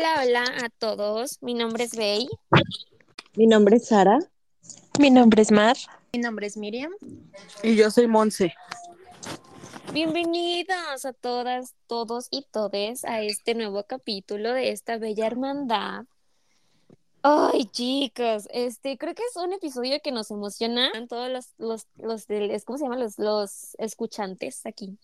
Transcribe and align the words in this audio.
Hola, 0.00 0.22
hola 0.24 0.44
a 0.64 0.70
todos. 0.70 1.42
Mi 1.42 1.52
nombre 1.52 1.84
es 1.84 1.94
Bey. 1.94 2.26
Mi 3.36 3.46
nombre 3.46 3.76
es 3.76 3.88
Sara. 3.88 4.18
Mi 4.98 5.10
nombre 5.10 5.42
es 5.42 5.52
Mar. 5.52 5.76
Mi 6.14 6.20
nombre 6.20 6.46
es 6.46 6.56
Miriam. 6.56 6.90
Y 7.62 7.76
yo 7.76 7.90
soy 7.90 8.06
Monse. 8.06 8.54
Bienvenidos 9.92 11.04
a 11.04 11.12
todas, 11.12 11.74
todos 11.86 12.28
y 12.30 12.46
todes 12.50 13.04
a 13.04 13.20
este 13.20 13.54
nuevo 13.54 13.84
capítulo 13.84 14.54
de 14.54 14.70
esta 14.70 14.96
bella 14.96 15.26
hermandad. 15.26 16.06
Ay, 17.22 17.66
chicos, 17.66 18.48
este, 18.50 18.96
creo 18.96 19.14
que 19.14 19.22
es 19.22 19.36
un 19.36 19.52
episodio 19.52 20.00
que 20.02 20.10
nos 20.10 20.30
emociona 20.30 20.90
a 20.94 21.06
todos 21.06 21.28
los, 21.30 21.48
los, 21.58 21.86
los, 21.96 22.26
del- 22.26 22.50
¿cómo 22.64 22.78
se 22.78 22.84
llaman? 22.84 23.00
Los, 23.00 23.18
los 23.18 23.74
escuchantes 23.78 24.64
aquí. 24.64 24.96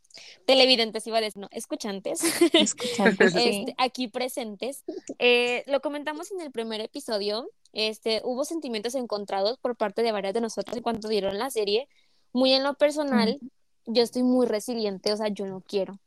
Televidentes, 0.46 1.06
iba 1.06 1.18
a 1.18 1.20
decir, 1.20 1.42
no, 1.42 1.48
escuchantes. 1.50 2.20
Escuchando, 2.54 3.28
sí. 3.28 3.60
este, 3.68 3.74
aquí 3.76 4.08
presentes. 4.08 4.82
Eh, 5.18 5.62
lo 5.66 5.80
comentamos 5.82 6.30
en 6.32 6.40
el 6.40 6.50
primer 6.50 6.80
episodio. 6.80 7.50
Este, 7.74 8.22
hubo 8.24 8.46
sentimientos 8.46 8.94
encontrados 8.94 9.58
por 9.58 9.76
parte 9.76 10.02
de 10.02 10.12
varias 10.12 10.32
de 10.32 10.40
nosotras 10.40 10.74
en 10.74 10.82
cuanto 10.82 11.08
dieron 11.08 11.38
la 11.38 11.50
serie. 11.50 11.86
Muy 12.32 12.54
en 12.54 12.62
lo 12.64 12.74
personal, 12.74 13.38
yo 13.84 14.02
estoy 14.02 14.22
muy 14.22 14.46
resiliente, 14.46 15.12
o 15.12 15.16
sea, 15.18 15.28
yo 15.28 15.46
no 15.46 15.60
quiero. 15.60 15.98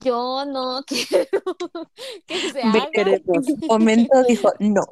Yo 0.00 0.44
no 0.44 0.82
quiero 0.86 1.26
que 2.26 2.50
se 2.52 2.60
haga. 2.60 2.90
dijo 4.28 4.52
no. 4.58 4.82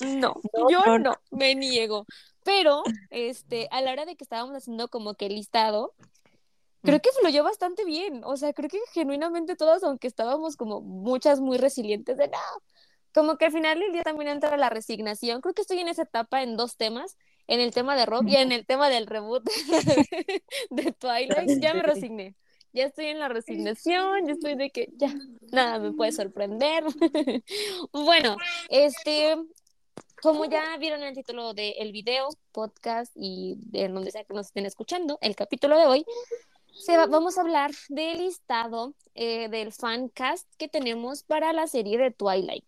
No, 0.20 0.34
No, 0.52 0.70
yo 0.70 0.98
no, 0.98 1.16
me 1.30 1.54
niego. 1.54 2.06
Pero, 2.44 2.82
este, 3.10 3.68
a 3.70 3.80
la 3.82 3.92
hora 3.92 4.06
de 4.06 4.16
que 4.16 4.24
estábamos 4.24 4.56
haciendo 4.56 4.88
como 4.88 5.14
que 5.14 5.26
el 5.26 5.34
listado, 5.34 5.94
creo 6.82 7.00
que 7.00 7.10
fluyó 7.20 7.44
bastante 7.44 7.84
bien. 7.84 8.22
O 8.24 8.36
sea, 8.36 8.52
creo 8.52 8.68
que 8.70 8.78
genuinamente 8.92 9.56
todos, 9.56 9.82
aunque 9.84 10.06
estábamos 10.06 10.56
como 10.56 10.80
muchas 10.80 11.40
muy 11.40 11.58
resilientes 11.58 12.16
de 12.16 12.28
no, 12.28 12.38
como 13.12 13.36
que 13.36 13.46
al 13.46 13.52
final 13.52 13.78
del 13.80 13.92
día 13.92 14.02
también 14.02 14.30
entra 14.30 14.56
la 14.56 14.70
resignación. 14.70 15.40
Creo 15.40 15.54
que 15.54 15.62
estoy 15.62 15.80
en 15.80 15.88
esa 15.88 16.02
etapa 16.02 16.42
en 16.42 16.56
dos 16.56 16.76
temas, 16.76 17.16
en 17.46 17.60
el 17.60 17.72
tema 17.72 17.96
de 17.96 18.06
Rob 18.06 18.26
y 18.26 18.36
en 18.36 18.52
el 18.52 18.66
tema 18.66 18.88
del 18.88 19.06
reboot 19.06 19.44
de 20.70 20.92
Twilight. 20.92 21.60
Ya 21.60 21.74
me 21.74 21.82
resigné. 21.82 22.36
Ya 22.72 22.84
estoy 22.84 23.06
en 23.06 23.18
la 23.18 23.28
resignación, 23.28 24.26
ya 24.26 24.32
estoy 24.32 24.54
de 24.54 24.70
que 24.70 24.90
ya 24.96 25.12
nada 25.50 25.80
me 25.80 25.92
puede 25.92 26.12
sorprender. 26.12 26.84
bueno, 27.92 28.36
este, 28.68 29.36
como 30.22 30.44
ya 30.44 30.76
vieron 30.78 31.02
el 31.02 31.14
título 31.14 31.54
del 31.54 31.92
video, 31.92 32.28
podcast 32.52 33.12
y 33.14 33.56
de 33.58 33.88
donde 33.88 34.10
sea 34.10 34.24
que 34.24 34.34
nos 34.34 34.46
estén 34.46 34.66
escuchando, 34.66 35.18
el 35.20 35.34
capítulo 35.36 35.76
de 35.78 35.86
hoy, 35.86 36.04
se 36.72 36.96
va- 36.96 37.06
vamos 37.06 37.36
a 37.36 37.42
hablar 37.42 37.70
del 37.88 38.18
listado 38.18 38.94
eh, 39.14 39.48
del 39.48 39.72
fancast 39.72 40.46
que 40.56 40.68
tenemos 40.68 41.22
para 41.24 41.52
la 41.52 41.66
serie 41.66 41.98
de 41.98 42.10
Twilight. 42.10 42.64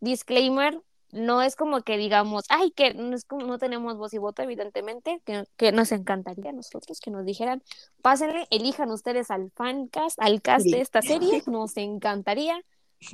Disclaimer, 0.00 0.80
no 1.12 1.40
es 1.42 1.56
como 1.56 1.80
que 1.82 1.96
digamos, 1.96 2.44
ay, 2.48 2.70
que 2.70 2.92
no, 2.94 3.16
es 3.16 3.24
como, 3.24 3.46
no 3.46 3.58
tenemos 3.58 3.96
voz 3.96 4.12
y 4.14 4.18
voto, 4.18 4.42
evidentemente, 4.42 5.20
que, 5.24 5.44
que 5.56 5.72
nos 5.72 5.90
encantaría 5.92 6.50
a 6.50 6.52
nosotros 6.52 7.00
que 7.00 7.10
nos 7.10 7.24
dijeran, 7.24 7.62
pásenle, 8.02 8.46
elijan 8.50 8.90
ustedes 8.90 9.30
al 9.30 9.50
fancast, 9.52 10.20
al 10.20 10.42
cast 10.42 10.66
de 10.66 10.80
esta 10.80 11.00
serie, 11.02 11.42
nos 11.46 11.76
encantaría. 11.76 12.60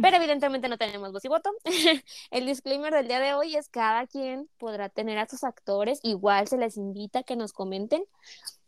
Pero 0.01 0.17
evidentemente 0.17 0.69
no 0.69 0.79
tenemos 0.79 1.13
voz 1.13 1.25
y 1.25 1.29
voto. 1.29 1.51
El 2.31 2.47
disclaimer 2.47 2.93
del 2.93 3.09
día 3.09 3.21
de 3.21 3.35
hoy 3.35 3.57
es 3.57 3.69
cada 3.69 4.07
quien 4.07 4.49
podrá 4.59 4.89
tener 4.89 5.19
a 5.19 5.27
sus 5.27 5.45
actores, 5.45 6.01
igual 6.03 6.49
se 6.49 6.57
les 6.57 6.77
invita 6.77 7.21
a 7.21 7.23
que 7.25 7.37
nos 7.37 7.53
comenten, 7.53 8.05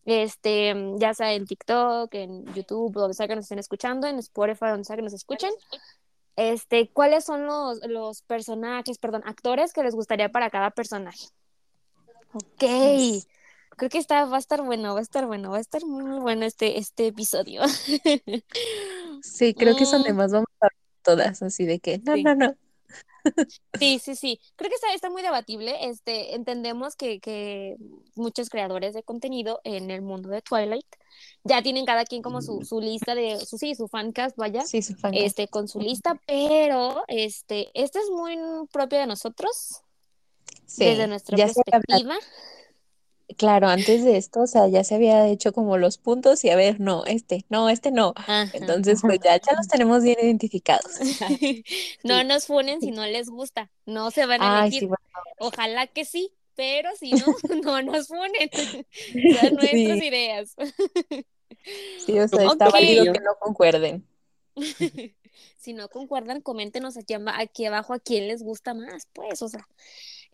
este, 0.05 0.75
ya 0.97 1.15
sea 1.15 1.33
en 1.33 1.47
TikTok, 1.47 2.12
en 2.15 2.45
YouTube, 2.55 2.92
donde 2.92 3.15
sea 3.15 3.29
que 3.29 3.37
nos 3.37 3.45
estén 3.45 3.59
escuchando, 3.59 4.07
en 4.07 4.19
Spotify, 4.19 4.67
donde 4.67 4.85
sea 4.85 4.97
que 4.97 5.03
nos 5.03 5.15
escuchen, 5.15 5.51
este, 6.37 6.91
cuáles 6.91 7.25
son 7.25 7.47
los, 7.47 7.79
los 7.87 8.23
personajes, 8.23 8.98
perdón, 8.98 9.23
actores 9.25 9.73
que 9.73 9.83
les 9.85 9.95
gustaría 9.95 10.30
para 10.30 10.51
cada 10.51 10.70
personaje. 10.73 11.29
Ok, 12.35 12.64
creo 13.77 13.89
que 13.91 13.98
está, 13.98 14.24
va 14.24 14.36
a 14.36 14.41
estar 14.41 14.63
bueno, 14.63 14.95
va 14.95 14.98
a 14.98 15.03
estar 15.03 15.27
bueno, 15.27 15.53
va 15.53 15.58
a 15.58 15.61
estar 15.61 15.85
muy, 15.85 16.03
muy 16.03 16.19
bueno 16.19 16.45
este, 16.45 16.79
este 16.79 17.07
episodio. 17.08 17.63
Sí, 19.23 19.55
creo 19.55 19.74
que 19.74 19.85
es 19.85 19.91
donde 19.91 20.13
Mm. 20.13 20.17
más 20.17 20.33
vamos 20.33 20.48
a 20.61 20.69
todas, 21.05 21.42
así 21.42 21.65
de 21.67 21.79
que 21.79 21.98
no, 21.98 22.15
Sí. 22.17 22.23
no, 22.25 22.35
no. 22.35 22.55
Sí, 23.79 23.98
sí, 23.98 24.15
sí. 24.17 24.39
Creo 24.57 24.69
que 24.69 24.75
está, 24.75 24.92
está 24.92 25.09
muy 25.09 25.23
debatible. 25.23 25.75
Este, 25.89 26.35
entendemos 26.35 26.95
que, 26.95 27.20
que 27.20 27.77
muchos 28.17 28.51
creadores 28.51 28.92
de 28.92 29.03
contenido 29.03 29.61
en 29.65 29.91
el 29.91 30.03
mundo 30.03 30.29
de 30.29 30.42
Twilight 30.42 30.85
ya 31.42 31.63
tienen 31.63 31.87
cada 31.87 32.05
quien 32.05 32.20
como 32.23 32.42
su, 32.42 32.63
su 32.65 32.81
lista 32.81 33.15
de, 33.15 33.39
su, 33.47 33.57
sí, 33.57 33.75
su 33.75 33.89
fancast, 33.89 34.37
vaya, 34.37 34.63
Sí, 34.67 34.83
su 34.83 34.95
fan. 34.95 35.15
este, 35.15 35.48
con 35.48 35.69
su 35.69 35.81
lista, 35.81 36.20
pero 36.27 37.03
este, 37.09 37.71
este 37.73 37.98
es 38.01 38.11
muy 38.11 38.36
propio 38.71 38.98
de 38.98 39.07
nosotros, 39.07 39.81
Sí, 40.67 40.85
desde 40.85 41.07
nuestra 41.07 41.36
ya 41.39 41.48
se 41.48 41.63
perspectiva. 41.65 42.17
Claro, 43.36 43.68
antes 43.68 44.05
de 44.05 44.17
esto, 44.17 44.42
o 44.42 44.46
sea, 44.46 44.68
ya 44.68 44.84
se 44.84 44.95
había 44.96 45.27
hecho 45.28 45.52
como 45.52 45.78
los 45.78 45.98
puntos 45.98 46.45
y 46.45 46.50
a 46.50 46.56
ver, 46.56 46.80
no, 46.80 47.05
este, 47.06 47.45
no, 47.48 47.68
este 47.70 47.90
no. 47.90 48.14
Ajá. 48.17 48.48
Entonces, 48.52 49.00
pues 49.05 49.20
ya, 49.22 49.36
ya 49.36 49.52
los 49.56 49.68
tenemos 49.68 50.02
bien 50.02 50.17
identificados. 50.20 50.92
No 52.02 52.24
nos 52.24 52.46
funen 52.46 52.80
si 52.83 52.90
no 52.90 53.06
les 53.06 53.28
gusta, 53.30 53.70
no 53.86 54.11
se 54.11 54.27
van 54.27 54.46
a 54.46 54.61
Ay, 54.62 54.68
elegir. 54.68 54.80
sí, 54.80 54.86
bueno, 54.86 55.02
Ojalá 55.39 55.86
que 55.86 56.05
sí, 56.05 56.33
pero 56.55 56.90
si 56.98 57.14
no, 57.14 57.27
no 57.62 57.83
nos 57.83 58.08
funen. 58.08 58.50
Son 59.30 59.55
nuestras 59.55 60.00
Sí. 60.00 60.06
ideas. 60.06 60.55
sí, 61.96 62.18
o 62.18 62.28
sea, 62.28 62.44
está 62.46 62.68
válido 62.70 63.12
que 63.12 63.20
no 63.20 63.36
concuerden. 63.40 64.06
Si 65.56 65.73
no 65.73 65.89
concuerdan, 65.89 66.40
coméntenos 66.42 66.96
aquí 66.96 67.64
abajo 67.67 67.92
a 67.94 67.98
quién 67.98 68.28
les 68.28 68.42
gusta 68.42 68.74
más, 68.74 69.08
pues, 69.12 69.42
o 69.42 69.48
sea. 69.48 69.67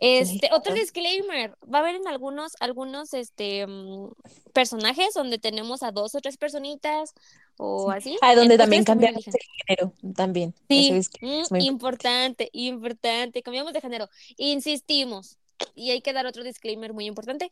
Este, 0.01 0.49
otro 0.53 0.73
disclaimer, 0.75 1.57
va 1.63 1.79
a 1.79 1.81
haber 1.83 1.97
en 1.97 2.09
algunos, 2.09 2.53
algunos 2.61 3.13
este 3.13 3.67
mm, 3.67 4.09
personajes 4.55 5.13
donde 5.13 5.39
tenemos 5.39 5.83
a 5.83 5.93
dos 5.93 6.15
o 6.15 6.21
tres 6.21 6.39
personitas 6.39 7.13
o 7.59 7.91
así. 7.91 8.17
Ah, 8.23 8.35
donde 8.35 8.57
también 8.57 8.83
cambiamos 8.85 9.27
el 9.27 9.35
género, 9.67 9.93
también. 10.17 10.55
Sí, 10.69 10.89
es, 10.91 11.11
mm, 11.21 11.27
es 11.27 11.51
muy 11.51 11.67
importante, 11.67 12.49
importante. 12.55 13.43
Cambiamos 13.43 13.75
de 13.75 13.83
género. 13.83 14.09
Insistimos. 14.39 15.37
Y 15.75 15.91
hay 15.91 16.01
que 16.01 16.15
dar 16.15 16.27
otro 16.27 16.43
disclaimer 16.43 16.95
muy 16.95 17.05
importante. 17.05 17.51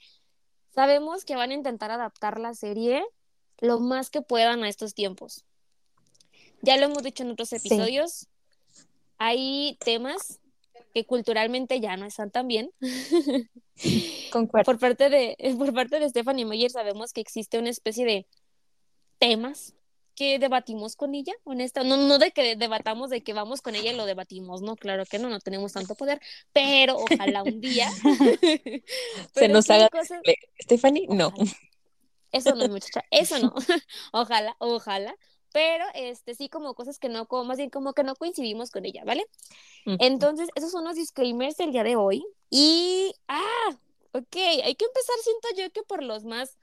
Sabemos 0.75 1.26
que 1.26 1.37
van 1.37 1.50
a 1.50 1.54
intentar 1.54 1.91
adaptar 1.91 2.41
la 2.41 2.54
serie 2.54 3.04
lo 3.58 3.78
más 3.81 4.08
que 4.08 4.22
puedan 4.22 4.64
a 4.64 4.69
estos 4.70 4.94
tiempos. 4.94 5.44
Ya 6.62 6.78
lo 6.78 6.87
hemos 6.87 7.03
dicho 7.03 7.25
en 7.25 7.32
otros 7.32 7.50
Sí. 7.50 7.56
episodios. 7.56 8.26
Hay 9.19 9.76
temas 9.84 10.41
que 10.94 11.04
culturalmente 11.06 11.81
ya 11.81 11.97
no 11.97 12.06
están 12.06 12.31
tan 12.31 12.49
bien. 12.49 12.71
concuerdo. 14.32 14.65
Por 14.65 14.78
parte 14.78 15.09
de, 15.10 15.37
por 15.59 15.72
parte 15.72 16.00
de 16.00 16.09
Stephanie 16.09 16.44
Meyer 16.44 16.71
sabemos 16.71 17.12
que 17.12 17.21
existe 17.21 17.59
una 17.59 17.71
especie 17.71 18.04
de 18.04 18.26
temas 19.19 19.75
que 20.15 20.41
debatimos 20.41 20.97
con 20.97 21.15
ella, 21.15 21.32
honesta, 21.44 21.84
no, 21.84 21.97
no 21.97 22.19
de 22.19 22.32
que 22.32 22.56
debatamos 22.56 23.09
de 23.09 23.21
que 23.22 23.32
vamos 23.34 23.62
con 23.62 23.76
ella 23.76 23.93
y 23.93 23.97
lo 23.97 24.04
debatimos, 24.04 24.62
no, 24.62 24.75
claro 24.75 25.04
que 25.06 25.21
no, 25.21 25.28
no 25.28 25.38
tenemos 25.38 25.72
tanto 25.75 25.94
poder, 25.94 26.21
pero 26.53 26.97
ojalá 26.97 27.44
un 27.44 27.60
día 27.60 27.88
Se 29.32 29.47
nos 29.47 29.70
haga 29.70 29.88
cosas- 29.91 30.20
Stephanie, 30.60 31.06
no. 31.09 31.28
Ojalá. 31.28 31.53
Eso 32.32 32.55
no, 32.56 32.69
muchacha, 32.69 33.05
eso 33.12 33.38
no. 33.38 33.55
ojalá, 34.12 34.56
ojalá. 34.59 35.15
Pero 35.58 35.86
este 35.94 36.36
sí 36.36 36.48
como 36.48 36.74
cosas 36.74 37.00
que 37.00 37.08
no, 37.08 37.26
como 37.26 37.42
más 37.42 37.56
bien 37.58 37.69
como 37.69 37.92
que 37.92 38.04
no 38.04 38.14
coincidimos 38.14 38.70
con 38.70 38.84
ella, 38.84 39.02
¿vale? 39.04 39.26
Ujú. 39.86 39.96
Entonces, 39.98 40.48
esos 40.54 40.70
son 40.70 40.84
los 40.84 40.94
disclaimers 40.94 41.56
del 41.56 41.72
día 41.72 41.82
de 41.82 41.96
hoy. 41.96 42.24
Y 42.48 43.12
ah, 43.26 43.70
ok, 44.12 44.36
hay 44.36 44.76
que 44.76 44.84
empezar, 44.84 45.16
siento 45.20 45.48
yo 45.56 45.69
que 45.72 45.82
por 45.82 46.04
los 46.04 46.22
más, 46.22 46.56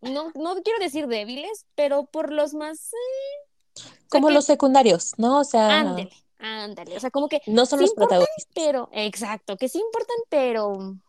no, 0.00 0.32
no 0.34 0.62
quiero 0.62 0.78
decir 0.78 1.08
débiles, 1.08 1.66
pero 1.74 2.06
por 2.06 2.32
los 2.32 2.54
más, 2.54 2.90
eh, 2.94 3.84
Como 4.08 4.28
que- 4.28 4.32
los 4.34 4.46
secundarios, 4.46 5.12
¿no? 5.18 5.40
O 5.40 5.44
sea, 5.44 5.80
ándale, 5.80 6.10
ándale. 6.38 6.96
O 6.96 7.00
sea, 7.00 7.10
como 7.10 7.28
que 7.28 7.42
no 7.44 7.66
son 7.66 7.80
sí 7.80 7.84
los 7.84 7.92
protagonistas. 7.92 8.46
pero, 8.54 8.88
exacto, 8.92 9.58
que 9.58 9.68
sí 9.68 9.78
importan, 9.78 10.16
pero 10.30 10.68
un 10.68 11.02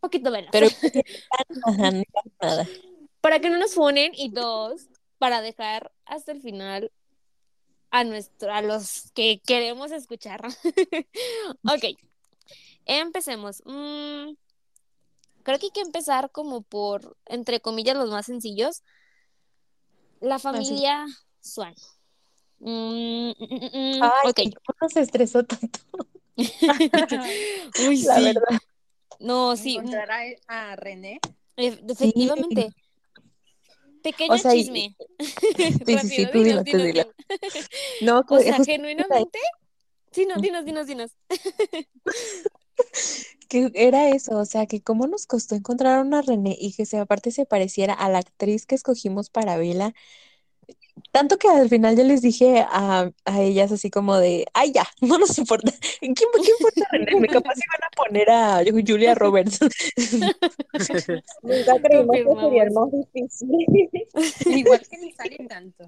poquito 0.00 0.30
menos. 0.30 0.48
Pero 0.52 0.68
para 3.20 3.40
que 3.40 3.50
no 3.50 3.58
nos 3.58 3.74
funen 3.74 4.12
y 4.14 4.30
dos, 4.30 4.86
para 5.18 5.40
dejar 5.40 5.92
hasta 6.04 6.32
el 6.32 6.40
final 6.40 6.92
a 7.90 8.04
nuestro, 8.04 8.52
a 8.52 8.62
los 8.62 9.10
que 9.12 9.40
queremos 9.46 9.92
escuchar. 9.92 10.46
ok, 11.64 11.96
empecemos. 12.84 13.62
Mm, 13.64 14.32
creo 15.42 15.58
que 15.58 15.66
hay 15.66 15.72
que 15.72 15.80
empezar 15.80 16.30
como 16.30 16.62
por, 16.62 17.16
entre 17.26 17.60
comillas, 17.60 17.96
los 17.96 18.10
más 18.10 18.26
sencillos. 18.26 18.82
La 20.20 20.38
familia 20.38 21.06
Swan. 21.40 21.74
Mm, 22.60 23.30
mm, 23.30 23.34
mm, 23.38 23.98
mm, 23.98 24.02
Ay, 24.02 24.30
ok. 24.30 24.40
¿cómo 24.66 24.78
nos 24.82 24.96
estresó 24.96 25.44
tanto? 25.44 25.78
Uy, 26.36 28.02
La 28.02 28.16
sí. 28.16 28.24
verdad. 28.24 28.58
No, 29.20 29.56
sí, 29.56 29.78
mm, 29.78 29.80
Encontrar 29.80 30.10
a, 30.10 30.70
a 30.72 30.76
René. 30.76 31.20
efectivamente. 31.56 32.70
Pequeño 34.02 34.34
O 34.34 34.38
sea, 34.38 34.54
y- 34.54 34.64
chisme. 34.64 34.96
Sí, 35.86 35.98
sí, 35.98 36.26
tú 36.32 36.42
dinos. 36.42 36.64
No, 38.02 38.20
O 38.20 38.24
pues, 38.26 38.44
sea, 38.44 38.64
genuinamente, 38.64 39.38
Sí, 40.12 40.26
no, 40.26 40.40
dinos, 40.40 40.64
dinos, 40.64 40.86
dinos. 40.86 41.10
Que 43.48 43.70
era 43.74 44.10
eso, 44.10 44.36
o 44.38 44.44
sea, 44.44 44.66
que 44.66 44.82
cómo 44.82 45.06
nos 45.06 45.26
costó 45.26 45.54
encontrar 45.54 46.04
una 46.04 46.20
René 46.22 46.54
y 46.58 46.74
que 46.74 46.84
se, 46.84 46.98
aparte 46.98 47.30
se 47.30 47.46
pareciera 47.46 47.94
a 47.94 48.08
la 48.10 48.18
actriz 48.18 48.66
que 48.66 48.74
escogimos 48.74 49.30
para 49.30 49.56
Vela. 49.56 49.94
Tanto 51.12 51.38
que 51.38 51.48
al 51.48 51.68
final 51.68 51.96
yo 51.96 52.04
les 52.04 52.22
dije 52.22 52.66
a, 52.68 53.10
a 53.24 53.40
ellas 53.40 53.72
así 53.72 53.90
como 53.90 54.16
de, 54.16 54.46
ay 54.54 54.72
ya, 54.72 54.86
no 55.00 55.18
nos 55.18 55.36
importa. 55.38 55.72
¿Quién, 56.00 56.14
quién 56.14 56.28
esta 56.32 56.86
René? 56.92 57.20
Me 57.20 57.28
capaz 57.28 57.54
iban 57.56 57.82
a 57.82 57.90
poner 57.96 58.30
a 58.30 58.64
Julia 58.64 59.14
Roberts. 59.14 59.60
Nunca 61.42 61.80
creímos 61.82 62.16
que 62.16 62.24
sería 62.40 62.64
más 62.74 62.90
difícil. 62.92 63.48
Igual 64.58 64.80
que 64.88 64.98
ni 64.98 65.12
salen 65.12 65.48
tanto. 65.48 65.86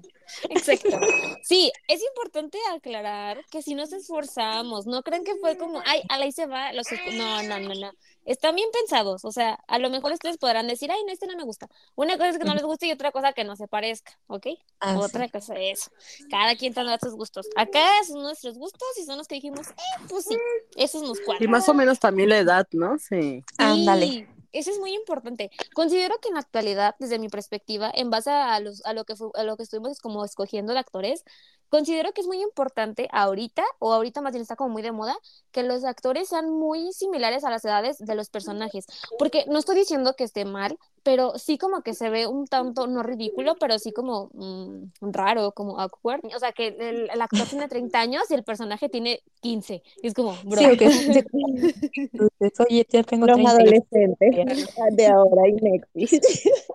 Exacto. 0.49 0.99
Sí, 1.43 1.71
es 1.87 2.01
importante 2.03 2.57
aclarar 2.73 3.43
que 3.51 3.61
si 3.61 3.75
nos 3.75 3.93
esforzamos, 3.93 4.85
no 4.85 5.03
crean 5.03 5.23
que 5.23 5.35
fue 5.35 5.57
como, 5.57 5.81
ay, 5.85 6.01
a 6.09 6.17
la 6.17 6.31
se 6.31 6.45
va, 6.45 6.71
los 6.73 6.91
esco-". 6.91 7.11
no, 7.13 7.43
no, 7.43 7.59
no, 7.59 7.73
no. 7.75 7.91
Están 8.25 8.55
bien 8.55 8.69
pensados, 8.71 9.25
o 9.25 9.31
sea, 9.31 9.59
a 9.67 9.79
lo 9.79 9.89
mejor 9.89 10.11
ustedes 10.11 10.37
podrán 10.37 10.67
decir, 10.67 10.91
ay, 10.91 10.99
no, 11.05 11.11
este 11.11 11.25
no 11.27 11.35
me 11.35 11.43
gusta. 11.43 11.67
Una 11.95 12.17
cosa 12.17 12.29
es 12.29 12.37
que 12.37 12.45
no 12.45 12.53
les 12.53 12.63
guste 12.63 12.85
y 12.87 12.91
otra 12.91 13.11
cosa 13.11 13.33
que 13.33 13.43
no 13.43 13.55
se 13.55 13.67
parezca, 13.67 14.19
¿ok? 14.27 14.47
Ah, 14.79 14.97
otra 14.99 15.25
sí. 15.25 15.31
cosa 15.31 15.55
es 15.55 15.79
eso. 15.79 15.91
Cada 16.29 16.55
quien 16.55 16.73
tendrá 16.73 16.99
sus 16.99 17.13
gustos. 17.15 17.47
Acá 17.55 17.83
son 18.07 18.21
nuestros 18.21 18.57
gustos 18.57 18.87
y 18.99 19.05
son 19.05 19.17
los 19.17 19.27
que 19.27 19.35
dijimos, 19.35 19.67
eh, 19.69 19.73
pues 20.07 20.25
sí, 20.25 20.37
esos 20.75 21.01
nos 21.01 21.19
Y 21.19 21.23
cuadran. 21.23 21.49
más 21.49 21.67
o 21.67 21.73
menos 21.73 21.99
también 21.99 22.29
la 22.29 22.37
edad, 22.37 22.67
¿no? 22.71 22.97
Sí. 22.99 23.43
Ándale. 23.57 24.05
Sí, 24.07 24.27
eso 24.53 24.69
es 24.71 24.79
muy 24.79 24.93
importante. 24.93 25.49
Considero 25.73 26.19
que 26.19 26.27
en 26.27 26.35
la 26.35 26.41
actualidad, 26.41 26.95
desde 26.99 27.17
mi 27.19 27.29
perspectiva, 27.29 27.89
en 27.93 28.09
base 28.09 28.29
a, 28.29 28.59
los, 28.59 28.85
a, 28.85 28.93
lo, 28.93 29.05
que 29.05 29.15
fu- 29.15 29.31
a 29.33 29.43
lo 29.43 29.57
que 29.57 29.63
estuvimos 29.63 29.99
como 29.99 30.23
escogiendo 30.25 30.73
de 30.73 30.79
actores, 30.79 31.23
considero 31.71 32.11
que 32.11 32.21
es 32.21 32.27
muy 32.27 32.41
importante 32.41 33.07
ahorita, 33.11 33.63
o 33.79 33.93
ahorita 33.93 34.21
más 34.21 34.33
bien 34.33 34.41
está 34.43 34.55
como 34.55 34.69
muy 34.69 34.83
de 34.83 34.91
moda, 34.91 35.15
que 35.51 35.63
los 35.63 35.83
actores 35.85 36.27
sean 36.29 36.49
muy 36.51 36.91
similares 36.93 37.43
a 37.43 37.49
las 37.49 37.65
edades 37.65 37.97
de 37.97 38.13
los 38.15 38.29
personajes. 38.29 38.85
Porque 39.17 39.45
no 39.47 39.57
estoy 39.57 39.77
diciendo 39.77 40.13
que 40.15 40.25
esté 40.25 40.45
mal, 40.45 40.77
pero 41.03 41.37
sí 41.39 41.57
como 41.57 41.81
que 41.81 41.93
se 41.93 42.09
ve 42.09 42.27
un 42.27 42.45
tanto, 42.45 42.87
no 42.87 43.03
ridículo, 43.03 43.55
pero 43.55 43.79
sí 43.79 43.91
como 43.93 44.29
mm, 44.33 45.11
raro, 45.11 45.53
como 45.53 45.79
awkward. 45.79 46.21
O 46.35 46.39
sea, 46.39 46.51
que 46.51 46.67
el, 46.67 47.09
el 47.09 47.21
actor 47.21 47.47
tiene 47.47 47.67
30 47.67 47.99
años 47.99 48.23
y 48.29 48.33
el 48.35 48.43
personaje 48.43 48.89
tiene 48.89 49.23
15. 49.41 49.81
Y 50.03 50.07
es 50.07 50.13
como, 50.13 50.35
bro. 50.43 50.57
Sí, 50.59 50.65
oye, 52.69 52.85
ya 52.89 53.03
tengo 53.03 53.25
Los 53.25 53.35
30 53.37 53.51
y- 53.51 53.55
adolescentes 53.55 54.75
de 54.91 55.07
ahora 55.07 55.47
y. 55.47 56.09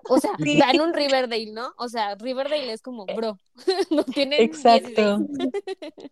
O 0.09 0.19
sea, 0.19 0.31
dan 0.37 0.81
un 0.81 0.93
Riverdale, 0.93 1.51
¿no? 1.51 1.73
O 1.77 1.87
sea, 1.87 2.15
Riverdale 2.15 2.71
es 2.71 2.81
como, 2.81 3.05
bro, 3.05 3.37
no 3.91 4.03
tienen 4.03 4.41
Exacto. 4.89 5.25
16. 5.27 6.11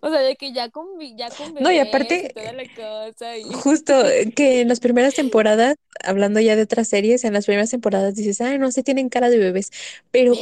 O 0.00 0.08
sea, 0.10 0.20
de 0.20 0.36
que 0.36 0.52
ya 0.52 0.70
con, 0.70 0.86
ya 1.16 1.28
con 1.30 1.54
No, 1.54 1.70
y 1.70 1.78
aparte- 1.78 2.32
toda 2.34 2.52
la 2.52 2.64
cosa 2.64 3.36
y... 3.36 3.42
Justo 3.52 4.06
eh, 4.08 4.32
que 4.32 4.60
en 4.60 4.68
las 4.68 4.80
primeras 4.80 5.14
temporadas, 5.14 5.74
hablando 6.04 6.40
ya 6.40 6.56
de 6.56 6.62
otras 6.62 6.88
series, 6.88 7.24
en 7.24 7.32
las 7.32 7.46
primeras 7.46 7.70
temporadas 7.70 8.14
dices, 8.14 8.40
ay, 8.40 8.58
no, 8.58 8.70
se 8.70 8.82
tienen 8.82 9.08
cara 9.08 9.30
de 9.30 9.38
bebés, 9.38 9.70
pero 10.10 10.34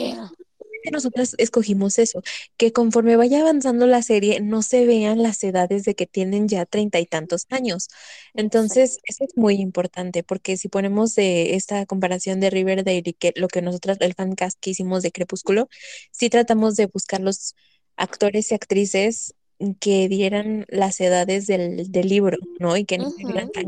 Pero, 0.83 0.97
nosotras 0.97 1.35
escogimos 1.39 1.99
eso, 1.99 2.23
que 2.57 2.73
conforme 2.73 3.17
vaya 3.17 3.41
avanzando 3.41 3.87
la 3.87 4.03
serie 4.03 4.41
no 4.41 4.63
se 4.63 4.87
vean 4.87 5.23
las 5.23 5.43
edades 5.45 5.85
de 5.85 5.95
que 5.95 6.07
tienen 6.07 6.49
ya 6.49 6.67
treinta 6.67 7.01
y 7.01 7.07
tantos 7.07 7.47
años. 7.51 7.89
Entonces, 8.35 8.99
eso 9.05 9.25
es 9.25 9.37
muy 9.37 9.55
importante, 9.57 10.23
porque 10.23 10.57
si 10.57 10.69
ponemos 10.69 11.15
de 11.15 11.55
esta 11.55 11.87
comparación 11.87 12.41
de 12.41 12.51
Riverdale 12.51 13.03
y 13.05 13.13
que 13.15 13.33
lo 13.37 13.49
que 13.49 13.63
nosotras, 13.63 13.99
el 14.01 14.15
fancast 14.15 14.59
que 14.61 14.71
hicimos 14.71 15.03
de 15.03 15.13
Crepúsculo, 15.13 15.69
sí 16.11 16.31
tratamos 16.31 16.77
de 16.77 16.87
buscar 16.87 17.21
los 17.21 17.55
actores 17.97 18.51
y 18.51 18.55
actrices 18.55 19.35
que 19.79 20.09
dieran 20.09 20.67
las 20.69 21.01
edades 21.01 21.47
del, 21.47 21.91
del 21.93 22.09
libro, 22.09 22.39
¿no? 22.59 22.77
Y 22.77 22.85
que 22.85 22.99
no 22.99 23.11
se 23.11 23.25
vieran 23.25 23.51
tan 23.51 23.67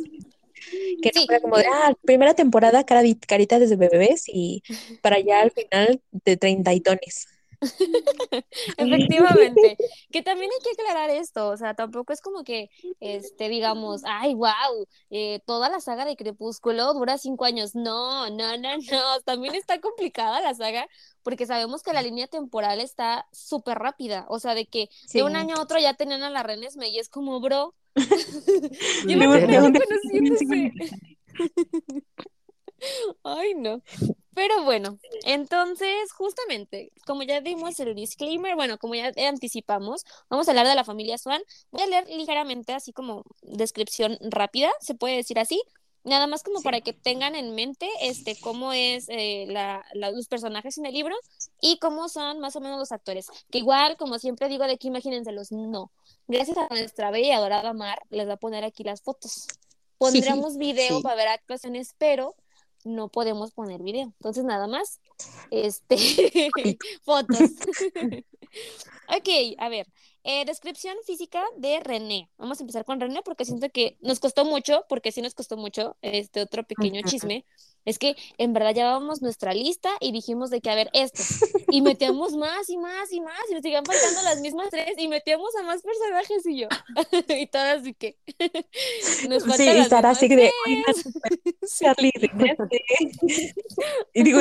que 1.00 1.12
no 1.14 1.20
Sí, 1.20 1.26
fuera 1.26 1.40
como 1.40 1.56
de, 1.56 1.64
ah, 1.66 1.94
primera 2.04 2.34
temporada, 2.34 2.84
cara, 2.84 3.02
carita 3.26 3.58
desde 3.58 3.76
bebés 3.76 4.24
y 4.28 4.62
para 5.02 5.16
allá 5.16 5.42
al 5.42 5.52
final 5.52 6.02
de 6.12 6.36
treinta 6.36 6.72
y 6.74 6.80
tones. 6.80 7.26
Efectivamente, 8.76 9.76
que 10.10 10.22
también 10.22 10.50
hay 10.52 10.58
que 10.64 10.82
aclarar 10.82 11.10
esto, 11.10 11.48
o 11.48 11.56
sea, 11.56 11.74
tampoco 11.74 12.12
es 12.12 12.20
como 12.20 12.42
que, 12.42 12.70
este, 13.00 13.48
digamos, 13.48 14.02
ay, 14.04 14.34
wow, 14.34 14.86
toda 15.46 15.68
la 15.68 15.80
saga 15.80 16.04
de 16.04 16.16
Crepúsculo 16.16 16.92
dura 16.94 17.18
cinco 17.18 17.44
años, 17.44 17.74
no, 17.74 18.30
no, 18.30 18.56
no, 18.58 18.76
no, 18.78 19.20
también 19.24 19.54
está 19.54 19.80
complicada 19.80 20.40
la 20.40 20.54
saga, 20.54 20.88
porque 21.22 21.46
sabemos 21.46 21.82
que 21.82 21.92
la 21.92 22.02
línea 22.02 22.26
temporal 22.26 22.80
está 22.80 23.28
súper 23.32 23.78
rápida, 23.78 24.26
o 24.28 24.40
sea, 24.40 24.54
de 24.54 24.66
que 24.66 24.88
de 25.12 25.22
un 25.22 25.36
año 25.36 25.56
a 25.56 25.62
otro 25.62 25.78
ya 25.78 25.94
tenían 25.94 26.22
a 26.24 26.30
la 26.30 26.42
Renesmee 26.42 26.90
y 26.90 26.98
es 26.98 27.08
como, 27.08 27.40
bro, 27.40 27.74
De 29.02 29.14
año 29.14 29.64
un- 29.66 29.72
conociéndose. 29.74 30.72
Ay, 33.24 33.54
no. 33.54 33.82
Pero 34.34 34.64
bueno, 34.64 34.98
entonces, 35.24 36.12
justamente, 36.12 36.92
como 37.06 37.22
ya 37.22 37.40
dimos 37.40 37.78
el 37.80 37.94
disclaimer, 37.94 38.56
bueno, 38.56 38.78
como 38.78 38.94
ya 38.94 39.12
anticipamos, 39.28 40.04
vamos 40.30 40.48
a 40.48 40.52
hablar 40.52 40.66
de 40.66 40.74
la 40.74 40.84
familia 40.84 41.18
Swan. 41.18 41.42
Voy 41.70 41.82
a 41.82 41.86
leer 41.86 42.08
ligeramente, 42.08 42.72
así 42.72 42.92
como 42.92 43.24
descripción 43.42 44.18
rápida, 44.22 44.70
se 44.80 44.94
puede 44.94 45.16
decir 45.16 45.38
así, 45.38 45.62
nada 46.04 46.26
más 46.26 46.42
como 46.42 46.62
para 46.62 46.80
que 46.80 46.92
tengan 46.92 47.34
en 47.34 47.54
mente 47.54 47.88
este 48.00 48.38
cómo 48.40 48.72
es 48.72 49.06
eh, 49.08 49.46
la, 49.48 49.84
la- 49.94 50.10
los 50.10 50.28
personajes 50.28 50.78
en 50.78 50.86
el 50.86 50.94
libro 50.94 51.14
y 51.60 51.78
cómo 51.78 52.08
son 52.08 52.40
más 52.40 52.56
o 52.56 52.60
menos 52.60 52.78
los 52.78 52.92
actores. 52.92 53.28
Que 53.50 53.58
igual, 53.58 53.96
como 53.96 54.18
siempre 54.18 54.48
digo 54.48 54.64
de 54.64 54.72
aquí, 54.72 54.88
imagínenselos, 54.88 55.52
no. 55.52 55.92
Gracias 56.26 56.56
a 56.56 56.66
nuestra 56.70 57.10
bella 57.10 57.28
y 57.28 57.32
adorada 57.32 57.72
Mar, 57.72 58.00
les 58.10 58.28
va 58.28 58.34
a 58.34 58.36
poner 58.38 58.64
aquí 58.64 58.84
las 58.84 59.02
fotos. 59.02 59.46
Pondremos 59.98 60.56
video 60.56 60.96
sí. 60.96 61.02
para 61.02 61.14
ver 61.14 61.28
actuaciones, 61.28 61.94
pero 61.98 62.34
no 62.84 63.08
podemos 63.08 63.52
poner 63.52 63.82
video. 63.82 64.12
Entonces, 64.18 64.44
nada 64.44 64.66
más, 64.66 65.00
este, 65.50 65.96
fotos. 67.04 67.38
ok, 69.08 69.28
a 69.58 69.68
ver, 69.68 69.86
eh, 70.24 70.44
descripción 70.44 70.96
física 71.06 71.42
de 71.56 71.80
René. 71.80 72.28
Vamos 72.38 72.60
a 72.60 72.62
empezar 72.62 72.84
con 72.84 73.00
René 73.00 73.22
porque 73.24 73.44
siento 73.44 73.68
que 73.70 73.96
nos 74.00 74.20
costó 74.20 74.44
mucho, 74.44 74.84
porque 74.88 75.12
sí 75.12 75.22
nos 75.22 75.34
costó 75.34 75.56
mucho, 75.56 75.96
este 76.02 76.40
otro 76.40 76.64
pequeño 76.64 77.02
chisme, 77.02 77.44
es 77.84 77.98
que 77.98 78.16
en 78.38 78.52
verdad 78.52 78.74
llevábamos 78.74 79.22
nuestra 79.22 79.54
lista 79.54 79.90
y 80.00 80.12
dijimos 80.12 80.50
de 80.50 80.60
que, 80.60 80.70
a 80.70 80.74
ver, 80.74 80.90
esto, 80.92 81.22
y 81.70 81.82
metíamos 81.82 82.32
más 82.36 82.68
y 82.68 82.76
más 82.78 83.12
y 83.12 83.20
más, 83.20 83.40
y 83.50 83.54
nos 83.54 83.62
seguían 83.62 83.84
faltando 83.84 84.22
las 84.22 84.40
mismas 84.40 84.68
tres, 84.70 84.94
y 84.98 85.08
metíamos 85.08 85.54
a 85.56 85.62
más 85.62 85.82
personajes 85.82 86.46
y 86.46 86.60
yo, 86.60 86.68
y 87.28 87.46
todas 87.46 87.80
así 87.80 87.94
que, 87.94 88.16
nos 89.28 89.42
Sí, 89.56 89.68
y 89.68 89.84
Sara 89.84 90.10
así 90.10 90.28
de. 90.28 90.50
Charlie, 91.78 92.12
René, 92.14 92.56
sí". 93.26 93.52
Y 94.14 94.22
digo, 94.22 94.40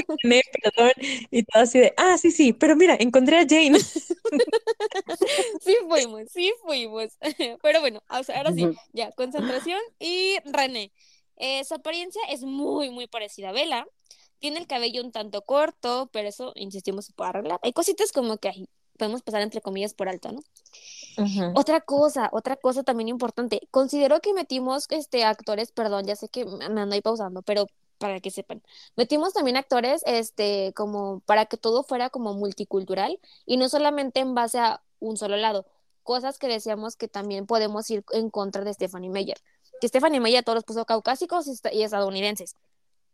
perdón, 0.64 0.92
y 1.32 1.44
todo 1.44 1.64
así 1.64 1.80
de, 1.80 1.94
ah, 1.98 2.18
sí, 2.18 2.32
sí, 2.32 2.54
pero 2.54 2.76
mira, 2.76 2.96
encontré 3.00 3.38
a 3.38 3.46
Jane. 3.48 3.80
Sí 5.60 5.76
fuimos, 5.88 6.30
sí 6.32 6.54
fuimos. 6.64 7.18
Pero 7.62 7.82
bueno, 7.82 8.02
ahora 8.08 8.54
sí, 8.54 8.68
ya, 8.94 9.12
concentración. 9.12 9.80
Y 10.00 10.38
René, 10.46 10.92
eh, 11.42 11.64
su 11.66 11.74
apariencia 11.74 12.22
es 12.30 12.44
muy, 12.44 12.90
muy 12.92 13.08
parecida 13.08 13.50
a 13.50 13.52
Bella. 13.52 13.86
Tiene 14.40 14.60
el 14.60 14.68
cabello 14.68 15.04
un 15.04 15.12
tanto 15.12 15.42
corto, 15.44 16.10
pero 16.14 16.30
eso, 16.30 16.54
insistimos, 16.56 17.06
se 17.06 17.14
puede 17.14 17.32
arreglar. 17.32 17.60
Hay 17.64 17.74
cositas 17.74 18.12
como 18.12 18.38
que 18.38 18.50
ahí 18.50 18.70
podemos 18.98 19.24
pasar 19.24 19.42
entre 19.42 19.62
comillas 19.62 19.96
por 19.96 20.08
alto, 20.08 20.32
¿no? 20.32 20.42
Otra 21.56 21.82
cosa, 21.82 22.30
otra 22.32 22.56
cosa 22.56 22.84
también 22.84 23.10
importante. 23.10 23.62
Considero 23.72 24.22
que 24.22 24.34
metimos 24.34 24.86
este 24.90 25.24
actores, 25.24 25.72
perdón, 25.72 26.06
ya 26.06 26.16
sé 26.16 26.30
que 26.30 26.46
me 26.46 26.70
me 26.70 26.82
ando 26.82 26.96
ahí 26.96 27.02
pausando, 27.02 27.42
pero 27.42 27.66
para 27.98 28.20
que 28.20 28.32
sepan. 28.32 28.62
Metimos 28.96 29.34
también 29.34 29.58
actores, 29.58 30.02
este, 30.06 30.74
como 30.76 31.22
para 31.22 31.46
que 31.48 31.58
todo 31.58 31.84
fuera 31.84 32.10
como 32.10 32.34
multicultural 32.36 33.20
y 33.46 33.58
no 33.58 33.70
solamente 33.70 34.20
en 34.20 34.36
base 34.36 34.60
a 34.60 34.82
un 35.00 35.18
solo 35.18 35.38
lado. 35.38 35.66
Cosas 36.04 36.38
que 36.38 36.48
decíamos 36.48 36.96
que 36.96 37.08
también 37.08 37.46
podemos 37.48 37.90
ir 37.90 38.04
en 38.12 38.30
contra 38.30 38.64
de 38.64 38.74
Stephanie 38.74 39.10
Meyer. 39.10 39.38
Que 39.82 39.88
Stephanie 39.88 40.20
Meyer 40.22 40.44
todos 40.44 40.56
los 40.56 40.64
puso 40.64 40.86
caucásicos 40.86 41.48
y 41.48 41.52
esta- 41.52 41.74
y 41.74 41.84
estadounidenses. 41.84 42.56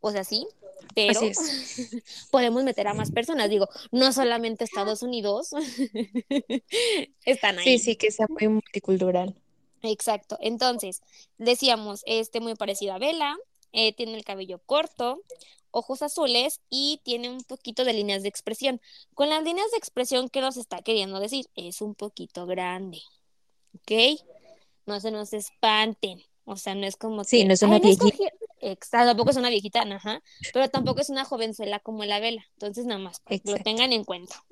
O 0.00 0.12
sea, 0.12 0.22
sí, 0.22 0.46
pero 0.94 1.20
podemos 2.30 2.62
meter 2.62 2.86
a 2.86 2.94
más 2.94 3.10
personas. 3.10 3.50
Digo, 3.50 3.68
no 3.90 4.12
solamente 4.12 4.62
Estados 4.62 5.02
Unidos 5.02 5.50
están 7.24 7.58
ahí. 7.58 7.64
Sí, 7.64 7.78
sí, 7.78 7.96
que 7.96 8.10
sea 8.10 8.26
muy 8.28 8.48
multicultural. 8.48 9.34
Exacto. 9.82 10.38
Entonces, 10.40 11.00
decíamos, 11.38 12.02
este 12.06 12.40
muy 12.40 12.54
parecida 12.54 12.96
a 12.96 12.98
Bella, 12.98 13.36
eh, 13.72 13.92
tiene 13.92 14.14
el 14.14 14.24
cabello 14.24 14.60
corto, 14.66 15.22
ojos 15.70 16.02
azules 16.02 16.60
y 16.70 17.00
tiene 17.04 17.28
un 17.28 17.42
poquito 17.42 17.84
de 17.84 17.92
líneas 17.92 18.22
de 18.22 18.28
expresión. 18.28 18.80
Con 19.14 19.28
las 19.28 19.42
líneas 19.44 19.70
de 19.70 19.78
expresión, 19.78 20.28
¿qué 20.28 20.40
nos 20.40 20.56
está 20.56 20.82
queriendo 20.82 21.20
decir? 21.20 21.46
Es 21.54 21.80
un 21.80 21.94
poquito 21.94 22.46
grande. 22.46 23.00
¿Ok? 23.74 24.20
No 24.86 25.00
se 25.00 25.10
nos 25.10 25.32
espanten. 25.32 26.22
O 26.48 26.56
sea, 26.56 26.74
no 26.74 26.86
es 26.86 26.96
como 26.96 27.24
Sí, 27.24 27.40
que, 27.40 27.44
no 27.44 27.54
es 27.54 27.62
una 27.62 27.74
"Ay, 27.76 27.80
viejita". 27.80 28.06
escogí-". 28.06 28.28
Exacto, 28.60 29.06
tampoco 29.08 29.30
es 29.30 29.36
una 29.36 29.50
viejita, 29.50 29.82
ajá. 29.82 30.22
Pero 30.52 30.68
tampoco 30.68 31.00
es 31.00 31.10
una 31.10 31.24
jovenzuela 31.24 31.78
como 31.78 32.04
la 32.04 32.18
Vela. 32.20 32.44
Entonces, 32.54 32.86
nada 32.86 32.98
más, 33.00 33.22
lo 33.44 33.56
tengan 33.58 33.92
en 33.92 34.04
cuenta. 34.04 34.42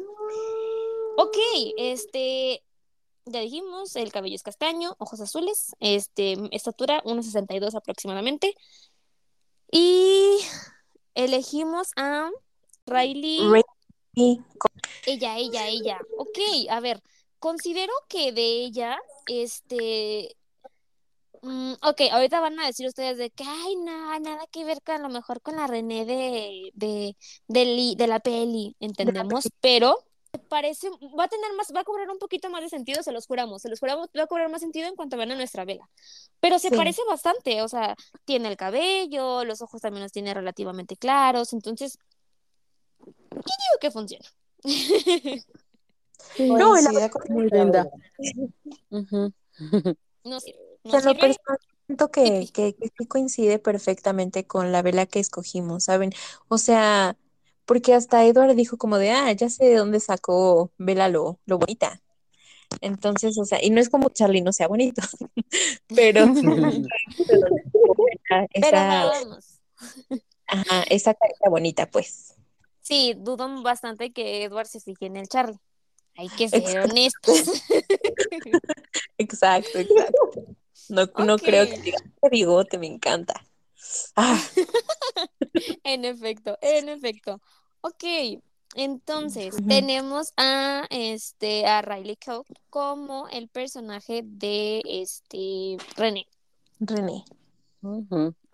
Ok, 1.16 1.36
este, 1.78 2.62
ya 3.24 3.40
dijimos, 3.40 3.96
el 3.96 4.12
cabello 4.12 4.36
es 4.36 4.42
castaño, 4.42 4.94
ojos 4.98 5.20
azules, 5.20 5.74
este, 5.80 6.36
estatura 6.52 7.02
1,62 7.04 7.74
aproximadamente. 7.74 8.54
Y 9.72 10.36
elegimos 11.14 11.88
a 11.96 12.30
Riley. 12.86 13.40
Y 14.14 14.38
Ella, 15.06 15.38
ella, 15.38 15.68
ella. 15.68 15.98
Ok, 16.18 16.38
a 16.70 16.80
ver, 16.80 17.02
considero 17.38 17.92
que 18.08 18.32
de 18.32 18.64
ella, 18.64 18.98
este... 19.26 20.36
mm, 21.42 21.72
ok, 21.82 22.00
ahorita 22.12 22.40
van 22.40 22.58
a 22.60 22.66
decir 22.66 22.86
ustedes 22.86 23.18
de 23.18 23.30
que, 23.30 23.44
ay, 23.44 23.76
no, 23.76 24.18
nada 24.20 24.46
que 24.50 24.64
ver 24.64 24.82
con 24.82 24.94
a 24.96 24.98
lo 24.98 25.08
mejor 25.08 25.40
con 25.40 25.56
la 25.56 25.66
René 25.66 26.04
de, 26.04 26.70
de, 26.74 27.16
de, 27.48 27.64
li- 27.64 27.94
de 27.96 28.06
la 28.06 28.20
peli, 28.20 28.74
entendemos, 28.80 29.48
pero 29.60 29.98
me 30.32 30.38
parece, 30.40 30.88
va 31.18 31.24
a 31.24 31.28
tener 31.28 31.52
más, 31.54 31.72
va 31.74 31.80
a 31.80 31.84
cobrar 31.84 32.10
un 32.10 32.18
poquito 32.18 32.50
más 32.50 32.62
de 32.62 32.68
sentido, 32.68 33.02
se 33.02 33.12
los 33.12 33.26
juramos, 33.26 33.62
se 33.62 33.68
los 33.70 33.80
juramos, 33.80 34.08
va 34.18 34.24
a 34.24 34.26
cobrar 34.26 34.50
más 34.50 34.60
sentido 34.60 34.86
en 34.88 34.94
cuanto 34.96 35.16
vean 35.16 35.32
a 35.32 35.36
nuestra 35.36 35.64
vela. 35.64 35.88
Pero 36.40 36.58
se 36.58 36.68
Sí. 36.70 36.76
parece 36.76 37.00
bastante, 37.08 37.62
o 37.62 37.68
sea, 37.68 37.94
tiene 38.24 38.48
el 38.48 38.56
cabello, 38.56 39.44
los 39.44 39.62
ojos 39.62 39.80
también 39.80 40.02
los 40.02 40.12
tiene 40.12 40.34
relativamente 40.34 40.96
claros, 40.96 41.52
entonces, 41.52 41.98
yo 43.00 43.06
digo 43.42 43.78
que 43.80 43.90
funciona. 43.90 44.26
No, 46.38 46.56
la 46.58 46.90
Coincide 46.90 47.10
con 47.10 47.22
Muy 47.30 47.48
linda. 47.48 47.80
abuela. 47.82 47.90
Ujú. 48.90 49.32
No 50.24 50.40
sirve. 50.40 50.58
O 50.88 50.92
No 50.92 51.00
lo 51.00 51.18
personal, 51.18 51.58
siento 51.86 52.10
que, 52.10 52.48
que, 52.52 52.74
que 52.74 52.92
sí 52.96 53.06
coincide 53.06 53.58
perfectamente 53.58 54.46
con 54.46 54.72
la 54.72 54.82
vela 54.82 55.06
que 55.06 55.20
escogimos, 55.20 55.84
¿saben? 55.84 56.12
O 56.48 56.58
sea, 56.58 57.16
porque 57.64 57.94
hasta 57.94 58.24
Edward 58.24 58.54
dijo 58.54 58.76
como 58.78 58.98
de, 58.98 59.10
ah, 59.10 59.32
ya 59.32 59.48
sé 59.50 59.64
de 59.64 59.76
dónde 59.76 60.00
sacó 60.00 60.70
Vela 60.78 61.08
lo, 61.08 61.38
lo 61.46 61.58
bonita. 61.58 62.00
Entonces, 62.80 63.38
o 63.38 63.44
sea, 63.44 63.62
y 63.62 63.70
no 63.70 63.80
es 63.80 63.88
como 63.88 64.10
Charlie 64.10 64.42
no 64.42 64.52
sea 64.52 64.68
bonito, 64.68 65.02
pero 65.94 66.24
esa, 66.24 68.52
Pero 68.52 68.76
vamos. 68.76 69.60
ajá, 70.46 70.82
esa 70.90 71.14
carita 71.14 71.48
bonita, 71.48 71.90
pues. 71.90 72.34
Sí, 72.80 73.14
dudo 73.16 73.62
bastante 73.62 74.12
que 74.12 74.44
Edward 74.44 74.68
se 74.68 74.80
fije 74.80 75.06
en 75.06 75.16
el 75.16 75.28
Charlie. 75.28 75.58
Hay 76.16 76.28
que 76.28 76.48
ser 76.48 76.62
Exacto. 76.62 76.90
honestos. 76.90 77.62
Exacto, 79.18 79.78
exacto. 79.78 80.56
No, 80.88 81.06
no 81.24 81.38
creo 81.38 81.66
que 81.66 81.78
diga, 81.78 81.98
"Este 81.98 82.28
bigote 82.30 82.78
me 82.78 82.86
encanta. 82.86 83.34
Ah, 84.14 84.40
En 85.84 86.04
efecto, 86.04 86.58
en 86.60 86.88
efecto. 86.88 87.40
Ok, 87.80 88.04
entonces 88.74 89.54
tenemos 89.68 90.32
a 90.36 90.86
este 90.90 91.66
a 91.66 91.80
Riley 91.82 92.16
Coe 92.16 92.42
como 92.68 93.28
el 93.28 93.48
personaje 93.48 94.22
de 94.24 94.82
este 94.84 95.76
René. 95.96 96.26
René. 96.80 97.24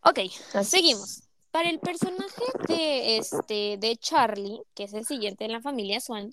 Ok, 0.05 0.19
Así 0.55 0.71
seguimos. 0.71 1.23
Para 1.51 1.71
el 1.71 1.81
personaje 1.81 2.45
de 2.69 3.19
este 3.19 3.77
de 3.79 3.97
Charlie, 3.97 4.63
que 4.75 4.85
es 4.85 4.95
el 4.95 5.05
siguiente 5.05 5.45
en 5.45 5.53
la 5.53 5.61
familia 5.61 6.01
Swan, 6.01 6.33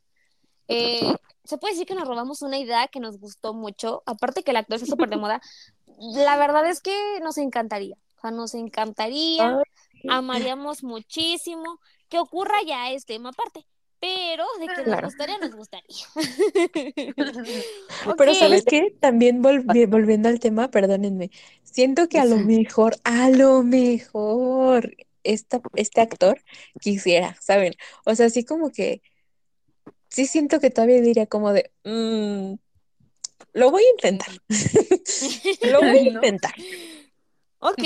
eh, 0.68 1.14
se 1.44 1.58
puede 1.58 1.74
decir 1.74 1.88
que 1.88 1.96
nos 1.96 2.08
robamos 2.08 2.42
una 2.44 2.60
idea 2.60 2.88
que 2.88 3.00
nos 3.00 3.18
gustó 3.18 3.54
mucho. 3.54 4.04
Aparte 4.06 4.44
que 4.44 4.52
el 4.52 4.58
actor 4.58 4.76
está 4.76 4.86
súper 4.86 5.10
de 5.10 5.18
moda, 5.18 5.42
la 6.00 6.38
verdad 6.38 6.70
es 6.70 6.82
que 6.82 7.20
nos 7.22 7.38
encantaría. 7.38 7.96
O 8.18 8.22
sea, 8.22 8.32
nos 8.32 8.54
encantaría, 8.54 9.58
Ay, 9.58 10.02
amaríamos 10.10 10.84
muchísimo. 10.84 11.80
Que 12.10 12.20
ocurra 12.20 12.62
ya 12.66 12.92
es 12.92 13.06
tema 13.06 13.30
aparte. 13.30 13.66
Pero 14.02 14.46
de 14.60 14.68
que 14.68 14.84
nos 14.90 15.02
gustaría, 15.02 15.38
nos 15.40 15.56
gustaría. 15.56 16.06
Pero. 18.18 18.34
¿sabes 18.34 18.64
qué? 18.66 18.96
También 19.00 19.44
volvi- 19.44 19.90
volviendo 19.90 20.30
al 20.30 20.40
tema, 20.40 20.70
perdónenme, 20.72 21.32
siento 21.64 22.08
que 22.08 22.20
a 22.20 22.26
lo 22.26 22.38
mejor, 22.38 22.96
a 23.04 23.30
lo 23.30 23.64
mejor, 23.64 24.96
esta, 25.24 25.62
este 25.76 26.02
actor 26.02 26.42
quisiera, 26.80 27.36
¿saben? 27.42 27.74
O 28.06 28.16
sea, 28.16 28.28
así 28.28 28.44
como 28.46 28.72
que, 28.72 29.02
sí 30.10 30.26
siento 30.28 30.60
que 30.60 30.70
todavía 30.70 31.02
diría 31.02 31.26
como 31.28 31.52
de, 31.52 31.72
"Mm, 31.84 32.54
lo 33.54 33.72
voy 33.72 33.84
a 33.84 33.90
intentar, 33.90 34.30
lo 35.72 35.80
voy 35.80 35.98
a 35.98 36.02
intentar. 36.02 36.54
Ok. 37.60 37.84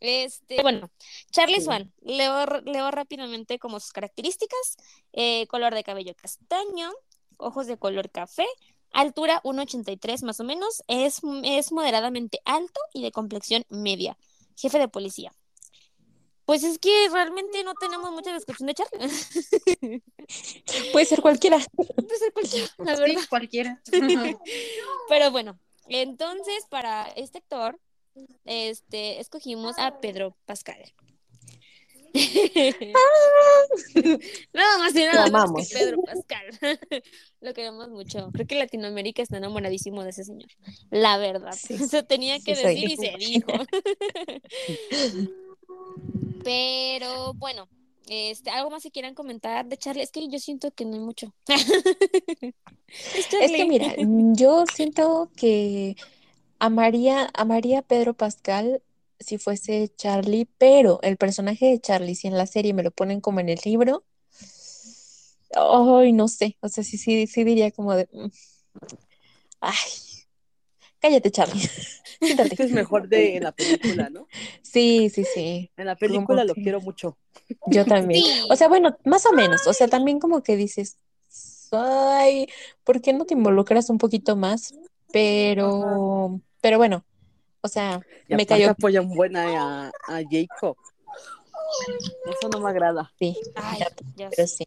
Este, 0.00 0.60
bueno, 0.62 0.90
Charlie 1.30 1.60
Sí. 1.60 1.66
Swan, 1.66 1.92
leo, 2.00 2.44
leo 2.64 2.90
rápidamente 2.90 3.60
como 3.60 3.78
sus 3.78 3.92
características. 3.92 4.76
Eh, 5.12 5.46
color 5.46 5.74
de 5.74 5.84
cabello 5.84 6.14
castaño, 6.16 6.90
ojos 7.36 7.68
de 7.68 7.76
color 7.76 8.10
café, 8.10 8.46
altura 8.90 9.40
1,83 9.44 10.24
más 10.24 10.40
o 10.40 10.44
menos, 10.44 10.82
es, 10.88 11.20
es 11.44 11.70
moderadamente 11.70 12.40
alto 12.44 12.80
y 12.92 13.02
de 13.02 13.12
complexión 13.12 13.64
media. 13.68 14.16
Jefe 14.56 14.78
de 14.78 14.88
policía. 14.88 15.32
Pues 16.44 16.64
es 16.64 16.78
que 16.78 17.08
realmente 17.10 17.62
no 17.64 17.74
tenemos 17.74 18.10
mucha 18.12 18.32
descripción 18.32 18.66
de 18.66 18.74
Charlie. 18.74 20.02
Puede 20.92 21.06
ser 21.06 21.20
cualquiera. 21.22 21.58
Puede 21.76 22.18
ser 22.18 22.32
cualquiera, 22.32 22.68
la 22.78 22.96
Sí, 22.96 23.02
verdad. 23.02 23.22
cualquiera. 23.28 23.82
Pero 25.08 25.30
bueno, 25.30 25.58
entonces 25.88 26.66
para 26.68 27.04
este 27.16 27.38
actor, 27.38 27.78
este, 28.44 29.20
escogimos 29.20 29.78
a 29.78 30.00
Pedro 30.00 30.36
Pascal. 30.44 30.82
nada 34.52 34.78
más 34.78 34.94
y 34.94 35.04
nada 35.04 35.24
menos 35.30 35.68
que. 35.68 35.78
Pedro 35.78 36.02
Pascal. 36.02 37.00
Lo 37.40 37.54
queremos 37.54 37.88
mucho. 37.88 38.30
Creo 38.32 38.46
que 38.46 38.54
Latinoamérica 38.56 39.22
está 39.22 39.38
enamoradísimo 39.38 40.02
de 40.04 40.10
ese 40.10 40.24
señor. 40.24 40.50
La 40.90 41.16
verdad. 41.18 41.52
Sí. 41.56 41.78
Se 41.78 42.02
tenía 42.02 42.38
que 42.40 42.54
Sí, 42.54 42.62
soy. 42.62 42.74
decir 42.74 42.90
y 42.90 42.96
se 42.96 43.16
dijo. 43.16 43.52
Pero 46.44 47.34
bueno, 47.34 47.68
este, 48.08 48.50
algo 48.50 48.70
más 48.70 48.82
que 48.82 48.90
quieran 48.90 49.14
comentar 49.14 49.66
de 49.66 49.76
Charlie. 49.76 50.02
Es 50.02 50.10
que 50.10 50.28
yo 50.28 50.38
siento 50.38 50.70
que 50.72 50.84
no 50.84 50.94
hay 50.94 51.00
mucho. 51.00 51.34
es 52.88 53.26
Es 53.40 53.52
que 53.52 53.66
mira, 53.66 53.94
mm, 53.98 54.34
yo 54.34 54.64
siento 54.66 55.30
que 55.36 55.96
amaría, 56.58 57.30
amaría 57.34 57.80
a 57.80 57.82
Pedro 57.82 58.14
Pascal 58.14 58.82
si 59.18 59.38
fuese 59.38 59.92
Charlie, 59.96 60.48
pero 60.58 61.00
el 61.02 61.16
personaje 61.16 61.66
de 61.66 61.80
Charlie, 61.80 62.14
si 62.14 62.26
en 62.26 62.36
la 62.36 62.46
serie 62.46 62.74
me 62.74 62.82
lo 62.82 62.90
ponen 62.90 63.20
como 63.20 63.40
en 63.40 63.48
el 63.48 63.60
libro, 63.64 64.04
ay, 65.54 66.12
no 66.12 66.28
sé, 66.28 66.56
o 66.60 66.68
sea, 66.68 66.82
sí, 66.84 66.98
sí, 66.98 67.26
sí 67.26 67.44
diría 67.44 67.70
como 67.70 67.94
de, 67.94 68.08
mm, 68.12 68.26
ay, 69.60 69.74
cállate, 71.02 71.30
Charlie, 71.30 71.60
siéntate. 72.20 72.50
Este 72.50 72.62
es 72.64 72.72
mejor 72.72 73.08
de 73.08 73.36
en 73.36 73.42
la 73.44 73.52
película, 73.52 74.08
¿no? 74.08 74.26
Sí, 74.62 75.10
sí, 75.10 75.24
sí, 75.24 75.70
En 75.76 75.86
la 75.86 75.96
película 75.96 76.44
lo 76.44 76.54
que 76.54 76.62
quiero 76.62 76.80
mucho. 76.80 77.18
yo 77.66 77.84
también. 77.84 78.22
Sí. 78.22 78.46
O 78.48 78.56
sea, 78.56 78.68
bueno, 78.68 78.96
más 79.04 79.26
o 79.26 79.32
menos, 79.32 79.66
o 79.66 79.72
sea, 79.74 79.88
también 79.88 80.18
como 80.20 80.42
que 80.42 80.56
dices, 80.56 80.96
ay, 81.72 82.46
¿por 82.84 83.00
qué 83.02 83.12
no 83.12 83.26
te 83.26 83.34
involucras 83.34 83.90
un 83.90 83.98
poquito 83.98 84.36
más? 84.36 84.72
Pero, 85.12 86.40
pero 86.62 86.78
bueno, 86.78 87.04
o 87.60 87.68
sea, 87.68 88.00
Y 88.28 88.34
me 88.34 88.46
cayó, 88.46 88.70
apoyan 88.70 89.08
buena 89.10 89.88
a, 89.88 89.92
a 90.08 90.22
Jacob. 90.30 90.76
Eso 92.26 92.48
no 92.50 92.60
me 92.60 92.70
agrada. 92.70 93.12
sí, 93.18 93.36
Ay, 93.54 93.80
ya, 93.80 93.88
ya 94.16 94.30
pero 94.30 94.46
sí. 94.46 94.64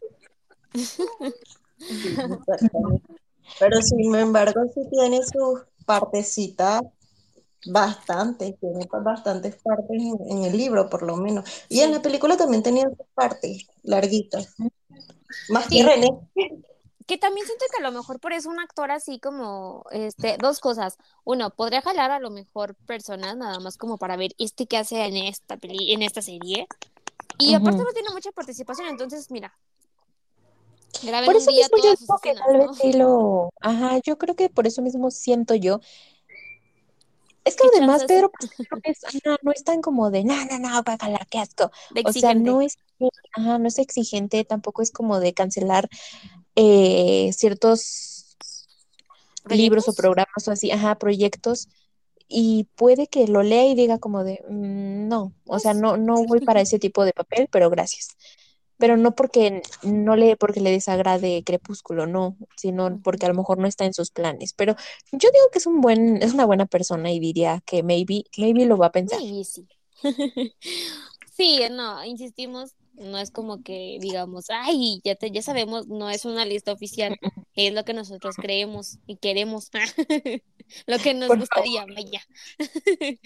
Pero 3.58 3.80
sin 3.80 4.14
embargo, 4.14 4.60
sí 4.74 4.80
tiene 4.90 5.20
sus 5.22 5.60
partecitas 5.86 6.82
bastante, 7.66 8.56
tiene 8.60 8.86
bastantes 9.02 9.56
partes 9.56 9.90
en, 9.90 10.16
en 10.30 10.44
el 10.44 10.56
libro, 10.56 10.88
por 10.90 11.02
lo 11.02 11.16
menos. 11.16 11.48
Y 11.68 11.80
en 11.80 11.92
la 11.92 12.02
película 12.02 12.36
también 12.36 12.62
tenía 12.62 12.88
partes 13.14 13.66
larguitas. 13.82 14.54
Más 15.48 15.64
que 15.68 15.76
Sí. 15.76 15.82
René. 15.82 16.10
Que 17.06 17.18
también 17.18 17.46
siento 17.46 17.64
que 17.70 17.84
a 17.84 17.88
lo 17.88 17.96
mejor 17.96 18.18
por 18.18 18.32
eso 18.32 18.50
un 18.50 18.58
actor 18.58 18.90
así 18.90 19.20
como, 19.20 19.84
este, 19.92 20.36
dos 20.38 20.58
cosas. 20.58 20.98
Uno, 21.22 21.50
podría 21.50 21.80
jalar 21.80 22.10
a 22.10 22.18
lo 22.18 22.30
mejor 22.30 22.74
personas 22.74 23.36
nada 23.36 23.60
más 23.60 23.76
como 23.76 23.96
para 23.96 24.16
ver 24.16 24.32
este 24.38 24.66
que 24.66 24.76
hace 24.76 25.04
en 25.04 25.16
esta 25.16 25.56
peli, 25.56 25.92
en 25.92 26.02
esta 26.02 26.20
serie. 26.20 26.66
Y 27.38 27.54
aparte 27.54 27.78
no 27.78 27.92
tiene 27.92 28.08
mucha 28.12 28.32
participación, 28.32 28.88
entonces 28.88 29.30
mira, 29.30 29.56
graben 31.02 31.26
Por 31.26 31.36
un 31.36 31.42
eso 31.42 31.50
día 31.50 31.68
mismo 31.68 31.78
yo 31.78 31.94
digo 31.98 32.18
que 32.22 32.34
tal 32.34 32.58
vez 32.58 32.94
lo, 32.96 33.50
ajá, 33.60 33.98
yo 34.04 34.18
creo 34.18 34.34
que 34.36 34.48
por 34.48 34.66
eso 34.66 34.82
mismo 34.82 35.10
siento 35.10 35.54
yo. 35.54 35.80
Es 37.44 37.54
que 37.56 37.62
¿Qué 37.70 37.76
además? 37.78 38.04
Pedro 38.06 38.30
no 38.72 38.80
es, 38.82 39.04
ajá, 39.04 39.36
no 39.42 39.52
es 39.52 39.62
tan 39.64 39.80
como 39.80 40.10
de, 40.10 40.24
no, 40.24 40.34
no, 40.46 40.58
no, 40.58 40.82
guácala, 40.82 41.26
qué 41.30 41.38
asco. 41.38 41.70
De 41.94 42.02
O 42.04 42.12
sea, 42.12 42.34
no 42.34 42.60
es, 42.60 42.76
ajá, 43.34 43.58
no 43.58 43.68
es 43.68 43.78
exigente, 43.78 44.44
tampoco 44.44 44.82
es 44.82 44.90
como 44.90 45.20
de 45.20 45.32
cancelar 45.32 45.88
eh, 46.56 47.30
ciertos 47.32 48.36
libros 49.48 49.88
o 49.88 49.92
programas 49.94 50.48
o 50.48 50.50
así, 50.50 50.70
ajá, 50.72 50.96
proyectos, 50.98 51.68
y 52.28 52.64
puede 52.74 53.06
que 53.06 53.28
lo 53.28 53.42
lea 53.44 53.66
y 53.66 53.74
diga 53.76 53.98
como 53.98 54.24
de, 54.24 54.42
"Mm, 54.48 55.06
no, 55.08 55.32
o 55.46 55.58
sea, 55.60 55.72
Pues, 55.72 55.82
no, 55.82 55.96
no 55.96 56.24
voy 56.24 56.40
para 56.40 56.60
ese 56.62 56.78
tipo 56.80 57.04
de 57.04 57.12
papel, 57.12 57.48
pero 57.50 57.70
gracias. 57.70 58.16
Pero 58.78 58.96
no 58.96 59.14
porque 59.14 59.62
no 59.82 60.16
le, 60.16 60.36
porque 60.36 60.60
le 60.60 60.70
desagrade 60.70 61.42
Crepúsculo, 61.44 62.06
no, 62.06 62.36
sino 62.56 63.00
porque 63.02 63.26
a 63.26 63.28
lo 63.28 63.34
mejor 63.34 63.58
no 63.58 63.66
está 63.66 63.84
en 63.84 63.94
sus 63.94 64.10
planes. 64.10 64.52
Pero 64.52 64.76
yo 65.12 65.30
digo 65.32 65.46
que 65.52 65.58
es 65.58 65.66
un 65.66 65.80
buen, 65.80 66.22
es 66.22 66.34
una 66.34 66.44
buena 66.44 66.66
persona 66.66 67.10
y 67.12 67.20
diría 67.20 67.62
que 67.66 67.82
maybe, 67.82 68.24
maybe 68.36 68.66
lo 68.66 68.76
va 68.76 68.86
a 68.86 68.92
pensar. 68.92 69.20
Maybe 69.20 69.44
sí. 69.44 69.66
sí, 71.32 71.60
no, 71.70 72.04
insistimos, 72.04 72.74
no 72.94 73.18
es 73.18 73.30
como 73.30 73.62
que 73.62 73.98
digamos, 74.00 74.46
ay, 74.48 75.00
ya 75.04 75.14
te, 75.14 75.30
ya 75.30 75.42
sabemos, 75.42 75.86
no 75.86 76.10
es 76.10 76.24
una 76.24 76.44
lista 76.44 76.72
oficial, 76.72 77.18
es 77.54 77.72
lo 77.72 77.84
que 77.84 77.94
nosotros 77.94 78.36
creemos 78.36 78.98
y 79.06 79.16
queremos, 79.16 79.70
lo 80.86 80.98
que 80.98 81.14
nos 81.14 81.28
Por 81.28 81.40
gustaría, 81.40 81.84
vaya. 81.86 82.22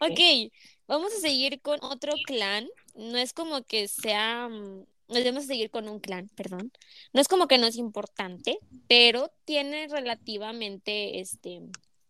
ok, 0.00 0.52
vamos 0.86 1.12
a 1.14 1.20
seguir 1.20 1.60
con 1.60 1.78
otro 1.82 2.14
clan, 2.24 2.68
no 2.94 3.18
es 3.18 3.32
como 3.32 3.62
que 3.64 3.88
sea, 3.88 4.48
mm, 4.48 4.84
nos 5.08 5.24
a 5.24 5.40
seguir 5.40 5.70
con 5.70 5.88
un 5.88 6.00
clan, 6.00 6.28
perdón, 6.34 6.72
no 7.12 7.20
es 7.20 7.28
como 7.28 7.46
que 7.46 7.58
no 7.58 7.66
es 7.66 7.76
importante, 7.76 8.58
pero 8.88 9.30
tiene 9.44 9.88
relativamente, 9.88 11.20
este, 11.20 11.62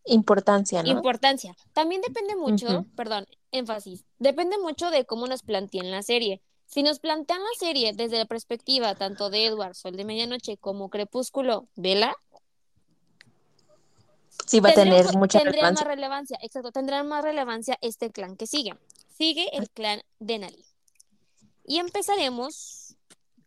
Importancia, 0.08 0.82
¿no? 0.84 0.88
Importancia. 0.88 1.56
También 1.72 2.00
depende 2.00 2.36
mucho, 2.36 2.86
perdón, 2.94 3.26
énfasis, 3.50 4.04
depende 4.18 4.56
mucho 4.58 4.90
de 4.90 5.04
cómo 5.04 5.26
nos 5.26 5.42
plantean 5.42 5.90
la 5.90 6.02
serie. 6.02 6.40
Si 6.66 6.82
nos 6.82 7.00
plantean 7.00 7.40
la 7.40 7.58
serie 7.58 7.92
desde 7.92 8.18
la 8.18 8.24
perspectiva 8.24 8.94
tanto 8.94 9.30
de 9.30 9.46
Edward, 9.46 9.74
Sol 9.74 9.96
de 9.96 10.04
Medianoche, 10.04 10.58
como 10.58 10.90
Crepúsculo, 10.90 11.66
Vela, 11.74 12.16
sí 14.46 14.60
va 14.60 14.70
a 14.70 14.74
tener 14.74 15.04
mucha 15.16 15.40
tendría 15.40 15.62
relevancia. 15.62 15.84
más 15.84 15.94
relevancia, 15.94 16.38
exacto, 16.40 16.70
tendrá 16.70 17.02
más 17.02 17.24
relevancia 17.24 17.76
este 17.80 18.10
clan 18.10 18.36
que 18.36 18.46
sigue. 18.46 18.74
Sigue 19.16 19.48
el 19.56 19.70
clan 19.70 20.02
Denali. 20.20 20.64
Y 21.64 21.78
empezaremos 21.78 22.85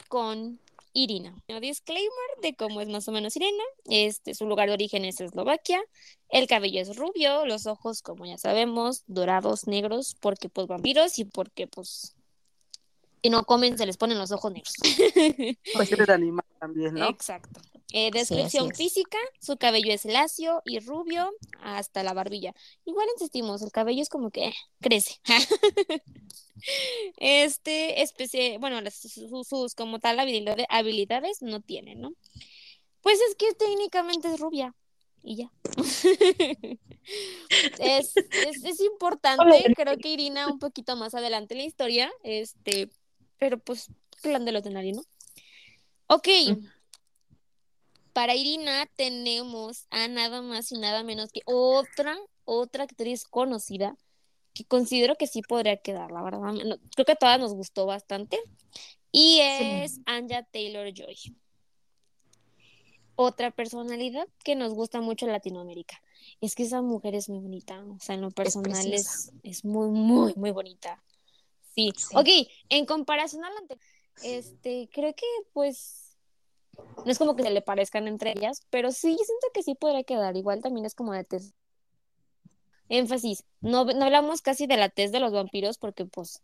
con 0.10 0.60
Irina. 0.92 1.34
Un 1.48 1.62
disclaimer 1.62 2.10
de 2.42 2.56
cómo 2.56 2.82
es 2.82 2.90
más 2.90 3.08
o 3.08 3.12
menos 3.12 3.36
Irina. 3.36 3.64
Este, 3.86 4.34
su 4.34 4.46
lugar 4.46 4.68
de 4.68 4.74
origen 4.74 5.06
es 5.06 5.22
Eslovaquia. 5.22 5.82
El 6.28 6.48
cabello 6.48 6.82
es 6.82 6.96
rubio, 6.98 7.46
los 7.46 7.66
ojos, 7.68 8.02
como 8.02 8.26
ya 8.26 8.38
sabemos, 8.38 9.04
dorados, 9.08 9.68
negros, 9.68 10.18
porque 10.20 10.50
pues 10.50 10.68
vampiros 10.68 11.18
y 11.20 11.26
porque 11.26 11.68
pues 11.68 12.16
si 13.22 13.30
no 13.30 13.44
comen 13.44 13.78
se 13.78 13.86
les 13.86 13.98
ponen 13.98 14.18
los 14.18 14.32
ojos 14.32 14.52
negros. 14.52 14.74
Pues 15.74 15.92
eres 15.92 16.10
animal 16.10 16.46
también, 16.60 16.96
¿no? 16.96 17.08
Exacto. 17.08 17.62
Eh, 17.92 18.12
descripción 18.12 18.72
es. 18.72 18.78
física, 18.78 19.18
su 19.42 19.58
cabello 19.58 19.92
es 19.92 20.06
lacio 20.06 20.62
y 20.66 20.80
rubio 20.80 21.32
hasta 21.62 22.04
la 22.04 22.14
barbilla. 22.14 22.54
Igual 22.86 23.08
insistimos, 23.16 23.62
el 23.62 23.72
cabello 23.72 24.02
es 24.02 24.10
como 24.10 24.30
que 24.30 24.48
eh, 24.48 24.54
crece. 24.80 25.20
Este, 27.18 28.02
especie, 28.02 28.58
bueno, 28.58 28.82
las- 28.82 28.96
sus, 28.96 29.48
sus 29.48 29.76
como 29.76 30.00
tal 30.00 30.20
habilidades, 30.20 30.66
habilidades 30.70 31.42
no 31.42 31.62
tiene, 31.62 31.96
¿no? 31.96 32.14
Pues 33.02 33.20
es 33.30 33.36
que 33.36 33.54
técnicamente 33.54 34.28
es 34.34 34.40
rubia 34.40 34.76
y 35.24 35.38
ya. 35.38 35.52
Es, 37.80 38.16
es, 38.18 38.64
es 38.64 38.80
importante, 38.82 39.74
creo 39.76 39.98
que 39.98 40.10
Irina 40.10 40.48
un 40.48 40.60
poquito 40.60 40.96
más 40.96 41.16
adelante 41.16 41.54
en 41.56 41.60
la 41.60 41.66
historia, 41.66 42.12
este, 42.24 42.90
pero 43.40 43.58
pues 43.58 43.88
clan 44.22 44.46
de 44.46 44.52
los 44.52 44.64
Denali, 44.64 44.92
¿no? 44.92 45.02
Ok, 46.08 46.28
para 48.14 48.36
Irina 48.36 48.86
tenemos 48.96 49.88
a 49.92 50.08
nada 50.08 50.42
más 50.42 50.72
y 50.72 50.78
nada 50.78 51.04
menos 51.04 51.32
que 51.32 51.42
otra, 51.46 52.18
otra 52.46 52.84
actriz 52.84 53.24
conocida 53.24 53.96
que 54.54 54.66
considero 54.66 55.16
que 55.16 55.28
sí 55.28 55.42
podría 55.42 55.78
quedar, 55.78 56.12
la 56.12 56.22
verdad. 56.22 56.54
No, 56.54 56.78
creo 56.96 57.06
que 57.06 57.12
a 57.14 57.16
todas 57.16 57.40
nos 57.40 57.54
gustó 57.54 57.86
bastante. 57.86 58.40
Y 59.12 59.40
es 59.42 60.00
Anja 60.06 60.44
Taylor 60.44 60.94
Joy. 60.94 61.18
Otra 63.16 63.52
personalidad 63.52 64.28
que 64.44 64.56
nos 64.56 64.74
gusta 64.74 65.02
mucho 65.02 65.26
en 65.26 65.34
Latinoamérica. 65.34 66.02
Es 66.42 66.56
que 66.56 66.64
esa 66.64 66.82
mujer 66.82 67.16
es 67.16 67.28
muy 67.28 67.40
bonita. 67.40 67.84
O 67.84 68.00
sea, 68.00 68.16
en 68.16 68.22
lo 68.22 68.32
personal 68.32 68.94
es, 68.94 69.32
es 69.44 69.66
muy, 69.66 69.90
muy, 69.90 70.34
muy 70.36 70.52
bonita. 70.52 71.04
Sí. 71.76 71.92
Sí. 71.98 72.16
Ok, 72.16 72.28
en 72.70 72.86
comparación 72.86 73.44
a 73.44 73.50
la 73.50 73.60
anterior, 73.60 73.86
este, 74.24 74.90
creo 74.92 75.14
que 75.14 75.26
pues 75.54 76.10
no 77.06 77.12
es 77.12 77.18
como 77.18 77.36
que 77.36 77.44
se 77.44 77.52
le 77.52 77.62
parezcan 77.62 78.08
entre 78.08 78.32
ellas, 78.32 78.62
pero 78.70 78.92
sí 78.92 79.16
siento 79.16 79.48
que 79.54 79.64
sí 79.64 79.76
podría 79.76 80.04
quedar. 80.04 80.36
Igual 80.38 80.62
también 80.62 80.86
es 80.86 80.96
como 80.96 81.14
de 81.14 81.24
test. 81.24 81.56
Énfasis, 82.90 83.44
no, 83.62 83.86
no 83.86 84.06
hablamos 84.06 84.42
casi 84.42 84.68
de 84.68 84.78
la 84.78 84.90
test 84.90 85.14
de 85.14 85.20
los 85.20 85.32
vampiros 85.32 85.78
porque 85.78 86.06
pues 86.06 86.42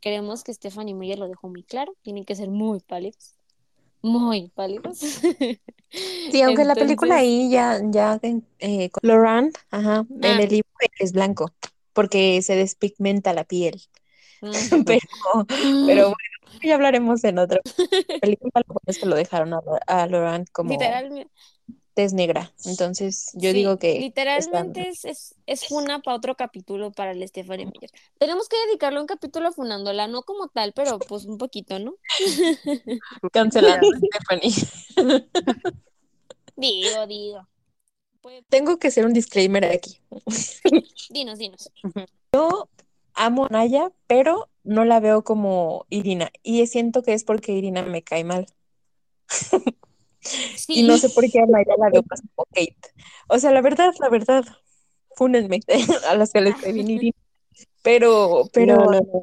queremos 0.00 0.44
que 0.44 0.54
Stephanie 0.54 0.94
Meyer 0.94 1.18
lo 1.18 1.28
dejó 1.28 1.48
muy 1.48 1.62
claro. 1.64 1.94
Tienen 2.02 2.24
que 2.24 2.34
ser 2.36 2.48
muy 2.50 2.80
pálidos. 2.80 3.36
Muy 4.02 4.48
pálidos. 4.50 4.98
Sí, 6.30 6.42
aunque 6.42 6.62
en 6.62 6.68
la 6.68 6.76
película 6.76 7.20
Entonces, 7.20 7.22
ahí 7.22 7.50
ya, 7.50 7.80
ya 7.90 8.20
eh, 8.58 8.90
con 8.90 9.00
Laurent, 9.08 9.56
ajá, 9.70 10.06
Ah. 10.22 10.28
en 10.32 10.40
el 10.40 10.48
libro 10.50 10.68
es 10.98 11.12
blanco, 11.12 11.54
porque 11.94 12.42
se 12.42 12.56
despigmenta 12.56 13.32
la 13.32 13.44
piel. 13.44 13.80
mm, 14.42 14.50
Pero, 14.84 15.00
pero 15.86 16.04
bueno, 16.04 16.60
ya 16.62 16.74
hablaremos 16.74 17.24
en 17.24 17.38
otra 17.38 17.60
película. 18.20 18.52
Lo 18.66 18.74
bueno 18.74 18.82
es 18.86 18.98
que 18.98 19.06
lo 19.06 19.16
dejaron 19.16 19.54
a, 19.54 19.60
a 19.86 20.06
Laurent 20.06 20.48
como 20.52 20.70
literalmente, 20.70 21.32
tez 21.98 22.12
negra. 22.12 22.52
Entonces, 22.64 23.32
yo 23.34 23.50
sí, 23.50 23.56
digo 23.56 23.76
que 23.76 23.98
literalmente 23.98 24.88
es, 24.88 25.04
es, 25.04 25.34
es 25.46 25.66
funa 25.66 26.00
para 26.00 26.16
otro 26.16 26.36
capítulo 26.36 26.92
para 26.92 27.10
el 27.10 27.26
Stephanie 27.26 27.66
Meyer. 27.66 27.90
Tenemos 28.18 28.48
que 28.48 28.56
dedicarle 28.68 29.00
un 29.00 29.08
capítulo 29.08 29.50
funándola, 29.50 30.06
no 30.06 30.22
como 30.22 30.46
tal, 30.46 30.72
pero 30.74 31.00
pues 31.00 31.24
un 31.24 31.38
poquito, 31.38 31.80
¿no? 31.80 31.96
cancelando 33.32 33.88
a 33.88 33.98
Stephanie. 33.98 34.52
Digo, 36.54 37.06
digo. 37.08 37.48
Pues, 38.20 38.44
Tengo 38.48 38.78
que 38.78 38.88
hacer 38.88 39.04
un 39.04 39.12
disclaimer 39.12 39.64
aquí. 39.64 40.00
dinos, 41.10 41.38
dinos. 41.40 41.72
Amo 43.14 43.46
a 43.46 43.48
Naya, 43.48 43.90
pero 44.06 44.48
no 44.62 44.84
la 44.84 45.00
veo 45.00 45.24
como 45.24 45.84
Irina. 45.90 46.30
Y 46.44 46.64
siento 46.68 47.02
que 47.02 47.14
es 47.14 47.24
porque 47.24 47.54
Irina 47.54 47.82
me 47.82 48.04
cae 48.04 48.22
mal. 48.22 48.46
Sí. 50.56 50.80
Y 50.80 50.82
no 50.82 50.96
sé 50.98 51.08
por 51.10 51.28
qué 51.30 51.40
a 51.40 51.46
Naya 51.46 51.74
la 51.78 51.90
veo 51.90 52.02
más 52.08 52.20
como 52.34 52.46
Kate. 52.52 52.76
O 53.28 53.38
sea, 53.38 53.50
la 53.50 53.60
verdad, 53.60 53.92
la 54.00 54.08
verdad, 54.08 54.44
fúnenme 55.16 55.60
a 56.08 56.14
las 56.14 56.32
que 56.32 56.40
les 56.40 56.56
cae 56.56 56.72
bien 56.72 56.90
Irina. 56.90 57.16
Pero, 57.82 58.48
pero, 58.52 58.76
No, 58.76 58.84
no, 58.86 59.00
no, 59.00 59.22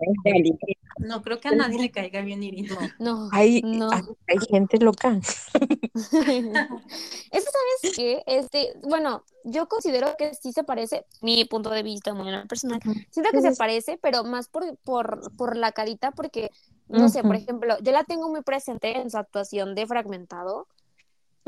No 0.99 1.21
creo 1.21 1.39
que 1.39 1.49
a 1.49 1.51
nadie 1.51 1.77
le 1.79 1.91
caiga 1.91 2.21
bien 2.21 2.41
Irina. 2.41 2.95
No, 2.99 3.29
hay, 3.31 3.61
no. 3.61 3.91
hay, 3.91 4.01
hay 4.27 4.37
gente 4.49 4.79
loca. 4.79 5.19
Eso, 5.93 7.49
¿sabes 7.51 7.95
qué? 7.95 8.23
Este, 8.25 8.73
bueno, 8.81 9.23
yo 9.43 9.67
considero 9.67 10.15
que 10.17 10.33
sí 10.33 10.51
se 10.51 10.63
parece, 10.63 11.05
mi 11.21 11.45
punto 11.45 11.69
de 11.69 11.83
vista 11.83 12.13
muy 12.13 12.31
personal. 12.47 12.79
Siento 13.11 13.31
que 13.31 13.41
se 13.41 13.55
parece, 13.55 13.99
pero 14.01 14.23
más 14.23 14.47
por, 14.47 14.77
por, 14.77 15.35
por 15.35 15.57
la 15.57 15.71
carita, 15.71 16.11
porque, 16.11 16.49
no 16.87 17.09
sé, 17.09 17.23
por 17.23 17.35
ejemplo, 17.35 17.77
yo 17.81 17.91
la 17.91 18.03
tengo 18.05 18.29
muy 18.29 18.41
presente 18.41 18.97
en 18.97 19.11
su 19.11 19.17
actuación 19.17 19.75
de 19.75 19.85
Fragmentado, 19.85 20.67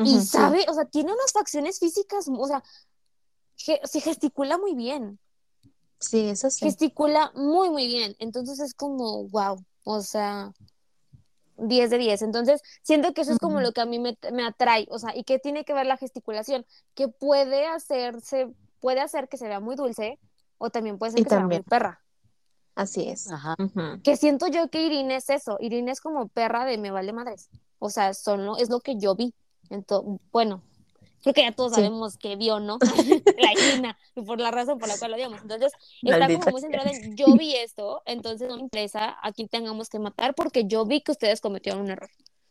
y 0.03 0.19
sí. 0.19 0.25
sabe, 0.27 0.65
o 0.69 0.73
sea, 0.73 0.85
tiene 0.85 1.11
unas 1.11 1.31
facciones 1.31 1.79
físicas, 1.79 2.27
o 2.29 2.47
sea, 2.47 2.63
ge- 3.55 3.81
se 3.83 4.01
gesticula 4.01 4.57
muy 4.57 4.75
bien, 4.75 5.19
Sí, 5.99 6.29
eso 6.29 6.49
sí. 6.51 6.65
gesticula 6.65 7.31
muy, 7.35 7.69
muy 7.71 7.87
bien, 7.87 8.15
entonces 8.19 8.59
es 8.59 8.73
como, 8.75 9.27
wow, 9.29 9.57
o 9.83 10.01
sea, 10.01 10.51
10 11.57 11.89
de 11.89 11.97
10. 11.97 12.21
Entonces, 12.21 12.61
siento 12.83 13.13
que 13.13 13.21
eso 13.21 13.31
es 13.31 13.39
como 13.39 13.61
lo 13.61 13.71
que 13.71 13.81
a 13.81 13.85
mí 13.87 13.97
me, 13.97 14.15
me 14.31 14.45
atrae, 14.45 14.85
o 14.91 14.99
sea, 14.99 15.15
y 15.17 15.23
que 15.23 15.39
tiene 15.39 15.65
que 15.65 15.73
ver 15.73 15.87
la 15.87 15.97
gesticulación, 15.97 16.65
que 16.93 17.07
puede 17.07 17.65
hacerse, 17.65 18.53
puede 18.79 18.99
hacer 19.01 19.27
que 19.27 19.37
se 19.37 19.47
vea 19.47 19.59
muy 19.59 19.75
dulce, 19.75 20.19
o 20.59 20.69
también 20.69 20.99
puede 20.99 21.13
ser 21.13 21.21
Y 21.21 21.23
que 21.23 21.29
se 21.29 21.35
vea 21.35 21.41
también. 21.41 21.61
muy 21.65 21.69
perra. 21.69 22.03
Así 22.75 23.09
es. 23.09 23.31
Ajá. 23.31 23.55
Que 24.03 24.17
siento 24.17 24.45
yo 24.47 24.69
que 24.69 24.83
Irene 24.83 25.15
es 25.15 25.31
eso, 25.31 25.57
Irene 25.59 25.89
es 25.91 25.99
como 25.99 26.27
perra 26.27 26.63
de 26.63 26.77
me 26.77 26.91
vale 26.91 27.11
madres. 27.11 27.49
O 27.79 27.89
sea, 27.89 28.13
son 28.13 28.45
lo- 28.45 28.57
es 28.57 28.69
lo 28.69 28.79
que 28.81 28.97
yo 28.99 29.15
vi. 29.15 29.33
Entonces, 29.69 30.19
bueno, 30.31 30.61
creo 31.21 31.33
que 31.33 31.41
ya 31.41 31.51
todos 31.51 31.71
Sí. 31.71 31.75
sabemos 31.75 32.17
que 32.17 32.35
vio, 32.35 32.59
¿no? 32.59 32.77
la 33.37 33.53
Irina, 33.53 33.97
y 34.15 34.21
por 34.21 34.39
la 34.39 34.51
razón 34.51 34.79
por 34.79 34.87
la 34.87 34.97
cual 34.97 35.11
lo 35.11 35.17
vimos. 35.17 35.41
Entonces, 35.41 35.71
está 36.01 36.19
Maldita 36.19 36.39
como 36.39 36.51
muy 36.51 36.61
centrada 36.61 36.89
en 36.89 37.15
yo 37.15 37.35
vi 37.35 37.55
esto, 37.55 38.01
entonces 38.05 38.47
no 38.47 38.55
me 38.55 38.61
interesa 38.61 39.17
a 39.21 39.31
quién 39.31 39.47
tengamos 39.47 39.89
que 39.89 39.99
matar 39.99 40.35
porque 40.35 40.65
yo 40.65 40.85
vi 40.85 41.01
que 41.01 41.11
ustedes 41.11 41.41
cometieron 41.41 41.81
un 41.81 41.91
error. 41.91 42.09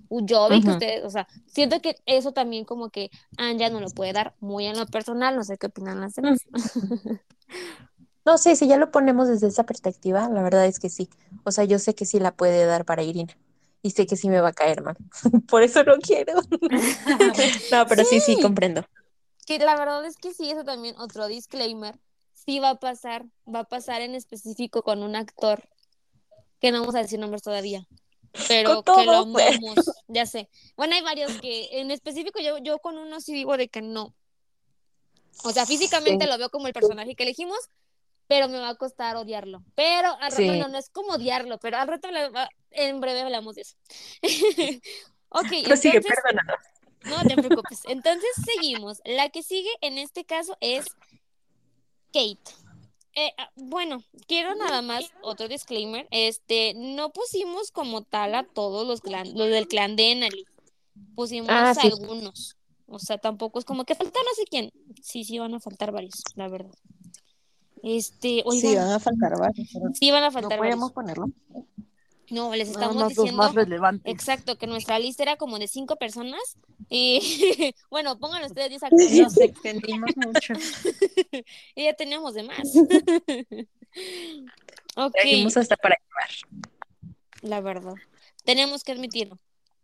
Yo 0.08 0.48
vi 0.48 0.60
que 0.60 0.70
ustedes, 0.70 1.04
o 1.04 1.10
sea, 1.10 1.26
siento 1.46 1.80
que 1.80 1.96
eso 2.06 2.30
también 2.32 2.64
como 2.64 2.90
que 2.90 3.10
Anja 3.38 3.70
no 3.70 3.80
lo 3.80 3.88
puede 3.90 4.12
dar 4.12 4.34
muy 4.38 4.66
en 4.66 4.78
lo 4.78 4.86
personal, 4.86 5.34
no 5.34 5.42
sé 5.42 5.58
qué 5.58 5.66
opinan 5.66 6.00
las 6.00 6.14
demás. 6.14 6.38
No 8.24 8.38
sé, 8.38 8.56
si 8.56 8.66
ya 8.66 8.76
lo 8.76 8.90
ponemos 8.90 9.28
desde 9.28 9.46
esa 9.46 9.64
perspectiva, 9.64 10.28
la 10.28 10.42
verdad 10.42 10.66
es 10.66 10.78
que 10.80 10.90
sí. 10.90 11.08
O 11.44 11.52
sea, 11.52 11.64
yo 11.64 11.78
sé 11.78 11.94
que 11.94 12.04
sí 12.06 12.18
la 12.18 12.34
puede 12.34 12.66
dar 12.66 12.84
para 12.84 13.02
Irina. 13.02 13.36
Y 13.82 13.90
sé 13.90 14.06
que 14.06 14.16
sí 14.16 14.28
me 14.28 14.40
va 14.40 14.48
a 14.48 14.52
caer 14.52 14.82
mal. 14.82 14.96
Por 15.48 15.62
eso 15.62 15.84
no 15.84 15.96
quiero. 15.98 16.34
No, 17.72 17.86
pero 17.86 18.04
sí, 18.04 18.20
sí, 18.20 18.34
Sí. 18.36 18.42
comprendo. 18.42 18.84
Que 19.46 19.58
la 19.58 19.76
verdad 19.76 20.04
es 20.04 20.16
que 20.16 20.34
sí, 20.34 20.50
eso 20.50 20.64
también 20.64 20.96
otro 20.98 21.26
disclaimer. 21.28 21.98
Sí 22.34 22.58
va 22.58 22.70
a 22.70 22.80
pasar, 22.80 23.24
va 23.52 23.60
a 23.60 23.64
pasar 23.64 24.00
en 24.02 24.14
específico 24.14 24.82
con 24.82 25.02
un 25.02 25.14
actor 25.16 25.68
que 26.60 26.72
no 26.72 26.80
vamos 26.80 26.94
a 26.94 26.98
decir 27.02 27.18
nombres 27.18 27.42
todavía. 27.42 27.86
pero 28.48 28.82
que 28.82 29.04
lo 29.04 29.30
pues. 29.32 29.56
amamos, 29.58 29.90
ya 30.08 30.26
sé. 30.26 30.48
Bueno, 30.76 30.94
hay 30.94 31.02
varios 31.02 31.32
que 31.40 31.80
en 31.80 31.90
específico 31.90 32.38
yo, 32.40 32.58
yo 32.58 32.78
con 32.80 32.98
uno 32.98 33.20
sí 33.20 33.32
digo 33.32 33.56
de 33.56 33.68
que 33.68 33.82
no. 33.82 34.14
O 35.44 35.50
sea, 35.52 35.64
físicamente 35.66 36.24
Sí. 36.24 36.30
lo 36.30 36.38
veo 36.38 36.50
como 36.50 36.66
el 36.66 36.72
personaje 36.72 37.14
que 37.14 37.22
elegimos, 37.22 37.58
pero 38.26 38.48
me 38.48 38.58
va 38.58 38.70
a 38.70 38.74
costar 38.74 39.16
odiarlo. 39.16 39.62
Pero 39.74 40.08
al 40.14 40.20
rato, 40.20 40.36
Sí. 40.36 40.46
bueno, 40.46 40.68
no 40.68 40.78
es 40.78 40.88
como 40.90 41.12
odiarlo, 41.14 41.58
pero 41.58 41.76
al 41.78 41.88
rato 41.88 42.08
en 42.70 43.00
breve 43.00 43.20
hablamos 43.22 43.54
de 43.54 43.62
eso. 43.62 43.76
ok, 45.30 45.46
Prosigue, 45.64 45.96
entonces, 45.96 46.02
perdónanos. 46.22 46.56
no 47.04 47.22
te 47.28 47.36
preocupes. 47.42 47.80
Entonces 47.88 48.30
seguimos. 48.44 49.00
La 49.04 49.28
que 49.30 49.42
sigue 49.42 49.70
en 49.80 49.98
este 49.98 50.24
caso 50.24 50.56
es 50.60 50.86
Kate. 52.12 52.40
Eh, 53.18 53.32
ah, 53.38 53.50
bueno, 53.56 54.02
quiero 54.26 54.54
nada 54.56 54.82
más 54.82 55.04
otro 55.22 55.48
disclaimer. 55.48 56.06
Este, 56.10 56.74
no 56.76 57.12
pusimos 57.12 57.70
como 57.70 58.02
tal 58.02 58.34
a 58.34 58.42
todos 58.44 58.86
los, 58.86 59.02
clan- 59.02 59.32
los 59.34 59.48
del 59.48 59.68
clan 59.68 59.96
de 59.96 60.12
Enali. 60.12 60.44
Pusimos 61.14 61.48
Ah, 61.50 61.74
sí. 61.74 61.86
algunos. 61.88 62.56
O 62.88 62.98
sea, 62.98 63.18
tampoco 63.18 63.58
es 63.58 63.64
como 63.64 63.84
que 63.84 63.94
falta 63.94 64.18
no 64.22 64.34
sé 64.34 64.44
quién. 64.44 64.70
Sí, 65.02 65.24
sí 65.24 65.38
van 65.38 65.54
a 65.54 65.60
faltar 65.60 65.92
varios, 65.92 66.22
la 66.34 66.48
verdad. 66.48 66.72
Este, 67.88 68.42
oigan, 68.44 68.70
Sí, 68.70 68.74
van 68.76 68.88
a 68.90 68.98
faltar 68.98 69.38
varios. 69.38 69.68
sí 69.94 70.10
van 70.10 70.24
a 70.24 70.26
No 70.26 70.32
faltar 70.32 70.58
podemos 70.58 70.92
varios. 70.92 70.92
ponerlo. 70.92 71.30
No, 72.30 72.52
les 72.56 72.70
estamos 72.70 73.08
diciendo 73.08 73.36
más 73.36 73.54
relevantes. 73.54 74.12
Exacto, 74.12 74.58
que 74.58 74.66
nuestra 74.66 74.98
lista 74.98 75.22
era 75.22 75.36
como 75.36 75.60
de 75.60 75.68
cinco 75.68 75.94
personas. 75.94 76.40
Y 76.88 77.20
bueno, 77.90 78.18
pongan 78.18 78.42
ustedes 78.44 78.70
10 78.70 78.82
actores. 78.82 79.20
Nos 79.22 79.36
extendimos 79.40 80.10
mucho. 80.16 80.54
y 81.76 81.84
ya 81.84 81.94
teníamos 81.94 82.34
de 82.34 82.42
más. 82.42 82.58
hasta 85.56 85.76
para 85.76 85.96
llevar. 85.96 86.30
la 87.42 87.60
verdad. 87.60 87.94
Tenemos 88.44 88.82
que 88.82 88.90
admitirlo. 88.92 89.38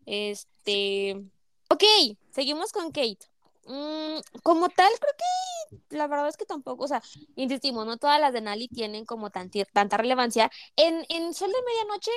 Este. 0.06 1.22
Ok, 1.68 1.84
seguimos 2.32 2.72
con 2.72 2.90
Kate. 2.90 3.18
Mm, 3.66 4.18
como 4.42 4.68
tal, 4.68 4.92
creo 4.98 5.12
que 5.16 5.96
la 5.96 6.06
verdad 6.06 6.28
es 6.28 6.36
que 6.36 6.44
tampoco, 6.46 6.84
o 6.84 6.88
sea, 6.88 7.02
insistimos, 7.36 7.86
no 7.86 7.96
todas 7.96 8.20
las 8.20 8.32
de 8.32 8.40
Nali 8.40 8.68
tienen 8.68 9.04
como 9.04 9.30
tanta 9.30 9.96
relevancia. 9.96 10.50
En, 10.76 11.04
en 11.08 11.34
Sol 11.34 11.50
de 11.50 11.62
Medianoche, 11.64 12.10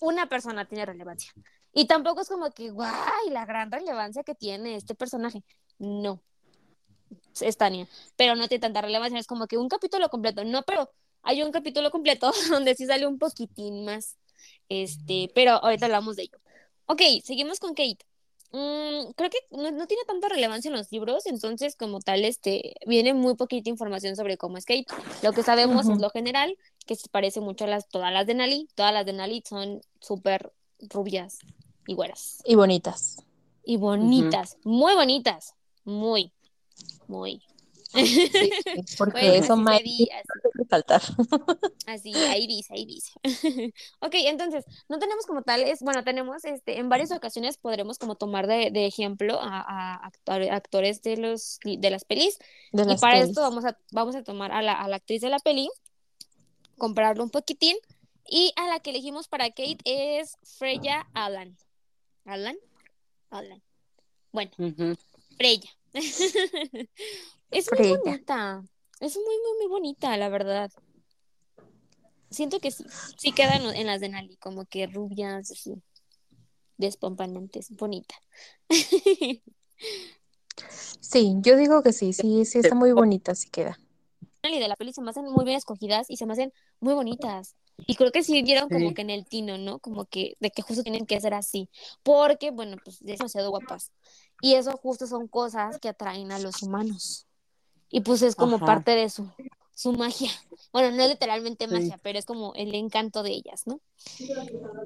una 0.00 0.28
persona 0.28 0.66
tiene 0.66 0.86
relevancia. 0.86 1.32
Y 1.72 1.86
tampoco 1.86 2.22
es 2.22 2.28
como 2.28 2.50
que, 2.50 2.70
guay, 2.70 3.30
la 3.30 3.46
gran 3.46 3.70
relevancia 3.70 4.24
que 4.24 4.34
tiene 4.34 4.76
este 4.76 4.94
personaje. 4.94 5.42
No. 5.78 6.20
Es 7.40 7.56
Tania. 7.56 7.88
Pero 8.16 8.34
no 8.34 8.48
tiene 8.48 8.60
tanta 8.62 8.82
relevancia. 8.82 9.18
Es 9.18 9.26
como 9.26 9.46
que 9.46 9.56
un 9.56 9.68
capítulo 9.68 10.08
completo. 10.08 10.44
No, 10.44 10.62
pero 10.62 10.90
hay 11.22 11.42
un 11.42 11.52
capítulo 11.52 11.90
completo 11.90 12.32
donde 12.50 12.74
sí 12.74 12.86
sale 12.86 13.06
un 13.06 13.18
poquitín 13.18 13.84
más. 13.84 14.16
Este, 14.68 15.30
pero 15.34 15.52
ahorita 15.52 15.86
hablamos 15.86 16.16
de 16.16 16.24
ello. 16.24 16.38
Ok, 16.86 17.02
seguimos 17.24 17.60
con 17.60 17.74
Kate. 17.74 18.04
Mm, 18.52 19.12
creo 19.14 19.30
que 19.30 19.38
no, 19.50 19.70
no 19.70 19.86
tiene 19.86 20.02
tanta 20.06 20.28
relevancia 20.28 20.68
en 20.70 20.76
los 20.76 20.90
libros, 20.90 21.26
entonces 21.26 21.76
como 21.76 22.00
tal, 22.00 22.24
este, 22.24 22.74
viene 22.86 23.14
muy 23.14 23.36
poquita 23.36 23.70
información 23.70 24.16
sobre 24.16 24.36
cómo 24.36 24.56
es 24.58 24.64
Kate. 24.64 24.86
Lo 25.22 25.32
que 25.32 25.42
sabemos 25.42 25.88
es 25.88 25.98
lo 25.98 26.10
general, 26.10 26.56
que 26.86 26.96
se 26.96 27.08
parece 27.08 27.40
mucho 27.40 27.64
a 27.64 27.68
las, 27.68 27.88
todas 27.88 28.12
las 28.12 28.26
de 28.26 28.34
Nali. 28.34 28.68
Todas 28.74 28.92
las 28.92 29.06
de 29.06 29.12
Nali 29.12 29.42
son 29.48 29.80
súper 30.00 30.52
rubias 30.80 31.38
y 31.86 31.94
güeras. 31.94 32.42
Y 32.44 32.56
bonitas. 32.56 33.18
Y 33.64 33.76
bonitas, 33.76 34.56
muy 34.64 34.94
bonitas. 34.94 35.54
Muy, 35.84 36.32
muy. 37.06 37.42
Sí, 37.92 38.30
porque 38.98 39.12
Bueno, 39.20 39.34
eso 39.44 39.56
que 40.56 40.64
faltar. 40.68 41.02
Así, 41.86 42.14
ahí 42.14 42.46
dice, 42.46 42.72
ahí 42.74 42.84
dice. 42.86 43.12
ok, 44.00 44.14
entonces, 44.26 44.64
no 44.88 44.98
tenemos 44.98 45.26
como 45.26 45.42
tal, 45.42 45.62
es, 45.62 45.80
bueno, 45.80 46.04
tenemos, 46.04 46.44
este, 46.44 46.78
en 46.78 46.88
varias 46.88 47.10
ocasiones 47.10 47.56
podremos 47.56 47.98
como 47.98 48.14
tomar 48.14 48.46
de, 48.46 48.70
de 48.70 48.86
ejemplo 48.86 49.40
a, 49.40 49.60
a 49.60 50.08
actor- 50.08 50.50
actores 50.50 51.02
de 51.02 51.16
los, 51.16 51.58
de 51.64 51.90
las 51.90 52.04
pelis, 52.04 52.38
De 52.72 52.82
y 52.82 52.96
para 52.96 53.14
pelis. 53.14 53.30
esto 53.30 53.40
vamos 53.40 53.64
a, 53.64 53.76
vamos 53.90 54.14
a 54.14 54.22
tomar 54.22 54.52
a 54.52 54.62
la, 54.62 54.74
a 54.74 54.86
la 54.88 54.96
actriz 54.96 55.20
de 55.20 55.30
la 55.30 55.38
peli, 55.40 55.68
compararlo 56.78 57.24
un 57.24 57.30
poquitín, 57.30 57.76
y 58.26 58.52
a 58.56 58.68
la 58.68 58.78
que 58.78 58.90
elegimos 58.90 59.26
para 59.26 59.48
Kate 59.48 59.78
es 59.84 60.36
Freya 60.44 61.06
Allan. 61.14 61.56
¿Allan? 62.24 62.56
Allan. 63.30 63.60
Bueno. 64.30 64.50
Freya. 65.36 65.70
es 67.50 67.70
muy 67.78 67.96
bonita. 67.96 68.62
Es 69.00 69.16
muy, 69.16 69.24
muy, 69.24 69.58
muy 69.58 69.66
bonita, 69.68 70.16
la 70.16 70.28
verdad. 70.28 70.70
Siento 72.30 72.60
que 72.60 72.70
sí. 72.70 72.84
Sí 73.18 73.32
quedan 73.32 73.62
en 73.74 73.86
las 73.86 74.00
de 74.00 74.08
Nali, 74.08 74.36
como 74.36 74.66
que 74.66 74.86
rubias, 74.86 75.50
así. 75.50 75.74
Despampanantes, 76.76 77.70
bonita. 77.70 78.14
Sí, 81.00 81.34
yo 81.40 81.56
digo 81.56 81.82
que 81.82 81.92
sí, 81.92 82.12
sí, 82.12 82.44
sí 82.44 82.58
está 82.58 82.74
muy 82.74 82.92
bonita, 82.92 83.34
sí 83.34 83.48
queda. 83.50 83.80
Nali 84.42 84.58
de 84.58 84.68
la 84.68 84.76
peli 84.76 84.92
se 84.92 85.00
me 85.02 85.10
hacen 85.10 85.24
muy 85.24 85.44
bien 85.44 85.56
escogidas 85.56 86.08
y 86.10 86.16
se 86.16 86.26
me 86.26 86.34
hacen 86.34 86.52
muy 86.80 86.94
bonitas. 86.94 87.56
Y 87.86 87.94
creo 87.94 88.12
que 88.12 88.22
sí 88.22 88.42
vieron 88.42 88.68
como 88.68 88.90
Sí. 88.90 88.94
que 88.94 89.02
en 89.02 89.10
el 89.10 89.26
tino, 89.26 89.56
¿no? 89.58 89.78
Como 89.78 90.04
que 90.04 90.36
de 90.38 90.50
que 90.50 90.62
justo 90.62 90.82
tienen 90.82 91.06
que 91.06 91.20
ser 91.20 91.32
así. 91.34 91.70
Porque, 92.02 92.50
bueno, 92.50 92.76
pues 92.84 93.00
es 93.00 93.06
demasiado 93.06 93.50
guapas. 93.50 93.90
Y 94.40 94.54
eso 94.54 94.72
justo 94.76 95.06
son 95.06 95.28
cosas 95.28 95.78
que 95.78 95.88
atraen 95.88 96.32
a 96.32 96.38
los 96.38 96.62
humanos. 96.62 97.26
Y 97.90 98.00
pues 98.00 98.22
es 98.22 98.36
como 98.36 98.56
Ajá. 98.56 98.66
parte 98.66 98.92
de 98.92 99.10
su, 99.10 99.28
su 99.74 99.92
magia. 99.92 100.30
Bueno, 100.72 100.96
no 100.96 101.02
es 101.02 101.10
literalmente 101.10 101.66
Sí. 101.66 101.72
magia, 101.72 101.98
pero 102.02 102.18
es 102.18 102.24
como 102.24 102.54
el 102.54 102.74
encanto 102.74 103.22
de 103.22 103.30
ellas, 103.30 103.62
¿no? 103.66 103.80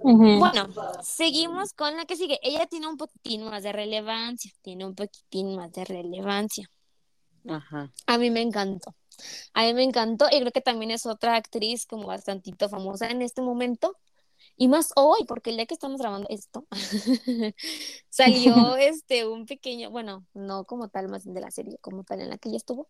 Bueno, 0.02 0.68
seguimos 1.02 1.72
con 1.72 1.96
la 1.96 2.04
que 2.04 2.16
sigue. 2.16 2.38
Ella 2.42 2.66
tiene 2.66 2.88
un 2.88 2.96
poquitín 2.96 3.44
más 3.44 3.62
de 3.62 3.72
relevancia. 3.72 4.50
Tiene 4.62 4.84
un 4.86 4.94
poquitín 4.94 5.56
más 5.56 5.72
de 5.72 5.84
relevancia. 5.84 6.68
Ajá. 7.48 7.92
A 8.06 8.18
mí 8.18 8.30
me 8.30 8.40
encantó. 8.40 8.94
A 9.52 9.64
mí 9.64 9.74
me 9.74 9.84
encantó 9.84 10.26
y 10.30 10.40
creo 10.40 10.52
que 10.52 10.60
también 10.60 10.90
es 10.90 11.06
otra 11.06 11.36
actriz 11.36 11.86
como 11.86 12.06
bastantito 12.08 12.68
famosa 12.68 13.08
en 13.08 13.22
este 13.22 13.42
momento. 13.42 13.96
Y 14.56 14.68
más 14.68 14.92
hoy, 14.94 15.24
porque 15.26 15.50
el 15.50 15.56
día 15.56 15.66
que 15.66 15.74
estamos 15.74 16.00
grabando 16.00 16.28
esto, 16.30 16.66
salió 18.08 18.76
este 18.76 19.26
un 19.26 19.46
pequeño, 19.46 19.90
bueno, 19.90 20.26
no 20.32 20.64
como 20.64 20.88
tal, 20.88 21.08
más 21.08 21.24
bien 21.24 21.34
de 21.34 21.40
la 21.40 21.50
serie, 21.50 21.78
como 21.80 22.04
tal 22.04 22.20
en 22.20 22.30
la 22.30 22.38
que 22.38 22.48
ella 22.48 22.58
estuvo. 22.58 22.88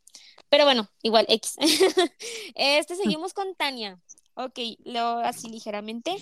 Pero 0.49 0.65
bueno, 0.65 0.89
igual 1.03 1.27
X. 1.29 1.57
Este 2.55 2.97
seguimos 2.97 3.33
con 3.33 3.55
Tania. 3.55 4.01
Ok, 4.35 4.59
leo 4.85 5.19
así 5.21 5.49
ligeramente. 5.49 6.17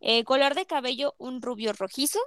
Eh, 0.00 0.24
color 0.24 0.54
de 0.54 0.66
cabello, 0.66 1.14
un 1.18 1.40
rubio 1.40 1.72
rojizo. 1.72 2.18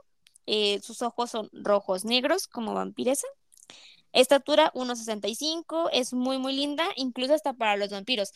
Eh, 0.47 0.79
sus 0.81 1.01
ojos 1.01 1.31
son 1.31 1.49
rojos 1.53 2.05
negros, 2.05 2.47
como 2.47 2.73
vampiresa. 2.73 3.27
Estatura 4.15 4.71
1.65, 4.73 5.89
es 5.91 6.13
muy, 6.13 6.37
muy 6.37 6.55
linda, 6.55 6.87
incluso 6.95 7.33
hasta 7.33 7.53
para 7.53 7.75
los 7.75 7.89
vampiros. 7.89 8.31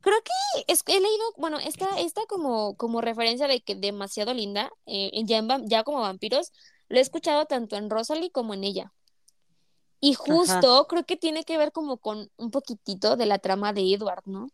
Creo 0.00 0.18
que 0.22 0.64
es, 0.66 0.82
he 0.86 1.00
leído, 1.00 1.24
bueno, 1.36 1.58
esta, 1.58 1.86
esta 2.00 2.22
como, 2.26 2.74
como 2.76 3.00
referencia 3.00 3.46
de 3.48 3.60
que 3.60 3.74
demasiado 3.74 4.32
linda, 4.32 4.70
eh, 4.86 5.10
ya, 5.24 5.38
en 5.38 5.68
ya 5.68 5.84
como 5.84 6.00
vampiros, 6.00 6.52
lo 6.88 6.98
he 6.98 7.00
escuchado 7.00 7.44
tanto 7.46 7.76
en 7.76 7.90
Rosalie 7.90 8.30
como 8.30 8.54
en 8.54 8.64
ella. 8.64 8.92
Y 10.00 10.14
justo 10.14 10.86
creo 10.88 11.04
que 11.04 11.16
tiene 11.16 11.44
que 11.44 11.58
ver 11.58 11.72
como 11.72 11.98
con 11.98 12.30
un 12.38 12.50
poquitito 12.50 13.16
de 13.16 13.26
la 13.26 13.38
trama 13.38 13.74
de 13.74 13.82
Edward, 13.82 14.22
¿no? 14.24 14.50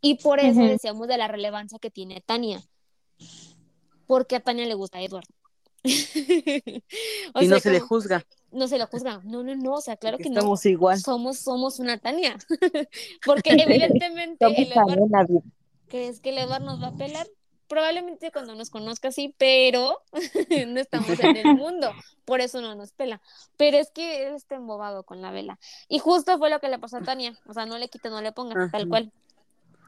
Y 0.00 0.16
por 0.16 0.38
eso 0.38 0.60
decíamos 0.60 1.08
de 1.08 1.18
la 1.18 1.26
relevancia 1.26 1.80
que 1.80 1.90
tiene 1.90 2.20
Tania. 2.20 2.62
Porque 4.06 4.36
a 4.36 4.40
Tania 4.40 4.66
le 4.66 4.74
gusta 4.74 5.00
Edward. 5.00 5.26
Y 7.40 7.48
no 7.48 7.56
sea, 7.56 7.60
se 7.60 7.70
le 7.72 7.80
juzga. 7.80 8.24
No 8.54 8.68
se 8.68 8.78
lo 8.78 8.86
juzga. 8.86 9.20
No, 9.24 9.42
no, 9.42 9.54
no, 9.54 9.74
o 9.74 9.80
sea, 9.80 9.96
claro 9.96 10.18
que 10.18 10.30
no. 10.30 10.36
Estamos 10.36 10.64
igual. 10.66 10.98
Somos, 11.00 11.38
somos 11.38 11.78
una 11.78 11.98
Tania. 11.98 12.36
Porque 13.26 13.50
evidentemente 13.58 14.44
el 14.46 14.72
Edward, 14.72 15.42
¿crees 15.88 16.20
que 16.20 16.30
el 16.30 16.38
Edward 16.38 16.62
nos 16.62 16.82
va 16.82 16.88
a 16.88 16.96
pelar? 16.96 17.26
Probablemente 17.66 18.30
cuando 18.30 18.54
nos 18.54 18.70
conozca 18.70 19.10
sí, 19.10 19.34
pero 19.38 19.98
no 20.68 20.80
estamos 20.80 21.18
en 21.20 21.36
el 21.38 21.56
mundo, 21.56 21.92
por 22.24 22.40
eso 22.40 22.60
no 22.60 22.74
nos 22.74 22.92
pela. 22.92 23.20
Pero 23.56 23.78
es 23.78 23.90
que 23.90 24.26
él 24.26 24.34
está 24.34 24.54
embobado 24.54 25.02
con 25.04 25.22
la 25.22 25.30
vela. 25.30 25.58
Y 25.88 25.98
justo 25.98 26.38
fue 26.38 26.50
lo 26.50 26.60
que 26.60 26.68
le 26.68 26.78
pasó 26.78 26.98
a 26.98 27.02
Tania, 27.02 27.38
o 27.46 27.54
sea, 27.54 27.64
no 27.64 27.78
le 27.78 27.88
quita, 27.88 28.10
no 28.10 28.20
le 28.20 28.32
ponga, 28.32 28.70
tal 28.70 28.88
cual. 28.88 29.12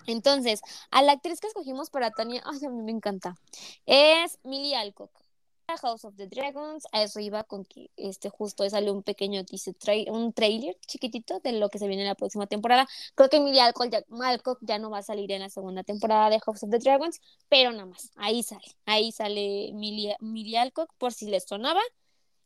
Entonces, 0.07 0.61
a 0.91 1.03
la 1.03 1.13
actriz 1.13 1.41
que 1.41 1.49
escogimos 1.49 1.91
para 1.91 2.11
Tania, 2.11 2.43
ay, 2.47 2.65
a 2.65 2.71
mí 2.71 2.83
me 2.83 2.93
encanta, 2.93 3.37
es 3.85 4.39
Millie 4.43 4.75
Alcock. 4.75 5.26
House 5.75 6.05
of 6.05 6.15
the 6.17 6.29
Dragons, 6.29 6.87
a 6.93 7.03
eso 7.03 7.19
iba 7.19 7.43
con 7.43 7.65
que 7.65 7.91
este 7.97 8.31
justo 8.31 8.63
ahí 8.63 8.71
salió 8.71 8.93
un 8.93 9.03
pequeño 9.03 9.43
trai- 9.45 10.09
un 10.11 10.33
trailer 10.33 10.77
chiquitito 10.87 11.41
de 11.41 11.53
lo 11.53 11.69
que 11.69 11.79
se 11.79 11.89
viene 11.89 12.03
en 12.03 12.09
la 12.09 12.15
próxima 12.15 12.47
temporada. 12.47 12.87
Creo 13.17 13.29
que 13.29 13.39
Emilia 13.39 13.67
Alcock 13.67 14.59
ya, 14.61 14.79
no 14.79 14.91
va 14.91 14.99
a 14.99 15.03
salir 15.03 15.33
en 15.33 15.43
la 15.43 15.51
segunda 15.51 15.83
temporada 15.83 16.31
de 16.31 16.39
House 16.41 16.63
of 16.63 16.71
the 16.71 16.79
Dragons, 16.79 17.21
pero 17.49 17.73
nada 17.73 17.87
más, 17.87 18.13
ahí 18.15 18.43
sale, 18.45 18.65
ahí 18.85 19.11
sale 19.11 19.71
Emilia, 19.71 20.17
Emilia 20.21 20.63
Alcock, 20.63 20.93
por 20.99 21.13
si 21.13 21.27
les 21.27 21.45
sonaba, 21.45 21.81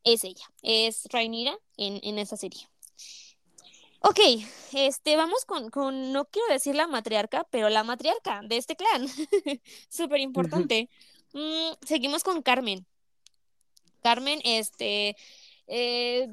es 0.02 0.24
ella, 0.24 0.44
es 0.62 1.04
Rhaenyra 1.10 1.56
en, 1.76 2.00
en 2.02 2.18
esa 2.18 2.38
serie. 2.38 2.68
Ok, 4.02 4.18
este, 4.72 5.16
vamos 5.16 5.44
con, 5.44 5.68
con, 5.68 6.10
no 6.12 6.24
quiero 6.24 6.48
decir 6.50 6.74
la 6.74 6.86
matriarca, 6.86 7.46
pero 7.50 7.68
la 7.68 7.84
matriarca 7.84 8.40
de 8.42 8.56
este 8.56 8.76
clan, 8.76 9.06
súper 9.90 10.20
importante. 10.20 10.88
Mm, 11.34 11.72
seguimos 11.86 12.24
con 12.24 12.40
Carmen. 12.40 12.86
Carmen, 14.02 14.40
este, 14.44 15.16
eh, 15.66 16.28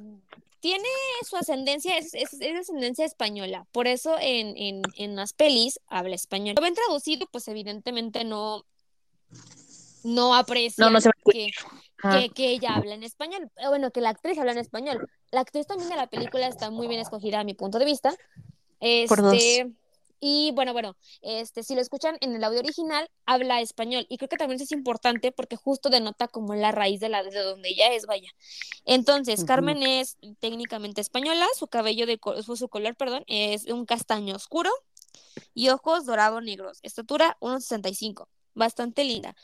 tiene 0.60 0.88
su 1.28 1.38
ascendencia, 1.38 1.98
es, 1.98 2.14
es, 2.14 2.34
es 2.40 2.60
ascendencia 2.60 3.06
española, 3.06 3.66
por 3.72 3.88
eso 3.88 4.16
en, 4.20 4.58
en, 4.58 4.82
en 4.96 5.16
las 5.16 5.34
pelis 5.34 5.80
habla 5.88 6.16
español. 6.16 6.56
Lo 6.56 6.62
ven 6.62 6.74
traducido, 6.74 7.28
pues 7.32 7.48
evidentemente 7.48 8.24
no, 8.24 8.64
no 10.04 10.36
aprecian 10.36 10.88
No, 10.88 10.92
no 10.94 11.02
se 11.02 11.10
va 11.10 11.14
a 11.18 11.32
que, 11.32 11.52
Ah. 12.04 12.20
que, 12.20 12.30
que 12.30 12.50
ella 12.52 12.76
habla 12.76 12.94
en 12.94 13.02
español. 13.04 13.50
Bueno, 13.70 13.90
que 13.90 14.02
la 14.02 14.10
actriz 14.10 14.38
habla 14.38 14.52
en 14.52 14.60
español. 14.60 15.10
La 15.32 15.42
actriz 15.42 15.66
también 15.66 15.90
de 15.90 15.96
la 15.96 16.06
película 16.06 16.48
está 16.48 16.70
muy 16.70 16.88
bien 16.88 17.00
escogida 17.00 17.40
a 17.40 17.44
mi 17.44 17.56
punto 17.56 17.80
de 17.80 17.86
vista. 17.86 18.16
Por 19.08 19.24
dos. 19.24 19.34
Y 20.20 20.52
bueno, 20.56 20.74
bueno, 20.74 20.96
este, 21.22 21.64
si 21.64 21.76
lo 21.76 21.82
escuchan 21.82 22.18
en 22.22 22.36
el 22.36 22.44
audio 22.44 22.60
original, 22.60 23.10
habla 23.26 23.62
español. 23.62 24.06
Y 24.10 24.18
creo 24.18 24.30
que 24.30 24.38
también 24.38 24.56
eso 24.56 24.64
es 24.64 24.72
importante 24.72 25.32
porque 25.32 25.56
justo 25.56 25.90
denota 25.90 26.28
como 26.28 26.56
la 26.56 26.72
raíz 26.72 27.00
de 27.00 27.10
la 27.10 27.24
de 27.24 27.40
donde 27.40 27.70
ella 27.70 27.94
es, 27.94 28.06
vaya. 28.06 28.32
Entonces. 28.86 29.44
Carmen 29.46 29.82
es 29.84 30.18
técnicamente 30.40 31.02
española, 31.02 31.48
su 31.58 31.68
cabello 31.68 32.06
de 32.06 32.20
su 32.44 32.58
su 32.58 32.68
color, 32.68 32.96
perdón, 32.96 33.24
es 33.28 33.66
un 33.66 33.86
castaño 33.86 34.36
oscuro 34.36 34.72
y 35.54 35.70
ojos 35.70 36.06
dorado 36.06 36.42
negros. 36.42 36.80
Estatura 36.84 37.38
1.65. 37.40 38.28
Bastante 38.54 39.04
linda. 39.04 39.36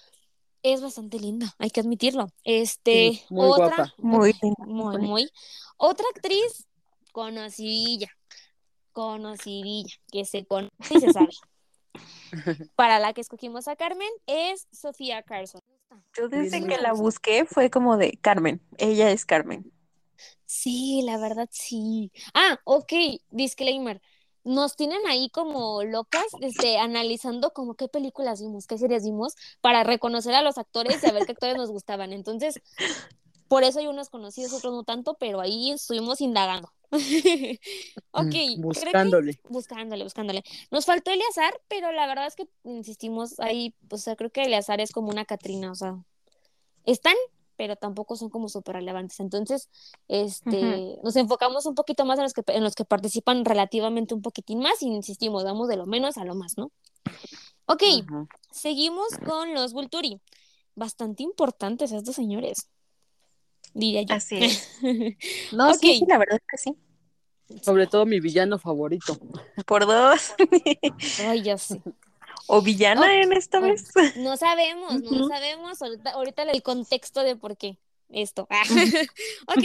Es 0.63 0.81
bastante 0.81 1.19
linda, 1.19 1.53
hay 1.57 1.69
que 1.69 1.81
admitirlo. 1.81 2.27
Este, 2.45 3.11
Sí, 3.11 3.21
muy 3.29 3.49
otra, 3.49 3.65
guapa. 3.65 3.93
Muy 3.97 4.33
linda. 4.41 4.65
muy, 4.65 4.97
muy. 4.97 5.29
Otra 5.77 6.05
actriz 6.15 6.65
conocidilla, 7.11 8.09
conocidilla, 8.93 9.95
que 10.11 10.25
se 10.25 10.45
conoce 10.45 10.71
y 10.91 10.99
se 11.01 11.11
sabe. 11.11 11.29
Para 12.75 12.99
la 12.99 13.13
que 13.13 13.21
escogimos 13.21 13.67
a 13.67 13.75
Carmen 13.75 14.09
es 14.25 14.67
Sofía 14.71 15.21
Carson. 15.23 15.61
Yo 16.17 16.27
desde 16.27 16.65
que 16.65 16.77
la 16.77 16.93
busqué 16.93 17.45
fue 17.45 17.69
como 17.69 17.97
de 17.97 18.17
Carmen, 18.21 18.61
ella 18.77 19.11
es 19.11 19.25
Carmen. 19.25 19.71
Sí, 20.45 21.01
la 21.03 21.17
verdad 21.17 21.47
sí. 21.51 22.11
Ah, 22.33 22.59
ok, 22.63 22.93
disclaimer. 23.31 24.01
Nos 24.43 24.75
tienen 24.75 24.99
ahí 25.07 25.29
como 25.29 25.83
locas, 25.83 26.25
este, 26.41 26.77
analizando 26.77 27.51
como 27.51 27.75
qué 27.75 27.87
películas 27.87 28.41
vimos, 28.41 28.67
qué 28.67 28.77
series 28.77 29.03
vimos, 29.03 29.35
para 29.61 29.83
reconocer 29.83 30.35
a 30.35 30.41
los 30.41 30.57
actores 30.57 31.01
y 31.01 31.07
a 31.07 31.13
ver 31.13 31.25
qué 31.25 31.31
actores 31.31 31.55
nos 31.55 31.71
gustaban. 31.71 32.11
Entonces, 32.11 32.61
por 33.53 33.63
eso 33.63 33.77
hay 33.79 33.85
unos 33.87 34.09
conocidos, 34.09 34.51
otros 34.53 34.73
no 34.73 34.83
tanto, 34.83 35.13
pero 35.19 35.39
ahí 35.41 35.71
estuvimos 35.71 36.21
indagando. 36.21 36.71
Ok, 38.11 38.29
que- 38.31 38.55
Buscándole. 38.57 39.39
buscándole, 39.49 40.03
buscándole. 40.03 40.43
Nos 40.71 40.85
faltó 40.85 41.11
Eleazar, 41.11 41.53
pero 41.67 41.91
la 41.91 42.07
verdad 42.07 42.25
es 42.27 42.35
que 42.35 42.47
insistimos 42.63 43.39
ahí, 43.39 43.75
o 43.89 43.97
sea, 43.97 44.15
creo 44.15 44.31
que 44.31 44.41
Eleazar 44.43 44.81
es 44.81 44.91
como 44.91 45.09
una 45.09 45.25
Catrina, 45.25 45.71
o 45.71 45.75
sea, 45.75 45.97
están, 46.85 47.15
pero 47.55 47.75
tampoco 47.75 48.15
son 48.15 48.29
como 48.29 48.49
súper 48.49 48.75
relevantes. 48.75 49.19
Entonces, 49.19 49.69
este, 50.07 50.97
nos 51.03 51.15
enfocamos 51.15 51.65
un 51.67 51.75
poquito 51.75 52.05
más 52.05 52.17
en 52.19 52.23
los 52.23 52.33
que 52.33 52.43
en 52.47 52.63
los 52.63 52.73
que 52.75 52.85
participan 52.85 53.45
relativamente 53.45 54.13
un 54.15 54.21
poquitín 54.23 54.59
más 54.59 54.81
y 54.81 54.87
insistimos, 54.87 55.43
vamos 55.43 55.67
de 55.67 55.77
lo 55.77 55.85
menos 55.85 56.17
a 56.17 56.25
lo 56.25 56.33
más, 56.35 56.57
¿no? 56.57 56.71
Ok, 57.65 57.83
Ajá. 58.07 58.27
seguimos 58.51 59.07
con 59.25 59.53
los 59.53 59.73
Vulturi. 59.73 60.19
Bastante 60.75 61.21
importantes 61.21 61.91
estos 61.91 62.15
señores, 62.15 62.67
diría 63.73 64.03
yo. 64.03 64.15
Así 64.15 64.37
es. 64.37 64.69
No, 65.51 65.73
sí, 65.73 65.99
sí, 65.99 66.05
la 66.07 66.17
verdad 66.17 66.39
es 66.39 66.47
que 66.49 66.57
sí. 66.57 66.77
Sobre 67.61 67.87
todo 67.87 68.05
mi 68.05 68.19
villano 68.19 68.57
favorito. 68.57 69.19
Por 69.65 69.85
dos. 69.85 70.33
Ay, 71.27 71.43
ya 71.43 71.57
sé. 71.57 71.81
o 72.47 72.61
villana 72.61 73.01
Oh, 73.01 73.05
en 73.05 73.33
esta 73.33 73.59
oh. 73.59 73.61
vez. 73.61 73.91
No 74.17 74.37
sabemos, 74.37 75.01
no 75.01 75.27
sabemos 75.27 75.81
ahorita, 75.81 76.11
ahorita 76.11 76.43
el 76.43 76.63
contexto 76.63 77.21
de 77.21 77.35
por 77.35 77.57
qué 77.57 77.77
esto. 78.09 78.47
Ok, 79.47 79.63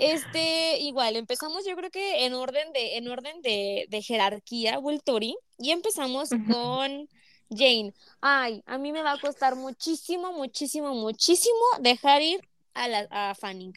este, 0.00 0.78
igual, 0.80 1.16
empezamos 1.16 1.64
yo 1.66 1.74
creo 1.74 1.90
que 1.90 2.26
en 2.26 2.34
orden 2.34 2.72
de, 2.72 2.96
en 2.96 3.08
orden 3.08 3.40
de, 3.40 3.86
de 3.88 4.02
jerarquía, 4.02 4.78
Volturi, 4.78 5.36
y 5.58 5.70
empezamos 5.70 6.28
con 6.28 7.08
Jane. 7.50 7.94
Ay, 8.20 8.62
a 8.66 8.78
mí 8.78 8.92
me 8.92 9.02
va 9.02 9.12
a 9.12 9.20
costar 9.20 9.56
muchísimo, 9.56 10.32
muchísimo, 10.32 10.94
muchísimo 10.94 11.64
dejar 11.80 12.22
ir 12.22 12.40
a, 12.84 12.88
la, 12.88 13.06
a 13.10 13.34
Fanning. 13.34 13.72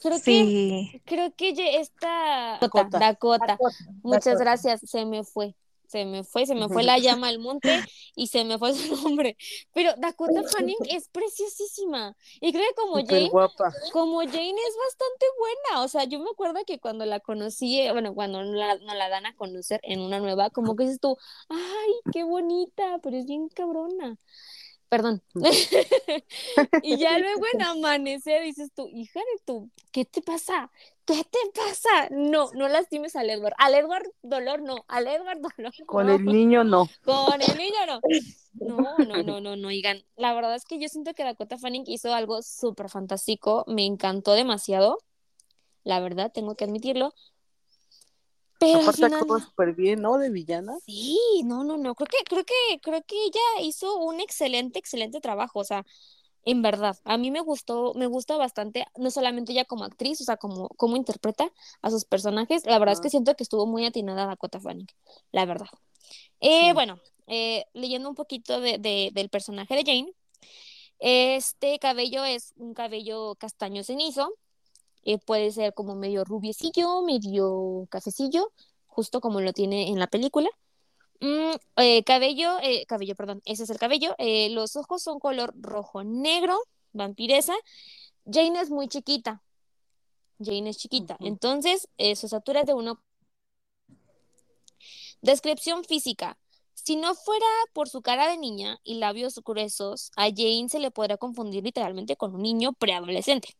Creo 0.00 0.16
que, 0.16 0.20
Sí. 0.20 1.02
creo 1.04 1.34
que 1.34 1.50
esta 1.80 2.58
Dakota. 2.60 2.98
Dakota, 2.98 3.58
Muchas 4.02 4.24
Dakota. 4.24 4.44
gracias, 4.44 4.80
se 4.84 5.04
me 5.04 5.24
fue. 5.24 5.54
Se 5.86 6.04
me 6.04 6.22
fue, 6.22 6.46
se 6.46 6.54
me 6.54 6.68
fue 6.68 6.84
la 6.84 6.98
llama 6.98 7.26
al 7.26 7.40
monte 7.40 7.68
y 8.14 8.28
se 8.28 8.44
me 8.44 8.58
fue 8.58 8.72
su 8.74 8.94
nombre. 9.02 9.36
Pero 9.74 9.92
Dakota 9.98 10.44
Fanning 10.44 10.76
es 10.88 11.08
preciosísima. 11.08 12.16
Y 12.40 12.52
creo 12.52 12.62
que 12.68 12.74
como 12.76 12.94
Jane, 13.04 13.28
guapa. 13.28 13.72
como 13.92 14.20
Jane 14.20 14.50
es 14.50 14.76
bastante 14.86 15.26
buena. 15.36 15.82
O 15.82 15.88
sea, 15.88 16.04
yo 16.04 16.20
me 16.20 16.30
acuerdo 16.30 16.60
que 16.64 16.78
cuando 16.78 17.06
la 17.06 17.18
conocí, 17.18 17.80
eh, 17.80 17.90
bueno, 17.90 18.14
cuando 18.14 18.40
la, 18.42 18.76
nos 18.76 18.94
la 18.96 19.08
dan 19.08 19.26
a 19.26 19.34
conocer 19.34 19.80
en 19.82 20.00
una 20.00 20.20
nueva, 20.20 20.50
como 20.50 20.76
que 20.76 20.84
dices 20.84 21.00
tú, 21.00 21.16
ay, 21.48 21.90
qué 22.12 22.22
bonita, 22.22 23.00
pero 23.02 23.16
es 23.16 23.26
bien 23.26 23.48
cabrona. 23.48 24.16
Perdón. 24.90 25.22
y 26.82 26.98
ya 26.98 27.16
luego 27.20 27.44
en 27.52 27.62
amanecer 27.62 28.42
dices 28.42 28.72
tú, 28.74 28.88
hija 28.92 29.20
de 29.20 29.42
tu, 29.46 29.70
¿qué 29.92 30.04
te 30.04 30.20
pasa? 30.20 30.68
¿Qué 31.04 31.22
te 31.24 31.38
pasa? 31.54 32.08
No, 32.10 32.50
no 32.54 32.66
lastimes 32.66 33.14
al 33.14 33.30
Edward. 33.30 33.54
Al 33.58 33.74
Edward 33.74 34.02
dolor 34.22 34.62
no, 34.62 34.84
al 34.88 35.06
Edward 35.06 35.38
dolor 35.40 35.72
Con 35.86 36.08
no. 36.08 36.16
el 36.16 36.24
niño 36.24 36.64
no. 36.64 36.88
Con 37.04 37.40
el 37.40 37.56
niño 37.56 37.86
no. 37.86 38.00
No, 38.54 38.98
no, 38.98 39.22
no, 39.22 39.40
no, 39.40 39.56
no, 39.56 39.68
oigan. 39.68 40.04
La 40.16 40.34
verdad 40.34 40.56
es 40.56 40.64
que 40.64 40.80
yo 40.80 40.88
siento 40.88 41.14
que 41.14 41.22
Dakota 41.22 41.56
Fanning 41.56 41.84
hizo 41.86 42.12
algo 42.12 42.42
súper 42.42 42.88
fantástico. 42.88 43.64
Me 43.68 43.86
encantó 43.86 44.32
demasiado. 44.32 44.98
La 45.84 46.00
verdad, 46.00 46.32
tengo 46.32 46.56
que 46.56 46.64
admitirlo. 46.64 47.14
Pero 48.60 48.80
Aparte 48.80 48.96
final... 49.06 49.24
súper 49.42 49.74
bien, 49.74 50.02
¿no? 50.02 50.18
De 50.18 50.30
villana. 50.30 50.76
Sí, 50.86 51.18
no, 51.44 51.64
no, 51.64 51.76
no. 51.78 51.94
Creo 51.94 52.06
que, 52.06 52.18
creo 52.24 52.44
que, 52.44 52.80
creo 52.80 53.02
que 53.04 53.16
ella 53.24 53.62
hizo 53.62 53.96
un 53.98 54.20
excelente, 54.20 54.78
excelente 54.78 55.20
trabajo. 55.20 55.58
O 55.60 55.64
sea, 55.64 55.84
en 56.44 56.62
verdad, 56.62 56.96
a 57.04 57.16
mí 57.18 57.30
me 57.30 57.40
gustó, 57.40 57.92
me 57.94 58.06
gusta 58.06 58.36
bastante, 58.36 58.86
no 58.96 59.10
solamente 59.10 59.52
ella 59.52 59.64
como 59.64 59.84
actriz, 59.84 60.20
o 60.20 60.24
sea, 60.24 60.36
como, 60.36 60.68
como 60.70 60.96
interpreta 60.96 61.50
a 61.82 61.90
sus 61.90 62.04
personajes. 62.04 62.64
La 62.66 62.78
verdad 62.78 62.94
es 62.94 63.00
que 63.00 63.10
siento 63.10 63.34
que 63.34 63.42
estuvo 63.44 63.66
muy 63.66 63.84
atinada 63.84 64.26
Dakota 64.26 64.60
Fanning, 64.60 64.86
la 65.32 65.44
verdad. 65.46 65.68
Eh, 66.40 66.68
Sí. 66.68 66.72
Bueno, 66.72 66.98
eh, 67.26 67.64
leyendo 67.74 68.08
un 68.08 68.14
poquito 68.14 68.60
de, 68.60 68.78
de- 68.78 69.10
del 69.12 69.28
personaje 69.28 69.74
de 69.74 69.84
Jane, 69.84 70.12
este 70.98 71.78
cabello 71.78 72.24
es 72.24 72.52
un 72.56 72.74
cabello 72.74 73.34
castaño 73.36 73.84
cenizo, 73.84 74.32
eh, 75.04 75.18
puede 75.18 75.50
ser 75.50 75.74
como 75.74 75.94
medio 75.94 76.24
rubiecillo, 76.24 77.02
medio 77.02 77.86
cafecillo, 77.90 78.52
justo 78.86 79.20
como 79.20 79.40
lo 79.40 79.52
tiene 79.52 79.88
en 79.88 79.98
la 79.98 80.06
película. 80.06 80.50
Mm, 81.20 81.52
eh, 81.76 82.02
cabello, 82.04 82.58
eh, 82.62 82.86
cabello, 82.86 83.14
perdón, 83.14 83.42
ese 83.44 83.64
es 83.64 83.70
el 83.70 83.78
cabello. 83.78 84.14
Eh, 84.18 84.50
los 84.50 84.76
ojos 84.76 85.02
son 85.02 85.18
color 85.18 85.54
rojo 85.60 86.02
negro, 86.02 86.58
vampiresa. 86.92 87.54
Jane 88.24 88.60
es 88.60 88.70
muy 88.70 88.88
chiquita. 88.88 89.42
Jane 90.38 90.70
es 90.70 90.78
chiquita. 90.78 91.16
Ujú. 91.20 91.28
Entonces, 91.28 91.88
eh, 91.98 92.16
su 92.16 92.26
estatura 92.26 92.60
es 92.60 92.66
de 92.66 92.74
uno. 92.74 93.02
Descripción 95.20 95.84
física. 95.84 96.38
Si 96.72 96.96
no 96.96 97.14
fuera 97.14 97.46
por 97.74 97.90
su 97.90 98.00
cara 98.00 98.30
de 98.30 98.38
niña 98.38 98.80
y 98.82 98.94
labios 98.94 99.38
gruesos, 99.44 100.12
a 100.16 100.30
Jane 100.30 100.68
se 100.70 100.78
le 100.78 100.90
podría 100.90 101.18
confundir 101.18 101.62
literalmente 101.62 102.16
con 102.16 102.34
un 102.34 102.42
niño 102.42 102.72
preadolescente. 102.72 103.54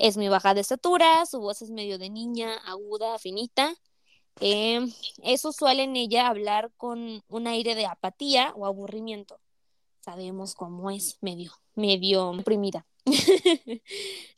Es 0.00 0.16
muy 0.16 0.28
baja 0.28 0.54
de 0.54 0.62
estatura, 0.62 1.26
su 1.26 1.40
voz 1.40 1.60
es 1.60 1.70
medio 1.70 1.98
de 1.98 2.08
niña, 2.08 2.54
aguda, 2.64 3.18
finita. 3.18 3.74
Eh, 4.40 4.80
es 5.22 5.44
usual 5.44 5.78
en 5.78 5.94
ella 5.94 6.28
hablar 6.28 6.72
con 6.78 7.22
un 7.28 7.46
aire 7.46 7.74
de 7.74 7.84
apatía 7.84 8.54
o 8.56 8.64
aburrimiento. 8.64 9.38
Sabemos 10.00 10.54
cómo 10.54 10.90
es, 10.90 11.18
medio, 11.20 11.52
medio 11.74 12.30
oprimida. 12.30 12.86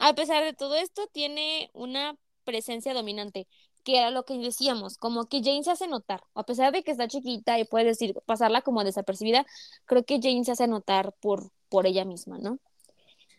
A 0.00 0.12
pesar 0.16 0.42
de 0.42 0.52
todo 0.52 0.74
esto, 0.74 1.06
tiene 1.12 1.70
una 1.74 2.16
presencia 2.42 2.92
dominante, 2.92 3.46
que 3.84 3.98
era 3.98 4.10
lo 4.10 4.24
que 4.24 4.36
decíamos, 4.38 4.96
como 4.96 5.26
que 5.26 5.44
Jane 5.44 5.62
se 5.62 5.70
hace 5.70 5.86
notar, 5.86 6.24
a 6.34 6.42
pesar 6.42 6.72
de 6.72 6.82
que 6.82 6.90
está 6.90 7.06
chiquita 7.06 7.60
y 7.60 7.64
puede 7.64 7.84
decir, 7.84 8.16
pasarla 8.26 8.62
como 8.62 8.82
desapercibida, 8.82 9.46
creo 9.84 10.02
que 10.04 10.18
Jane 10.20 10.44
se 10.44 10.50
hace 10.50 10.66
notar 10.66 11.14
por, 11.20 11.52
por 11.68 11.86
ella 11.86 12.04
misma, 12.04 12.38
¿no? 12.38 12.58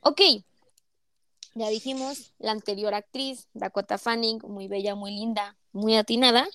Ok, 0.04 0.22
ya 1.56 1.70
dijimos, 1.70 2.34
la 2.40 2.52
anterior 2.52 2.94
actriz, 2.94 3.50
Dakota 3.54 3.98
Fanning, 3.98 4.40
muy 4.48 4.68
bella, 4.68 4.96
muy 4.96 5.12
linda, 5.12 5.58
muy 5.72 5.96
atinada. 5.96 6.48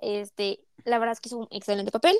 Este, 0.00 0.60
la 0.84 0.98
verdad 0.98 1.12
es 1.12 1.20
que 1.20 1.28
hizo 1.28 1.38
un 1.38 1.48
excelente 1.50 1.90
papel. 1.92 2.16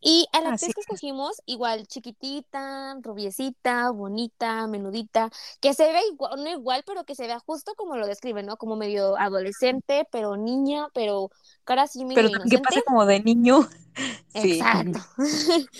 Y 0.00 0.26
a 0.32 0.40
la 0.40 0.50
Así 0.50 0.66
actriz 0.66 0.74
que 0.74 0.80
es. 0.94 1.02
escogimos, 1.02 1.42
igual 1.46 1.86
chiquitita, 1.86 2.96
rubiecita, 3.02 3.90
bonita, 3.90 4.66
menudita, 4.66 5.30
que 5.60 5.74
se 5.74 5.84
ve 5.92 6.00
igual, 6.12 6.42
no 6.42 6.50
igual, 6.50 6.82
pero 6.86 7.04
que 7.04 7.14
se 7.14 7.26
vea 7.26 7.40
justo 7.40 7.74
como 7.76 7.96
lo 7.96 8.06
describen, 8.06 8.46
¿no? 8.46 8.56
Como 8.56 8.76
medio 8.76 9.16
adolescente, 9.18 10.06
pero 10.10 10.36
niña, 10.36 10.88
pero 10.94 11.30
cara 11.64 11.82
así 11.82 12.04
medio 12.04 12.28
Pero 12.28 12.28
que 12.30 12.34
inocente. 12.36 12.58
pasa 12.58 12.82
como 12.82 13.06
de 13.06 13.20
niño. 13.20 13.68
Sí. 14.34 14.58
Exacto. 14.58 14.98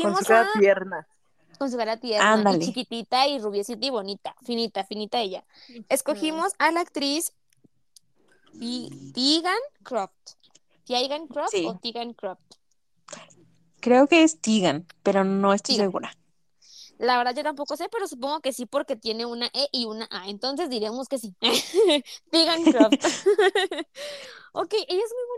Con 0.00 0.14
Escogimos 0.14 0.18
su 0.24 0.24
cara 0.26 0.42
a 0.42 0.52
tierna. 0.52 1.08
Con 1.58 1.70
su 1.70 1.76
cara 1.76 1.96
tierna 1.98 2.32
Ándale. 2.32 2.58
y 2.58 2.66
chiquitita 2.66 3.26
y 3.28 3.38
rubiecita 3.38 3.86
y 3.86 3.90
bonita, 3.90 4.34
finita, 4.44 4.84
finita 4.84 5.20
ella. 5.20 5.44
Escogimos 5.88 6.52
a 6.58 6.70
la 6.70 6.80
actriz 6.80 7.32
Tegan 9.14 9.58
Croft. 9.82 10.32
Tegan 10.86 11.26
Croft 11.28 11.50
Sí. 11.52 11.66
o 11.66 11.78
Tegan 11.78 12.12
Croft. 12.14 12.40
Creo 13.80 14.06
que 14.06 14.22
es 14.22 14.40
Tegan, 14.40 14.86
pero 15.02 15.24
no 15.24 15.52
estoy 15.52 15.76
Tegan. 15.76 15.88
segura. 15.90 16.16
La 16.98 17.18
verdad 17.18 17.34
yo 17.36 17.42
tampoco 17.42 17.76
sé, 17.76 17.88
pero 17.90 18.08
supongo 18.08 18.40
que 18.40 18.52
sí 18.54 18.64
porque 18.64 18.96
tiene 18.96 19.26
una 19.26 19.46
E 19.52 19.68
y 19.70 19.84
una 19.84 20.08
A, 20.10 20.28
entonces 20.28 20.70
diremos 20.70 21.08
que 21.08 21.18
sí. 21.18 21.34
Tegan 22.30 22.64
Croft. 22.64 22.94
ok, 24.52 24.72
ella 24.72 25.02
es 25.04 25.12
muy 25.12 25.35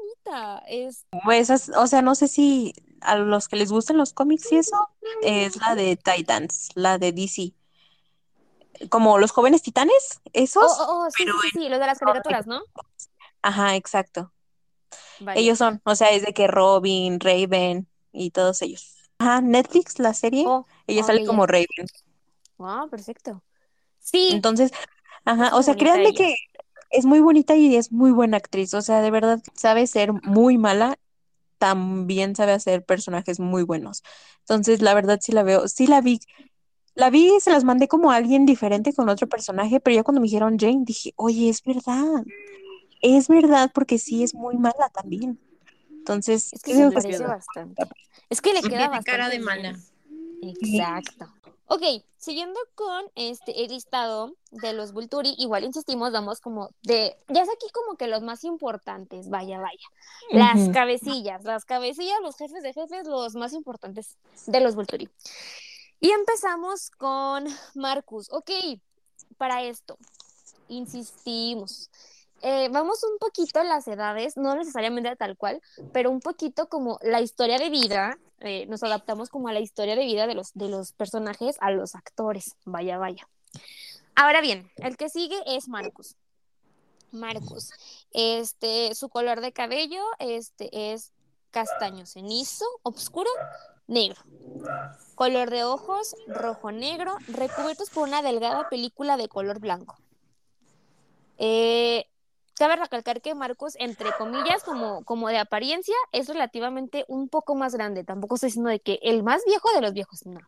Es 0.67 1.07
Pues, 1.25 1.51
es- 1.51 1.71
o 1.77 1.87
sea, 1.87 2.03
no 2.03 2.15
sé 2.15 2.29
si 2.29 2.75
a 3.01 3.17
los 3.17 3.49
que 3.49 3.57
les 3.57 3.71
gustan 3.71 3.97
los 3.97 4.13
cómics 4.13 4.53
y 4.53 4.57
eso, 4.57 4.89
es 5.23 5.57
la 5.57 5.75
de 5.75 5.97
Titans, 5.97 6.71
la 6.75 6.99
de 6.99 7.13
DC. 7.13 7.55
Como 8.91 9.19
los 9.19 9.33
jóvenes 9.33 9.63
titanes, 9.63 10.21
esos. 10.33 10.65
Oh, 10.79 10.87
oh, 10.89 11.07
oh, 11.07 11.11
sí, 11.11 11.25
sí, 11.25 11.31
sí, 11.43 11.51
sí, 11.55 11.69
lo 11.69 11.79
de 11.79 11.87
las 11.87 11.99
caricaturas, 11.99 12.47
¿no? 12.47 12.63
Ajá, 13.43 13.77
exacto. 13.77 14.33
Vale. 15.21 15.41
Ellos 15.41 15.59
son, 15.59 15.81
o 15.85 15.95
sea, 15.95 16.11
es 16.11 16.23
de 16.25 16.33
que 16.33 16.47
Robin, 16.47 17.19
Raven 17.21 17.89
y 18.13 18.31
todos 18.31 18.63
ellos. 18.63 18.95
Ajá, 19.19 19.41
Netflix, 19.41 19.99
la 19.99 20.15
serie, 20.15 20.45
Oh, 20.47 20.65
ella 20.87 21.03
sale 21.03 21.25
como 21.25 21.47
Raven. 21.47 21.67
Wow, 22.59 22.89
perfecto. 22.89 23.43
Sí, 24.01 24.31
Entonces, 24.33 24.71
ajá, 25.25 25.49
Es 25.49 25.53
o 25.55 25.63
sea, 25.63 25.75
créanme 25.77 26.11
ella. 26.11 26.15
que 26.19 26.35
es 26.91 27.05
muy 27.05 27.21
bonita 27.21 27.57
y 27.57 27.77
es 27.77 27.93
muy 27.93 28.11
buena 28.13 28.37
actriz. 28.37 28.75
O 28.75 28.83
sea, 28.83 29.01
de 29.01 29.11
verdad 29.11 29.43
sabe 29.55 29.87
ser 29.87 30.13
muy 30.13 30.59
mala, 30.59 30.99
también 31.59 32.37
sabe 32.37 32.53
hacer 32.53 32.85
personajes 32.85 33.41
muy 33.41 33.63
buenos. 33.63 34.03
Entonces, 34.41 34.81
la 34.83 34.95
verdad 34.95 35.19
sí 35.21 35.33
la 35.33 35.43
veo, 35.43 35.69
sí 35.69 35.87
la 35.87 36.01
vi, 36.01 36.21
la 36.95 37.11
vi 37.11 37.37
y 37.37 37.41
se 37.41 37.51
las 37.51 37.65
mandé 37.65 37.89
como 37.89 38.11
a 38.11 38.17
alguien 38.17 38.47
diferente 38.47 38.93
con 38.93 39.09
otro 39.09 39.29
personaje, 39.29 39.81
pero 39.81 39.97
ya 39.97 40.03
cuando 40.03 40.21
me 40.21 40.27
dijeron 40.27 40.59
Jane, 40.59 40.83
dije, 40.85 41.13
oye, 41.17 41.49
es 41.49 41.63
verdad, 41.63 42.25
es 43.03 43.29
verdad, 43.29 43.71
porque 43.75 43.99
sí 43.99 44.23
es 44.23 44.35
muy 44.35 44.57
mala 44.57 44.89
también. 44.93 45.39
Entonces, 45.91 46.53
es 46.53 46.63
que 46.63 46.75
se 46.75 46.89
que 46.89 46.93
parece 46.93 47.23
bastante. 47.25 47.83
Es 48.31 48.41
que 48.41 48.55
le 48.55 48.61
Tiene 48.61 48.77
queda 48.77 48.89
bastante 48.89 49.11
cara 49.11 49.29
de 49.29 49.37
bien. 49.37 49.45
mala. 49.45 49.79
Exacto. 50.43 51.27
Ok, 51.71 51.83
siguiendo 52.17 52.59
con 52.75 53.05
este 53.15 53.63
el 53.63 53.69
listado 53.71 54.35
de 54.51 54.73
los 54.73 54.93
Vulturi, 54.93 55.35
igual 55.37 55.65
insistimos, 55.65 56.13
vamos 56.13 56.41
como 56.41 56.71
de, 56.83 57.19
ya 57.29 57.43
es 57.43 57.49
aquí 57.51 57.67
como 57.75 57.99
que 57.99 58.09
los 58.09 58.23
más 58.23 58.43
importantes, 58.45 59.29
vaya, 59.29 59.61
vaya. 59.61 59.87
Las 60.31 60.71
cabecillas, 60.71 61.45
las 61.45 61.67
cabecillas, 61.67 62.21
los 62.23 62.37
jefes 62.37 62.63
de 62.63 62.73
jefes, 62.73 63.07
los 63.07 63.35
más 63.35 63.53
importantes 63.53 64.17
de 64.47 64.61
los 64.61 64.77
Vulturi. 64.77 65.11
Y 66.01 66.11
empezamos 66.11 66.91
con 66.91 67.45
Marcus. 67.75 68.33
Ok, 68.33 68.51
para 69.37 69.63
esto, 69.63 69.99
insistimos. 70.69 71.91
Eh, 72.41 72.69
vamos 72.71 73.03
un 73.03 73.19
poquito 73.19 73.61
a 73.61 73.65
las 73.65 73.89
edades, 73.89 74.39
no 74.39 74.55
necesariamente 74.55 75.15
tal 75.17 75.37
cual, 75.37 75.61
pero 75.93 76.11
un 76.11 76.21
poquito 76.21 76.69
como 76.69 76.99
la 77.03 77.21
historia 77.21 77.59
de 77.59 77.69
vida, 77.69 78.17
eh, 78.41 78.67
nos 78.67 78.83
adaptamos 78.83 79.29
como 79.29 79.49
a 79.49 79.53
la 79.53 79.61
historia 79.61 79.97
de 79.97 80.05
vida 80.05 80.27
de 80.27 80.35
los, 80.35 80.53
de 80.55 80.69
los 80.69 80.93
personajes 80.93 81.57
a 81.61 81.71
los 81.71 81.95
actores, 81.95 82.57
vaya, 82.65 82.99
vaya. 82.99 83.29
Ahora 84.15 84.41
bien, 84.41 84.71
el 84.77 84.97
que 84.97 85.09
sigue 85.09 85.37
es 85.47 85.69
Marcus. 85.69 86.17
Marcus, 87.11 87.71
este, 88.13 88.95
su 88.95 89.09
color 89.09 89.41
de 89.41 89.53
cabello, 89.53 90.03
este, 90.19 90.93
es 90.93 91.13
castaño 91.51 92.07
cenizo, 92.07 92.67
oscuro, 92.83 93.31
negro. 93.87 94.23
Color 95.15 95.51
de 95.51 95.65
ojos, 95.65 96.15
rojo-negro, 96.27 97.17
recubiertos 97.29 97.91
por 97.91 98.07
una 98.07 98.23
delgada 98.23 98.69
película 98.69 99.17
de 99.17 99.29
color 99.29 99.59
blanco. 99.59 99.99
Eh, 101.39 102.07
cabe 102.59 102.77
recalcar 102.77 103.23
que 103.23 103.35
Marcus, 103.35 103.75
entre 103.79 104.11
comillas, 104.19 104.63
como, 104.65 105.05
como 105.05 105.29
de 105.29 105.39
apariencia, 105.39 105.95
es 106.13 106.29
relativamente 106.29 107.05
un 107.09 107.29
poco 107.29 107.55
más 107.55 107.75
grande. 107.75 108.05
Tampoco 108.05 108.35
estoy 108.35 108.49
diciendo 108.49 108.71
de 108.71 108.81
que 108.81 108.99
el 109.03 109.23
más 109.23 109.45
viejo 109.47 109.71
de 109.75 109.81
los 109.81 109.93
viejos, 109.93 110.27
no. 110.27 110.41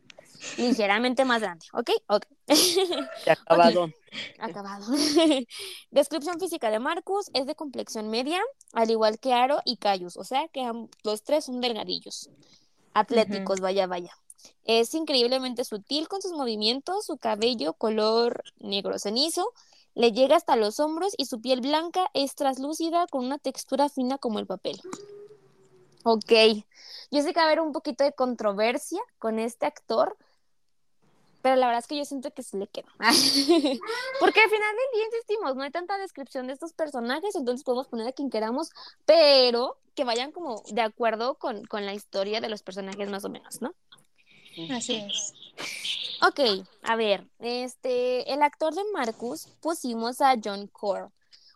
Ligeramente 0.56 1.24
más 1.24 1.42
grande, 1.42 1.66
¿ok? 1.72 1.90
Ok. 2.08 2.24
Acabado. 3.26 3.90
Acabado. 4.38 4.86
Descripción 5.90 6.40
física 6.40 6.70
de 6.70 6.78
Marcus 6.78 7.30
es 7.34 7.46
de 7.46 7.54
complexión 7.54 8.08
media, 8.10 8.40
al 8.72 8.90
igual 8.90 9.18
que 9.18 9.32
Aro 9.34 9.60
y 9.64 9.76
Cayus, 9.76 10.16
o 10.16 10.24
sea 10.24 10.48
que 10.48 10.70
los 11.04 11.22
tres 11.22 11.44
son 11.44 11.60
delgadillos, 11.60 12.30
atléticos, 12.94 13.60
vaya, 13.60 13.86
vaya. 13.86 14.12
Es 14.64 14.94
increíblemente 14.94 15.64
sutil 15.64 16.08
con 16.08 16.22
sus 16.22 16.32
movimientos, 16.32 17.04
su 17.04 17.18
cabello 17.18 17.74
color 17.74 18.42
negro 18.58 18.98
cenizo 18.98 19.52
le 19.94 20.12
llega 20.12 20.36
hasta 20.36 20.56
los 20.56 20.80
hombros 20.80 21.14
y 21.18 21.26
su 21.26 21.40
piel 21.40 21.60
blanca 21.60 22.10
es 22.14 22.34
traslúcida 22.34 23.06
con 23.08 23.24
una 23.24 23.38
textura 23.38 23.88
fina 23.88 24.18
como 24.18 24.38
el 24.38 24.46
papel. 24.46 24.80
Ok, 26.04 26.32
yo 27.10 27.22
sé 27.22 27.32
que 27.32 27.40
va 27.40 27.42
a 27.42 27.46
haber 27.46 27.60
un 27.60 27.72
poquito 27.72 28.04
de 28.04 28.12
controversia 28.12 29.00
con 29.18 29.38
este 29.38 29.66
actor, 29.66 30.16
pero 31.42 31.56
la 31.56 31.66
verdad 31.66 31.80
es 31.80 31.86
que 31.86 31.96
yo 31.96 32.04
siento 32.04 32.30
que 32.32 32.42
sí 32.42 32.56
le 32.56 32.66
queda. 32.66 32.88
Porque 34.20 34.40
al 34.40 34.50
final 34.50 34.76
del 34.76 34.94
día 34.94 35.06
insistimos, 35.06 35.56
no 35.56 35.62
hay 35.62 35.70
tanta 35.70 35.98
descripción 35.98 36.46
de 36.46 36.54
estos 36.54 36.72
personajes, 36.72 37.34
entonces 37.34 37.64
podemos 37.64 37.88
poner 37.88 38.08
a 38.08 38.12
quien 38.12 38.30
queramos, 38.30 38.70
pero 39.04 39.76
que 39.94 40.04
vayan 40.04 40.32
como 40.32 40.62
de 40.70 40.82
acuerdo 40.82 41.34
con, 41.34 41.64
con 41.66 41.84
la 41.84 41.94
historia 41.94 42.40
de 42.40 42.48
los 42.48 42.62
personajes 42.62 43.10
más 43.10 43.24
o 43.24 43.28
menos, 43.28 43.60
¿no? 43.60 43.74
Así 44.70 44.96
es. 44.96 45.34
Ok, 46.22 46.40
a 46.82 46.96
ver, 46.96 47.26
este, 47.38 48.32
el 48.32 48.42
actor 48.42 48.74
de 48.74 48.82
Marcus 48.92 49.48
pusimos 49.60 50.20
a 50.20 50.34
John 50.42 50.66
Core. 50.66 51.08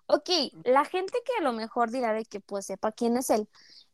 Ok, 0.07 0.31
la 0.65 0.85
gente 0.85 1.19
que 1.25 1.33
a 1.39 1.43
lo 1.43 1.53
mejor 1.53 1.91
dirá 1.91 2.13
de 2.13 2.25
que 2.25 2.41
pues 2.41 2.67
sepa 2.67 2.93
quién 2.93 3.17
es 3.17 3.31
él. 3.31 3.49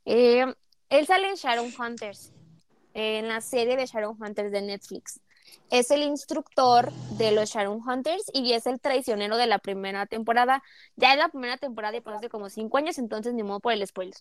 Eh, 0.05 0.46
él 0.88 1.07
sale 1.07 1.29
en 1.29 1.35
Shadowhunters, 1.35 2.33
en 2.94 3.29
la 3.29 3.40
serie 3.40 3.77
de 3.77 3.87
Shadowhunters 3.87 4.53
de 4.53 4.62
Netflix. 4.62 5.20
Es 5.70 5.90
el 5.90 6.02
instructor 6.02 6.92
de 7.16 7.30
los 7.30 7.50
Shadowhunters 7.50 8.24
y 8.32 8.52
es 8.54 8.66
el 8.66 8.80
traicionero 8.80 9.36
de 9.36 9.46
la 9.46 9.58
primera 9.58 10.06
temporada. 10.06 10.62
Ya 10.96 11.12
es 11.12 11.18
la 11.18 11.28
primera 11.28 11.58
temporada 11.58 11.96
y 11.96 12.02
hace 12.04 12.28
como 12.28 12.50
cinco 12.50 12.78
años, 12.78 12.98
entonces 12.98 13.34
ni 13.34 13.42
modo 13.42 13.60
por 13.60 13.72
el 13.72 13.86
spoiler. 13.86 14.14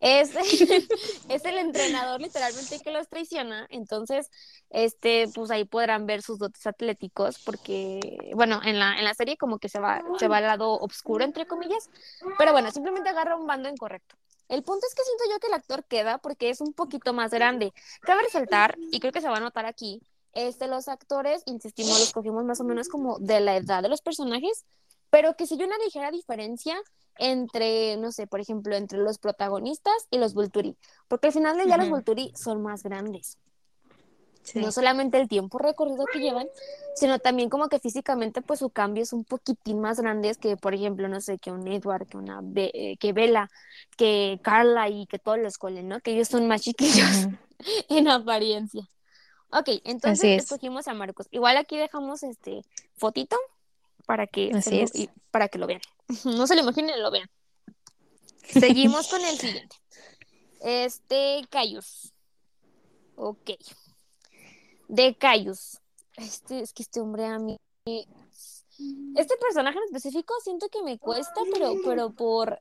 Es, 0.00 0.30
es 1.28 1.44
el 1.44 1.58
entrenador 1.58 2.20
literalmente 2.20 2.78
que 2.80 2.92
los 2.92 3.08
traiciona, 3.08 3.66
entonces 3.70 4.30
este, 4.70 5.28
pues 5.34 5.50
ahí 5.50 5.64
podrán 5.64 6.06
ver 6.06 6.22
sus 6.22 6.38
dotes 6.38 6.66
atléticos, 6.66 7.38
porque, 7.44 8.30
bueno, 8.34 8.60
en 8.64 8.78
la, 8.78 8.98
en 8.98 9.04
la 9.04 9.14
serie 9.14 9.36
como 9.36 9.58
que 9.58 9.68
se 9.68 9.80
va, 9.80 10.02
se 10.18 10.28
va 10.28 10.38
al 10.38 10.44
lado 10.44 10.78
oscuro, 10.78 11.24
entre 11.24 11.46
comillas, 11.46 11.90
pero 12.38 12.52
bueno, 12.52 12.70
simplemente 12.70 13.08
agarra 13.08 13.36
un 13.36 13.46
bando 13.46 13.68
incorrecto. 13.68 14.16
El 14.48 14.62
punto 14.62 14.86
es 14.86 14.94
que 14.94 15.02
siento 15.02 15.24
yo 15.30 15.40
que 15.40 15.46
el 15.46 15.54
actor 15.54 15.84
queda 15.84 16.18
porque 16.18 16.50
es 16.50 16.60
un 16.60 16.74
poquito 16.74 17.14
más 17.14 17.30
grande. 17.30 17.72
Cabe 18.02 18.22
resaltar, 18.22 18.76
y 18.90 19.00
creo 19.00 19.12
que 19.12 19.22
se 19.22 19.28
va 19.28 19.38
a 19.38 19.40
notar 19.40 19.64
aquí, 19.64 20.02
este, 20.32 20.66
los 20.68 20.88
actores, 20.88 21.42
insistimos, 21.46 21.98
los 21.98 22.12
cogimos 22.12 22.44
más 22.44 22.60
o 22.60 22.64
menos 22.64 22.88
como 22.88 23.18
de 23.18 23.40
la 23.40 23.56
edad 23.56 23.82
de 23.82 23.88
los 23.88 24.00
personajes, 24.02 24.64
pero 25.10 25.34
que 25.36 25.46
si 25.46 25.54
hay 25.54 25.64
una 25.64 25.78
ligera 25.78 26.10
diferencia 26.10 26.76
entre, 27.18 27.96
no 27.98 28.10
sé, 28.12 28.26
por 28.26 28.40
ejemplo, 28.40 28.74
entre 28.74 28.98
los 28.98 29.18
protagonistas 29.18 29.94
y 30.10 30.18
los 30.18 30.32
Volturi, 30.34 30.76
porque 31.08 31.26
al 31.28 31.32
final 31.34 31.56
del 31.58 31.66
día 31.66 31.76
los 31.76 31.86
Ujú. 31.86 31.96
Volturi 31.96 32.32
son 32.34 32.62
más 32.62 32.82
grandes 32.82 33.38
Sí. 34.44 34.58
no 34.58 34.72
solamente 34.72 35.20
el 35.20 35.28
tiempo 35.28 35.58
recorrido 35.58 36.04
que 36.12 36.18
llevan, 36.18 36.48
sino 36.96 37.20
también 37.20 37.48
como 37.48 37.68
que 37.68 37.78
físicamente 37.78 38.42
pues 38.42 38.58
su 38.58 38.70
cambio 38.70 39.04
es 39.04 39.12
un 39.12 39.22
poquitín 39.24 39.80
más 39.80 40.00
grande 40.00 40.34
que, 40.34 40.56
por 40.56 40.74
ejemplo, 40.74 41.06
no 41.06 41.20
sé, 41.20 41.38
que 41.38 41.52
un 41.52 41.68
Edward, 41.68 42.08
que 42.08 42.16
una 42.16 42.40
Be- 42.42 42.72
eh, 42.74 42.96
que 42.96 43.12
Bella, 43.12 43.48
que 43.96 44.40
Carla 44.42 44.88
y 44.88 45.06
que 45.06 45.20
todos 45.20 45.38
los 45.38 45.58
Colen, 45.58 45.86
¿no? 45.86 46.00
Que 46.00 46.10
ellos 46.14 46.26
son 46.26 46.48
más 46.48 46.62
chiquillos 46.62 47.28
en 47.88 48.08
apariencia. 48.08 48.82
Ok, 49.52 49.68
entonces 49.84 50.24
es. 50.24 50.42
escogimos 50.44 50.88
a 50.88 50.94
Marcos. 50.94 51.28
Igual 51.30 51.56
aquí 51.56 51.76
dejamos 51.76 52.22
este 52.22 52.62
fotito 52.96 53.36
para 54.06 54.26
que, 54.26 54.50
Así 54.54 54.78
lo, 54.78 54.84
es. 54.84 54.94
y- 54.94 55.10
para 55.30 55.48
que 55.48 55.58
lo 55.58 55.66
vean. 55.66 55.80
No 56.24 56.46
se 56.46 56.54
lo 56.54 56.62
imaginen, 56.62 57.00
lo 57.02 57.10
vean. 57.10 57.30
Seguimos 58.44 59.08
con 59.08 59.20
el 59.24 59.38
siguiente. 59.38 59.76
Este, 60.60 61.42
Cayus. 61.50 62.12
Ok. 63.16 63.50
De 64.88 65.14
Cayus. 65.16 65.78
Este, 66.16 66.60
es 66.60 66.72
que 66.72 66.82
este 66.82 67.00
hombre 67.00 67.24
a 67.26 67.38
mí. 67.38 67.56
Este 69.16 69.36
personaje 69.36 69.78
en 69.78 69.84
específico 69.84 70.34
siento 70.42 70.68
que 70.68 70.82
me 70.82 70.98
cuesta, 70.98 71.40
pero, 71.52 71.74
pero 71.84 72.10
por, 72.10 72.60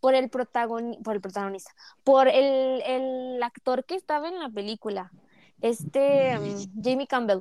por 0.00 0.14
el 0.14 0.30
protagoni- 0.30 1.00
por 1.02 1.14
el 1.16 1.20
protagonista, 1.20 1.70
por 2.04 2.28
el, 2.28 2.80
el 2.82 3.42
actor 3.42 3.84
que 3.84 3.94
estaba 3.96 4.28
en 4.28 4.38
la 4.38 4.48
película. 4.48 5.12
Este 5.60 6.38
mm, 6.38 6.82
Jamie 6.82 7.06
Campbell. 7.06 7.40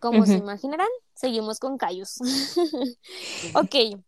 Como 0.00 0.24
se 0.26 0.34
imaginarán, 0.34 0.88
seguimos 1.14 1.58
con 1.58 1.76
Cayus. 1.76 2.18
ok, 3.54 4.00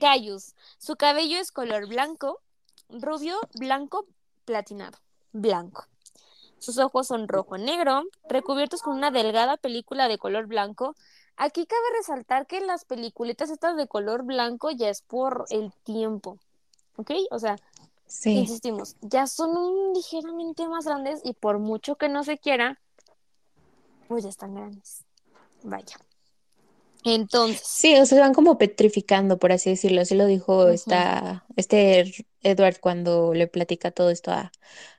Cayus. 0.00 0.54
Su 0.78 0.96
cabello 0.96 1.38
es 1.38 1.52
color 1.52 1.86
blanco, 1.86 2.40
rubio, 2.88 3.38
blanco, 3.54 4.06
platinado, 4.44 4.98
blanco. 5.32 5.86
Sus 6.58 6.78
ojos 6.78 7.08
son 7.08 7.28
rojo-negro, 7.28 8.04
recubiertos 8.26 8.80
con 8.80 8.96
una 8.96 9.10
delgada 9.10 9.58
película 9.58 10.08
de 10.08 10.16
color 10.16 10.46
blanco. 10.46 10.94
Aquí 11.36 11.66
cabe 11.66 11.82
resaltar 11.98 12.46
que 12.46 12.60
las 12.60 12.86
peliculitas 12.86 13.50
estas 13.50 13.76
de 13.76 13.86
color 13.86 14.22
blanco 14.24 14.70
ya 14.70 14.88
es 14.88 15.02
por 15.02 15.44
el 15.50 15.72
tiempo, 15.82 16.38
¿ok? 16.96 17.10
O 17.30 17.38
sea, 17.38 17.56
Sí. 18.14 18.38
insistimos, 18.38 18.96
ya 19.02 19.26
son 19.26 19.56
un 19.56 19.92
ligeramente 19.92 20.68
más 20.68 20.86
grandes 20.86 21.20
y 21.24 21.34
por 21.34 21.58
mucho 21.58 21.96
que 21.96 22.08
no 22.08 22.22
se 22.24 22.38
quiera, 22.38 22.80
pues 24.08 24.24
ya 24.24 24.30
están 24.30 24.54
grandes. 24.54 25.04
Vaya. 25.62 25.96
Entonces, 27.04 27.66
Sí, 27.66 27.96
o 27.96 28.06
sea, 28.06 28.20
van 28.20 28.32
como 28.32 28.56
petrificando, 28.56 29.38
por 29.38 29.52
así 29.52 29.70
decirlo. 29.70 30.00
Así 30.00 30.14
lo 30.14 30.26
dijo 30.26 30.62
Ujú. 30.62 30.72
esta, 30.72 31.44
este 31.56 32.26
Edward 32.42 32.78
cuando 32.80 33.34
le 33.34 33.46
platica 33.46 33.90
todo 33.90 34.10
esto 34.10 34.30
a, 34.30 34.52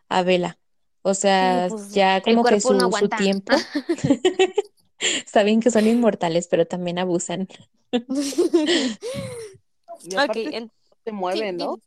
a 0.09 0.21
Bella. 0.23 0.59
O 1.01 1.13
sea, 1.13 1.67
pues, 1.69 1.93
ya 1.93 2.21
como 2.21 2.43
que 2.43 2.55
no 2.55 2.61
su, 2.61 2.91
su 2.91 3.09
tiempo. 3.09 3.53
Está 4.99 5.43
bien 5.43 5.61
que 5.61 5.71
son 5.71 5.87
inmortales, 5.87 6.47
pero 6.47 6.65
también 6.65 6.99
abusan. 6.99 7.47
Y 10.03 10.13
ok, 10.13 10.21
aparte 10.21 10.57
en- 10.57 10.71
se 11.03 11.11
mueven, 11.11 11.57
¿no? 11.57 11.79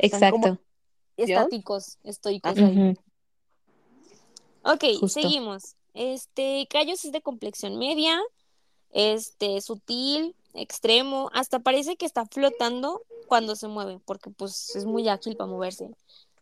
Di- 0.00 0.06
Están 0.06 0.30
como- 0.32 0.46
Exacto. 0.46 0.62
estáticos, 1.16 1.98
estoicos 2.04 2.56
ahí. 2.56 2.96
Ok, 4.62 4.84
Justo. 5.00 5.08
seguimos. 5.08 5.74
Este, 5.94 6.66
Cayos 6.70 7.04
es 7.04 7.12
de 7.12 7.22
complexión 7.22 7.78
media, 7.78 8.20
este, 8.90 9.60
sutil, 9.60 10.34
extremo, 10.54 11.30
hasta 11.32 11.60
parece 11.60 11.96
que 11.96 12.06
está 12.06 12.26
flotando 12.26 13.02
cuando 13.26 13.56
se 13.56 13.68
mueve, 13.68 14.00
porque 14.04 14.30
pues 14.30 14.74
es 14.76 14.84
muy 14.84 15.08
ágil 15.08 15.36
para 15.36 15.50
moverse. 15.50 15.90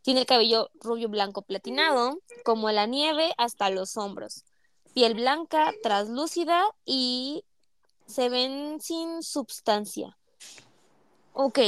Tiene 0.02 0.20
el 0.20 0.26
cabello 0.26 0.70
rubio 0.80 1.08
blanco 1.08 1.42
platinado, 1.42 2.18
como 2.44 2.70
la 2.70 2.86
nieve 2.86 3.32
hasta 3.36 3.68
los 3.70 3.96
hombros. 3.96 4.44
Piel 4.94 5.14
blanca, 5.14 5.72
traslúcida 5.82 6.64
y 6.84 7.44
se 8.06 8.28
ven 8.30 8.80
sin 8.80 9.22
substancia. 9.22 10.16
Ok. 11.34 11.58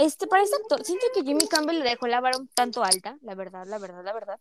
Este, 0.00 0.26
para 0.26 0.42
este 0.42 0.56
actor, 0.56 0.82
siento 0.82 1.04
que 1.14 1.22
Jimmy 1.22 1.46
Campbell 1.46 1.78
le 1.78 1.84
dejó 1.84 2.06
la 2.06 2.22
vara 2.22 2.38
un 2.38 2.48
tanto 2.48 2.82
alta, 2.82 3.18
la 3.20 3.34
verdad, 3.34 3.66
la 3.66 3.78
verdad, 3.78 4.02
la 4.02 4.14
verdad. 4.14 4.40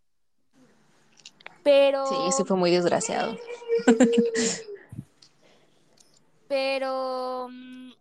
Pero, 1.64 2.07
Sí, 2.07 2.16
sí 2.38 2.43
fue 2.45 2.55
muy 2.55 2.72
desgraciado. 2.72 3.38
pero, 6.47 7.49
mm, 7.51 7.91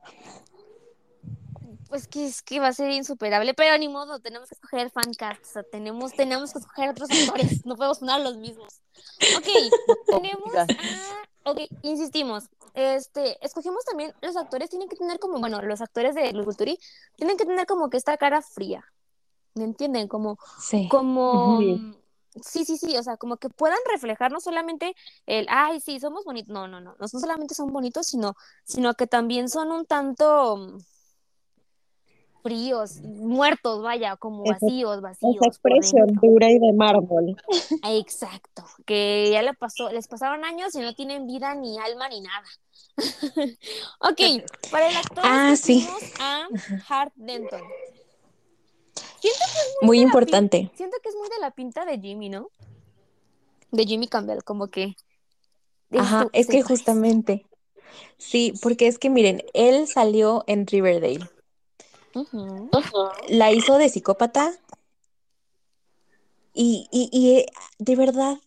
pues 1.88 2.06
que 2.06 2.26
es 2.26 2.42
que 2.42 2.61
va 2.61 2.68
a 2.68 2.72
ser 2.72 2.92
insuperable, 2.92 3.54
pero 3.54 3.76
ni 3.76 3.88
modo, 3.88 4.20
tenemos 4.20 4.48
que 4.48 4.54
escoger 4.54 4.90
fancast, 4.90 5.42
o 5.42 5.52
sea, 5.54 5.62
tenemos, 5.64 6.12
tenemos 6.12 6.52
que 6.52 6.61
escoger 6.61 6.90
otros 6.90 7.11
actores, 7.11 7.66
no 7.66 7.74
podemos 7.74 7.98
poner 7.98 8.14
a 8.14 8.18
los 8.20 8.36
mismos. 8.36 8.72
Ok, 9.36 9.46
tenemos 10.06 10.54
a, 10.54 10.64
ok, 11.51 11.61
insistimos, 11.82 12.44
este, 12.74 13.44
escogimos 13.44 13.84
también, 13.84 14.12
los 14.22 14.36
actores 14.36 14.70
tienen 14.70 14.88
que 14.88 14.96
tener 14.96 15.18
como, 15.18 15.38
bueno, 15.38 15.61
los 15.62 15.80
actores 15.80 16.14
de 16.14 16.32
Los 16.32 16.46
Vulturi 16.46 16.78
tienen 17.16 17.36
que 17.36 17.44
tener 17.44 17.66
como 17.66 17.90
que 17.90 17.96
esta 17.96 18.16
cara 18.16 18.42
fría, 18.42 18.84
¿me 19.55 19.64
entienden? 19.64 20.09
Como, 20.09 20.38
Sí. 20.61 20.88
como 20.90 21.59
Ujú. 21.59 21.96
sí, 22.42 22.64
sí, 22.64 22.76
sí, 22.76 22.96
o 22.96 23.03
sea, 23.03 23.16
como 23.16 23.36
que 23.36 23.49
puedan 23.49 23.78
reflejar 23.90 24.30
no 24.32 24.40
solamente 24.40 24.94
el, 25.26 25.46
ay, 25.51 25.80
sí, 25.80 25.99
somos 26.01 26.24
bonitos, 26.24 26.53
no, 26.53 26.68
no, 26.68 26.80
no, 26.80 26.94
no 26.99 27.09
solamente 27.09 27.55
son 27.55 27.72
bonitos, 27.72 28.07
sino, 28.07 28.34
sino 28.64 28.94
que 28.94 29.07
también 29.07 29.49
son 29.49 29.72
un 29.72 29.86
tanto 29.86 30.57
mm, 30.57 30.78
fríos, 32.43 33.01
muertos, 33.03 33.82
vaya, 33.82 34.16
como 34.16 34.45
Esa- 34.45 34.59
vacíos, 34.61 35.01
vacíos 35.01 35.36
Esa 35.36 35.47
expresión 35.47 36.07
dura 36.20 36.51
y 36.51 36.59
de 36.59 36.72
mármol. 36.72 37.36
Exacto, 37.84 38.64
que 38.86 39.30
ya 39.32 39.43
le 39.43 39.55
pasó, 39.55 39.91
les 39.91 40.07
pasaron 40.09 40.45
años 40.45 40.74
y 40.74 40.78
no 40.80 40.95
tienen 40.95 41.26
vida 41.26 41.55
ni 41.55 41.78
alma 41.78 42.09
ni 42.09 42.20
nada. 42.20 42.47
ok, 44.01 44.20
para 44.70 44.89
el 44.91 44.97
actor 44.97 45.24
Ah, 45.24 45.55
sí. 45.57 45.86
a 46.20 46.49
Hart 46.89 47.12
Denton. 47.16 47.62
Siento 49.20 49.39
que 49.41 49.59
es 49.61 49.76
Muy 49.82 49.99
de 49.99 50.05
la 50.05 50.09
importante. 50.09 50.70
Siento 50.76 50.97
que 51.03 51.09
es 51.09 51.14
muy 51.16 51.28
de 51.28 51.39
la 51.41 51.51
pinta 51.51 51.84
de 51.84 51.99
Jimmy, 51.99 52.28
¿no? 52.28 52.49
De 53.70 53.84
Jimmy 53.84 54.07
Campbell, 54.09 54.43
como 54.45 54.68
que. 54.68 54.95
Ajá, 55.91 56.28
es 56.32 56.47
que 56.47 56.53
parece. 56.59 56.62
justamente. 56.68 57.47
Sí, 58.16 58.53
porque 58.62 58.86
es 58.86 58.99
que 58.99 59.11
miren, 59.11 59.43
él 59.55 59.86
salió 59.89 60.45
en 60.47 60.66
Riverdale. 60.66 61.28
La 63.28 63.52
hizo 63.52 63.78
de 63.78 63.88
psicópata. 63.88 64.52
Y, 66.54 66.88
y, 66.90 67.09
y 67.12 67.38
eh, 67.38 67.46
de 67.78 67.96
verdad, 67.96 68.38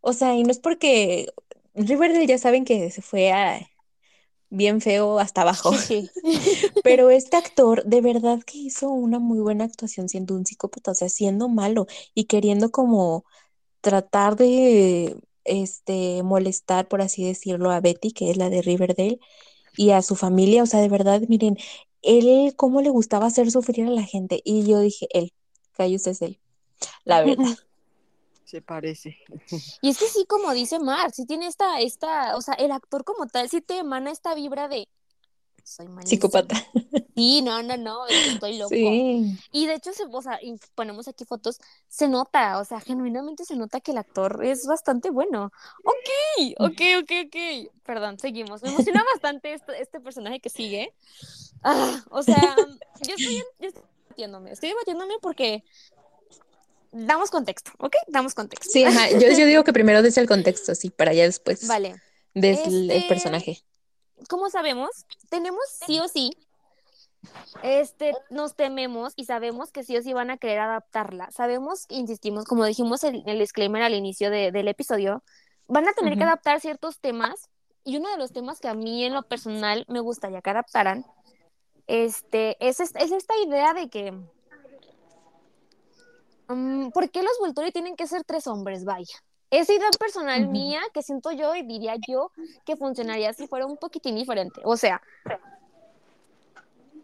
o 0.00 0.12
sea, 0.12 0.34
y 0.34 0.42
no 0.42 0.50
es 0.50 0.58
porque 0.58 1.32
Riverdale 1.74 2.26
ya 2.26 2.38
saben 2.38 2.64
que 2.64 2.90
se 2.90 3.02
fue 3.02 3.30
a 3.30 3.68
bien 4.50 4.80
feo 4.80 5.18
hasta 5.18 5.42
abajo. 5.42 5.72
Sí. 5.74 6.10
Pero 6.84 7.10
este 7.10 7.36
actor 7.36 7.84
de 7.84 8.00
verdad 8.00 8.40
que 8.44 8.58
hizo 8.58 8.88
una 8.90 9.18
muy 9.18 9.38
buena 9.40 9.64
actuación 9.64 10.08
siendo 10.08 10.34
un 10.34 10.46
psicópata, 10.46 10.92
o 10.92 10.94
sea, 10.94 11.08
siendo 11.08 11.48
malo 11.48 11.86
y 12.14 12.24
queriendo 12.24 12.70
como 12.70 13.24
tratar 13.80 14.36
de 14.36 15.16
este 15.44 16.22
molestar, 16.22 16.88
por 16.88 17.02
así 17.02 17.24
decirlo, 17.24 17.70
a 17.70 17.80
Betty, 17.80 18.12
que 18.12 18.30
es 18.30 18.36
la 18.36 18.50
de 18.50 18.62
Riverdale, 18.62 19.20
y 19.76 19.90
a 19.90 20.02
su 20.02 20.16
familia, 20.16 20.62
o 20.62 20.66
sea, 20.66 20.80
de 20.80 20.88
verdad, 20.88 21.22
miren, 21.28 21.56
él 22.02 22.54
cómo 22.56 22.80
le 22.80 22.90
gustaba 22.90 23.26
hacer 23.26 23.50
sufrir 23.50 23.86
a 23.86 23.90
la 23.90 24.02
gente. 24.02 24.40
Y 24.44 24.66
yo 24.66 24.80
dije, 24.80 25.08
él, 25.12 25.32
Cayus 25.72 26.06
es 26.06 26.22
él, 26.22 26.40
la 27.04 27.22
verdad. 27.22 27.44
Se 28.44 28.62
parece. 28.62 29.18
Y 29.82 29.90
es 29.90 29.98
que 29.98 30.06
sí, 30.06 30.24
como 30.26 30.52
dice 30.54 30.78
Mark, 30.78 31.12
sí 31.14 31.26
tiene 31.26 31.46
esta, 31.46 31.80
esta, 31.80 32.34
o 32.36 32.40
sea, 32.40 32.54
el 32.54 32.72
actor 32.72 33.04
como 33.04 33.26
tal, 33.26 33.48
sí 33.50 33.60
te 33.60 33.78
emana 33.78 34.10
esta 34.10 34.34
vibra 34.34 34.68
de 34.68 34.88
soy 35.68 35.86
malísimo. 35.88 36.08
Psicópata. 36.08 36.56
Sí, 37.18 37.42
no, 37.42 37.60
no, 37.64 37.76
no, 37.76 38.06
estoy 38.06 38.58
loco. 38.58 38.68
Sí. 38.70 39.36
Y 39.50 39.66
de 39.66 39.74
hecho, 39.74 39.92
se, 39.92 40.04
o 40.08 40.22
sea, 40.22 40.38
y 40.40 40.54
ponemos 40.76 41.08
aquí 41.08 41.24
fotos, 41.24 41.58
se 41.88 42.06
nota, 42.06 42.60
o 42.60 42.64
sea, 42.64 42.78
genuinamente 42.80 43.44
se 43.44 43.56
nota 43.56 43.80
que 43.80 43.90
el 43.90 43.98
actor 43.98 44.44
es 44.44 44.66
bastante 44.66 45.10
bueno. 45.10 45.50
Ok, 45.82 46.54
ok, 46.60 46.80
ok, 47.02 47.12
ok. 47.26 47.72
Perdón, 47.84 48.20
seguimos. 48.20 48.62
Me 48.62 48.68
emociona 48.68 49.02
bastante 49.12 49.52
este, 49.52 49.82
este 49.82 49.98
personaje 49.98 50.38
que 50.38 50.48
sigue. 50.48 50.94
Ah, 51.64 52.04
o 52.10 52.22
sea, 52.22 52.36
yo 53.08 53.14
estoy, 53.16 53.42
yo 53.58 53.66
estoy 53.66 53.82
debatiéndome, 54.04 54.52
estoy 54.52 54.68
debatiéndome 54.68 55.14
porque 55.20 55.64
damos 56.92 57.30
contexto, 57.30 57.72
¿ok? 57.78 57.96
Damos 58.06 58.34
contexto. 58.34 58.70
Sí, 58.70 58.84
ajá. 58.84 59.10
Yo, 59.10 59.28
yo 59.36 59.44
digo 59.46 59.64
que 59.64 59.72
primero 59.72 60.02
des 60.02 60.16
el 60.18 60.28
contexto, 60.28 60.74
sí, 60.76 60.90
para 60.90 61.12
ya 61.12 61.24
después 61.24 61.66
Vale. 61.66 61.96
des 62.34 62.60
el- 62.66 62.90
el 62.92 62.96
Este- 62.98 63.08
personaje. 63.08 63.64
Como 64.28 64.50
sabemos, 64.50 64.90
tenemos 65.30 65.62
sí 65.86 66.00
o 66.00 66.08
sí, 66.08 66.30
este, 67.62 68.14
nos 68.30 68.54
tememos 68.54 69.12
y 69.16 69.24
sabemos 69.24 69.70
que 69.72 69.82
sí 69.84 69.96
o 69.96 70.02
sí 70.02 70.12
van 70.12 70.30
a 70.30 70.38
querer 70.38 70.60
adaptarla. 70.60 71.30
Sabemos, 71.30 71.86
insistimos, 71.88 72.44
como 72.44 72.64
dijimos 72.64 73.02
en 73.04 73.28
el 73.28 73.38
disclaimer 73.38 73.82
al 73.82 73.94
inicio 73.94 74.30
de- 74.30 74.52
del 74.52 74.68
episodio, 74.68 75.22
van 75.66 75.88
a 75.88 75.92
tener 75.92 76.16
que 76.16 76.24
adaptar 76.24 76.60
ciertos 76.60 77.00
temas 77.00 77.48
y 77.84 77.96
uno 77.96 78.10
de 78.10 78.18
los 78.18 78.32
temas 78.32 78.60
que 78.60 78.68
a 78.68 78.74
mí 78.74 79.04
en 79.04 79.14
lo 79.14 79.22
personal 79.22 79.84
me 79.88 80.00
gustaría 80.00 80.40
que 80.42 80.50
adaptaran, 80.50 81.04
este, 81.86 82.56
es, 82.66 82.80
es, 82.80 82.94
es 82.94 83.12
esta 83.12 83.34
idea 83.38 83.72
de 83.74 83.88
que, 83.88 84.12
mm, 86.48 86.90
¿por 86.90 87.10
qué 87.10 87.22
los 87.22 87.38
Volturi 87.40 87.72
tienen 87.72 87.96
que 87.96 88.06
ser 88.06 88.24
tres 88.24 88.46
hombres? 88.46 88.84
Vaya. 88.84 89.16
Esa 89.50 89.72
idea 89.72 89.88
personal 89.98 90.42
Ujú. 90.42 90.52
mía 90.52 90.80
que 90.92 91.02
siento 91.02 91.32
yo 91.32 91.54
y 91.54 91.62
diría 91.62 91.94
yo 92.06 92.30
que 92.66 92.76
funcionaría 92.76 93.32
si 93.32 93.46
fuera 93.46 93.66
un 93.66 93.76
poquitín 93.78 94.14
diferente. 94.16 94.60
O 94.64 94.76
sea, 94.76 95.00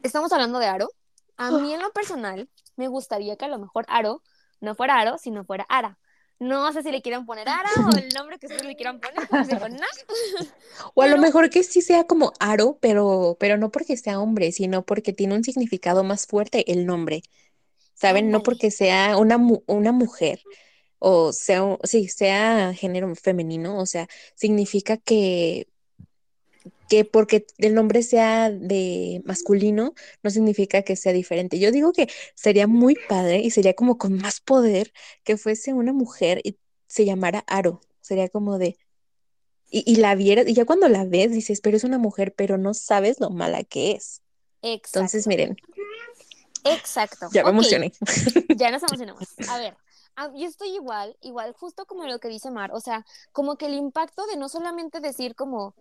estamos 0.03 0.33
hablando 0.33 0.59
de 0.59 0.67
Aro. 0.67 0.89
A 1.37 1.51
mí 1.51 1.73
en 1.73 1.81
lo 1.81 1.91
personal 1.93 2.49
me 2.77 2.89
gustaría 2.89 3.37
que 3.37 3.45
a 3.45 3.49
lo 3.49 3.59
mejor 3.59 3.85
Aro 3.89 4.23
no 4.61 4.75
fuera 4.75 4.99
Aro, 5.01 5.19
sino 5.19 5.45
fuera 5.45 5.67
Ara. 5.69 5.99
No 6.39 6.71
sé 6.73 6.83
si 6.83 6.91
le 6.91 7.01
quieran 7.01 7.27
poner 7.27 7.49
Ara 7.49 7.71
o 7.87 7.97
el 7.97 8.09
nombre 8.11 8.39
que 8.39 8.47
ustedes 8.47 8.65
le 8.67 8.77
quieran 8.77 9.01
poner, 9.01 9.47
digo, 9.47 9.69
"No". 9.69 9.87
O 10.95 11.03
a 11.03 11.07
lo 11.07 11.13
Pero- 11.13 11.23
mejor 11.23 11.49
que 11.49 11.63
sí 11.63 11.81
sea 11.81 12.05
como 12.05 12.33
Aro, 12.41 12.77
pero, 12.81 13.37
pero 13.41 13.57
no 13.57 13.71
porque 13.71 13.97
sea 13.97 14.21
hombre, 14.21 14.53
sino 14.53 14.85
porque 14.85 15.13
tiene 15.13 15.35
un 15.35 15.45
significado 15.45 16.03
más 16.05 16.27
fuerte 16.27 16.71
el 16.71 16.87
nombre. 16.87 17.23
¿Saben? 17.95 18.31
No 18.31 18.43
porque 18.43 18.71
sea 18.73 19.17
una, 19.17 19.39
una 19.67 19.93
mujer 19.93 20.41
o 20.99 21.33
sea, 21.33 21.79
sí, 21.85 22.09
sea 22.09 22.73
género 22.75 23.15
femenino, 23.15 23.79
o 23.79 23.87
sea, 23.87 24.09
significa 24.35 24.97
que, 24.97 25.69
que 26.89 27.05
porque 27.05 27.47
el 27.59 27.75
nombre 27.75 28.03
sea 28.03 28.51
de 28.51 29.23
masculino, 29.25 29.95
no 30.23 30.31
significa 30.31 30.83
que 30.83 30.97
sea 30.97 31.13
diferente. 31.13 31.59
Yo 31.59 31.73
digo 31.73 31.93
que 31.93 32.09
sería 32.35 32.67
muy 32.67 32.97
padre 33.09 33.41
y 33.41 33.51
sería 33.51 33.75
como 33.75 33.99
con 33.99 34.19
más 34.19 34.41
poder 34.41 34.93
que 35.25 35.37
fuese 35.37 35.73
una 35.73 35.93
mujer 35.93 36.41
y 36.45 36.59
se 36.87 37.05
llamara 37.05 37.45
Aro. 37.47 37.81
Sería 38.01 38.29
como 38.29 38.59
de, 38.59 38.77
y, 39.71 39.83
y 39.91 39.97
la 39.97 40.15
vieras, 40.15 40.47
y 40.49 40.55
ya 40.55 40.65
cuando 40.65 40.89
la 40.89 41.05
ves 41.05 41.33
dices, 41.33 41.61
pero 41.61 41.77
es 41.77 41.85
una 41.85 41.99
mujer, 41.99 42.35
pero 42.35 42.59
no 42.59 42.75
sabes 42.75 43.21
lo 43.21 43.31
mala 43.31 43.65
que 43.65 43.93
es. 43.93 44.23
Entonces, 44.63 45.27
Exacto. 45.27 45.29
miren, 45.29 45.57
Exacto. 46.65 47.29
ya 47.33 47.45
me 47.45 47.51
emocioné. 47.51 47.93
Ya 48.57 48.71
nos 48.71 48.83
emocionamos. 48.83 49.29
A 49.49 49.59
ver, 49.59 49.77
ah, 50.17 50.31
yo 50.35 50.47
estoy 50.47 50.71
igual, 50.75 51.17
igual, 51.21 51.53
justo 51.55 51.87
como 51.87 52.07
lo 52.07 52.19
que 52.19 52.29
dice 52.29 52.51
Mar, 52.51 52.71
o 52.73 52.81
sea, 52.81 53.05
como 53.33 53.57
que 53.57 53.67
el 53.67 53.75
impacto 53.75 54.27
de 54.27 54.37
no 54.37 54.49
solamente 54.49 55.01
decir 55.01 55.35
como, 55.35 55.75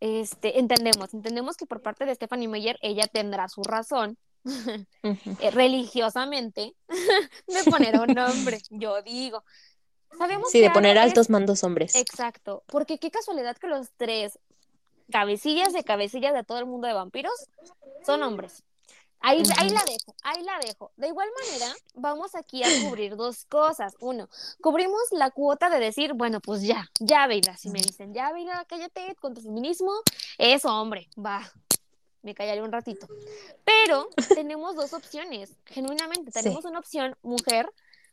este, 0.00 0.58
entendemos, 0.58 1.12
entendemos 1.14 1.56
que 1.56 1.66
por 1.66 1.82
parte 1.82 2.04
de 2.04 2.14
Stephanie 2.14 2.48
Meyer 2.48 2.78
ella 2.82 3.06
tendrá 3.06 3.48
su 3.48 3.62
razón 3.62 4.16
eh, 5.40 5.50
religiosamente 5.50 6.74
de 7.46 7.64
poner 7.64 7.98
un 7.98 8.14
nombre, 8.14 8.60
yo 8.70 9.02
digo. 9.02 9.44
Sabemos 10.16 10.50
Sí, 10.50 10.58
que 10.58 10.64
de 10.64 10.70
poner 10.70 10.96
es- 10.96 11.02
altos 11.02 11.28
mandos 11.30 11.62
hombres. 11.64 11.94
Exacto, 11.94 12.62
porque 12.66 12.98
qué 12.98 13.10
casualidad 13.10 13.56
que 13.56 13.66
los 13.66 13.90
tres 13.96 14.38
cabecillas 15.10 15.72
de 15.72 15.84
cabecillas 15.84 16.34
de 16.34 16.44
todo 16.44 16.58
el 16.58 16.66
mundo 16.66 16.86
de 16.86 16.94
vampiros 16.94 17.32
son 18.04 18.22
hombres. 18.22 18.62
Ahí, 19.20 19.42
ahí 19.58 19.70
la 19.70 19.84
dejo, 19.84 20.14
ahí 20.22 20.42
la 20.42 20.58
dejo. 20.64 20.92
De 20.96 21.08
igual 21.08 21.28
manera, 21.40 21.74
vamos 21.94 22.34
aquí 22.34 22.62
a 22.62 22.68
cubrir 22.84 23.16
dos 23.16 23.44
cosas. 23.46 23.94
Uno, 24.00 24.28
cubrimos 24.60 25.00
la 25.10 25.30
cuota 25.30 25.68
de 25.70 25.80
decir, 25.80 26.14
bueno, 26.14 26.40
pues 26.40 26.62
ya, 26.62 26.88
ya, 27.00 27.26
Veida. 27.26 27.56
Si 27.56 27.68
me 27.70 27.80
dicen, 27.80 28.14
ya, 28.14 28.32
Veida, 28.32 28.64
cállate 28.68 29.16
con 29.16 29.34
tu 29.34 29.40
feminismo, 29.40 29.92
eso, 30.38 30.68
hombre, 30.68 31.08
va, 31.18 31.50
me 32.22 32.34
callaré 32.34 32.62
un 32.62 32.72
ratito. 32.72 33.08
Pero 33.64 34.08
tenemos 34.34 34.76
dos 34.76 34.92
opciones, 34.92 35.56
genuinamente. 35.66 36.30
Sí. 36.30 36.42
Tenemos 36.42 36.64
una 36.64 36.78
opción 36.78 37.16
mujer, 37.22 37.68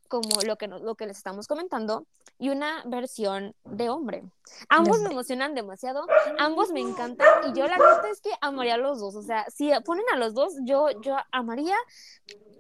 como 0.07 0.41
lo 0.45 0.57
que, 0.57 0.67
lo 0.67 0.95
que 0.95 1.05
les 1.05 1.17
estamos 1.17 1.47
comentando, 1.47 2.05
y 2.37 2.49
una 2.49 2.83
versión 2.85 3.55
de 3.63 3.89
hombre. 3.89 4.23
Ambos 4.69 4.99
me 5.01 5.11
emocionan 5.11 5.55
demasiado, 5.55 6.05
ambos 6.39 6.71
me 6.71 6.81
encantan, 6.81 7.27
y 7.49 7.57
yo 7.57 7.67
la 7.67 7.77
neta 7.77 8.09
es 8.11 8.21
que 8.21 8.31
amaría 8.41 8.75
a 8.75 8.77
los 8.77 8.99
dos. 8.99 9.15
O 9.15 9.21
sea, 9.21 9.45
si 9.49 9.71
ponen 9.85 10.05
a 10.13 10.17
los 10.17 10.33
dos, 10.33 10.53
yo, 10.63 10.89
yo 11.01 11.15
amaría 11.31 11.75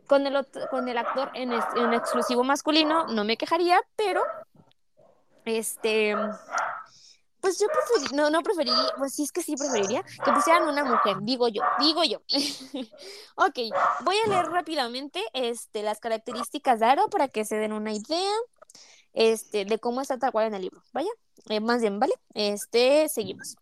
con 0.07 0.25
el, 0.27 0.47
con 0.69 0.87
el 0.87 0.97
actor 0.97 1.31
en, 1.33 1.51
es- 1.53 1.65
en 1.75 1.93
exclusivo 1.93 2.43
masculino, 2.43 3.07
no 3.07 3.23
me 3.23 3.37
quejaría, 3.37 3.79
pero 3.95 4.23
este 5.45 6.15
pues 7.41 7.59
yo 7.59 7.67
preferiría, 7.67 8.17
no, 8.23 8.29
no 8.31 8.41
preferiría, 8.41 8.91
pues 8.97 9.13
sí 9.13 9.21
es 9.21 9.31
que 9.31 9.43
sí 9.43 9.55
preferiría 9.55 10.01
que 10.23 10.31
pusieran 10.31 10.67
una 10.67 10.83
mujer, 10.83 11.17
digo 11.21 11.47
yo, 11.47 11.61
digo 11.79 12.03
yo. 12.03 12.17
ok, 13.35 13.59
voy 14.03 14.15
a 14.25 14.29
leer 14.29 14.47
rápidamente 14.47 15.23
este, 15.33 15.83
las 15.83 15.99
características 15.99 16.79
de 16.79 16.87
Aro 16.87 17.07
para 17.09 17.27
que 17.27 17.45
se 17.45 17.57
den 17.57 17.71
una 17.73 17.91
idea 17.93 18.31
este, 19.15 19.65
de 19.65 19.79
cómo 19.79 20.01
está 20.01 20.19
tal 20.19 20.31
en 20.43 20.53
el 20.53 20.61
libro. 20.63 20.83
Vaya, 20.93 21.09
eh, 21.49 21.59
más 21.59 21.81
bien, 21.81 21.99
¿vale? 21.99 22.13
Este, 22.33 23.09
seguimos. 23.09 23.55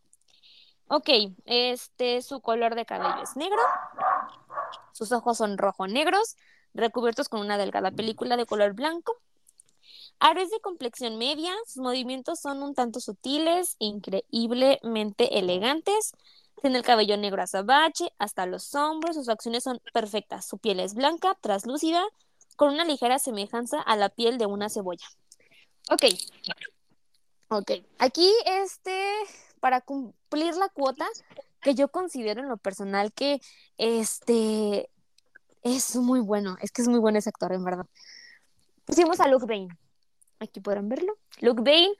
Ok, 0.87 1.09
este, 1.45 2.21
su 2.21 2.41
color 2.41 2.75
de 2.75 2.85
cabello 2.85 3.23
es 3.23 3.35
negro, 3.35 3.59
sus 4.91 5.11
ojos 5.11 5.37
son 5.37 5.57
rojo-negros, 5.57 6.35
recubiertos 6.73 7.29
con 7.29 7.39
una 7.39 7.57
delgada 7.57 7.91
película 7.91 8.35
de 8.35 8.45
color 8.45 8.73
blanco. 8.73 9.15
Aro 10.19 10.41
es 10.41 10.49
de 10.49 10.59
complexión 10.59 11.17
media, 11.17 11.53
sus 11.65 11.81
movimientos 11.81 12.39
son 12.39 12.61
un 12.63 12.75
tanto 12.75 12.99
sutiles, 12.99 13.75
increíblemente 13.79 15.39
elegantes. 15.39 16.13
Tiene 16.61 16.77
el 16.77 16.83
cabello 16.83 17.17
negro 17.17 17.41
azabache 17.41 18.11
hasta 18.19 18.45
los 18.45 18.73
hombros, 18.75 19.15
sus 19.15 19.25
facciones 19.25 19.63
son 19.63 19.81
perfectas. 19.93 20.45
Su 20.45 20.57
piel 20.59 20.79
es 20.79 20.93
blanca, 20.93 21.35
traslúcida, 21.41 22.03
con 22.55 22.73
una 22.73 22.85
ligera 22.85 23.19
semejanza 23.19 23.81
a 23.81 23.95
la 23.95 24.09
piel 24.09 24.37
de 24.37 24.45
una 24.45 24.69
cebolla. 24.69 25.07
Ok. 25.89 26.03
Ok. 27.49 27.71
Aquí, 27.99 28.33
este, 28.45 29.11
para 29.59 29.81
cumplir 29.81 30.55
la 30.55 30.69
cuota 30.69 31.07
que 31.61 31.75
yo 31.75 31.87
considero 31.89 32.41
en 32.41 32.49
lo 32.49 32.57
personal 32.57 33.13
que, 33.13 33.39
este, 33.77 34.89
es 35.61 35.95
muy 35.95 36.19
bueno. 36.19 36.57
Es 36.61 36.71
que 36.71 36.81
es 36.81 36.87
muy 36.87 36.99
bueno 36.99 37.19
ese 37.19 37.29
actor, 37.29 37.53
en 37.53 37.63
verdad. 37.63 37.85
Pusimos 38.85 39.19
a 39.19 39.27
Luke 39.27 39.45
Bain. 39.45 39.69
Aquí 40.39 40.59
podrán 40.59 40.89
verlo. 40.89 41.17
Luke 41.39 41.61
Bain 41.63 41.91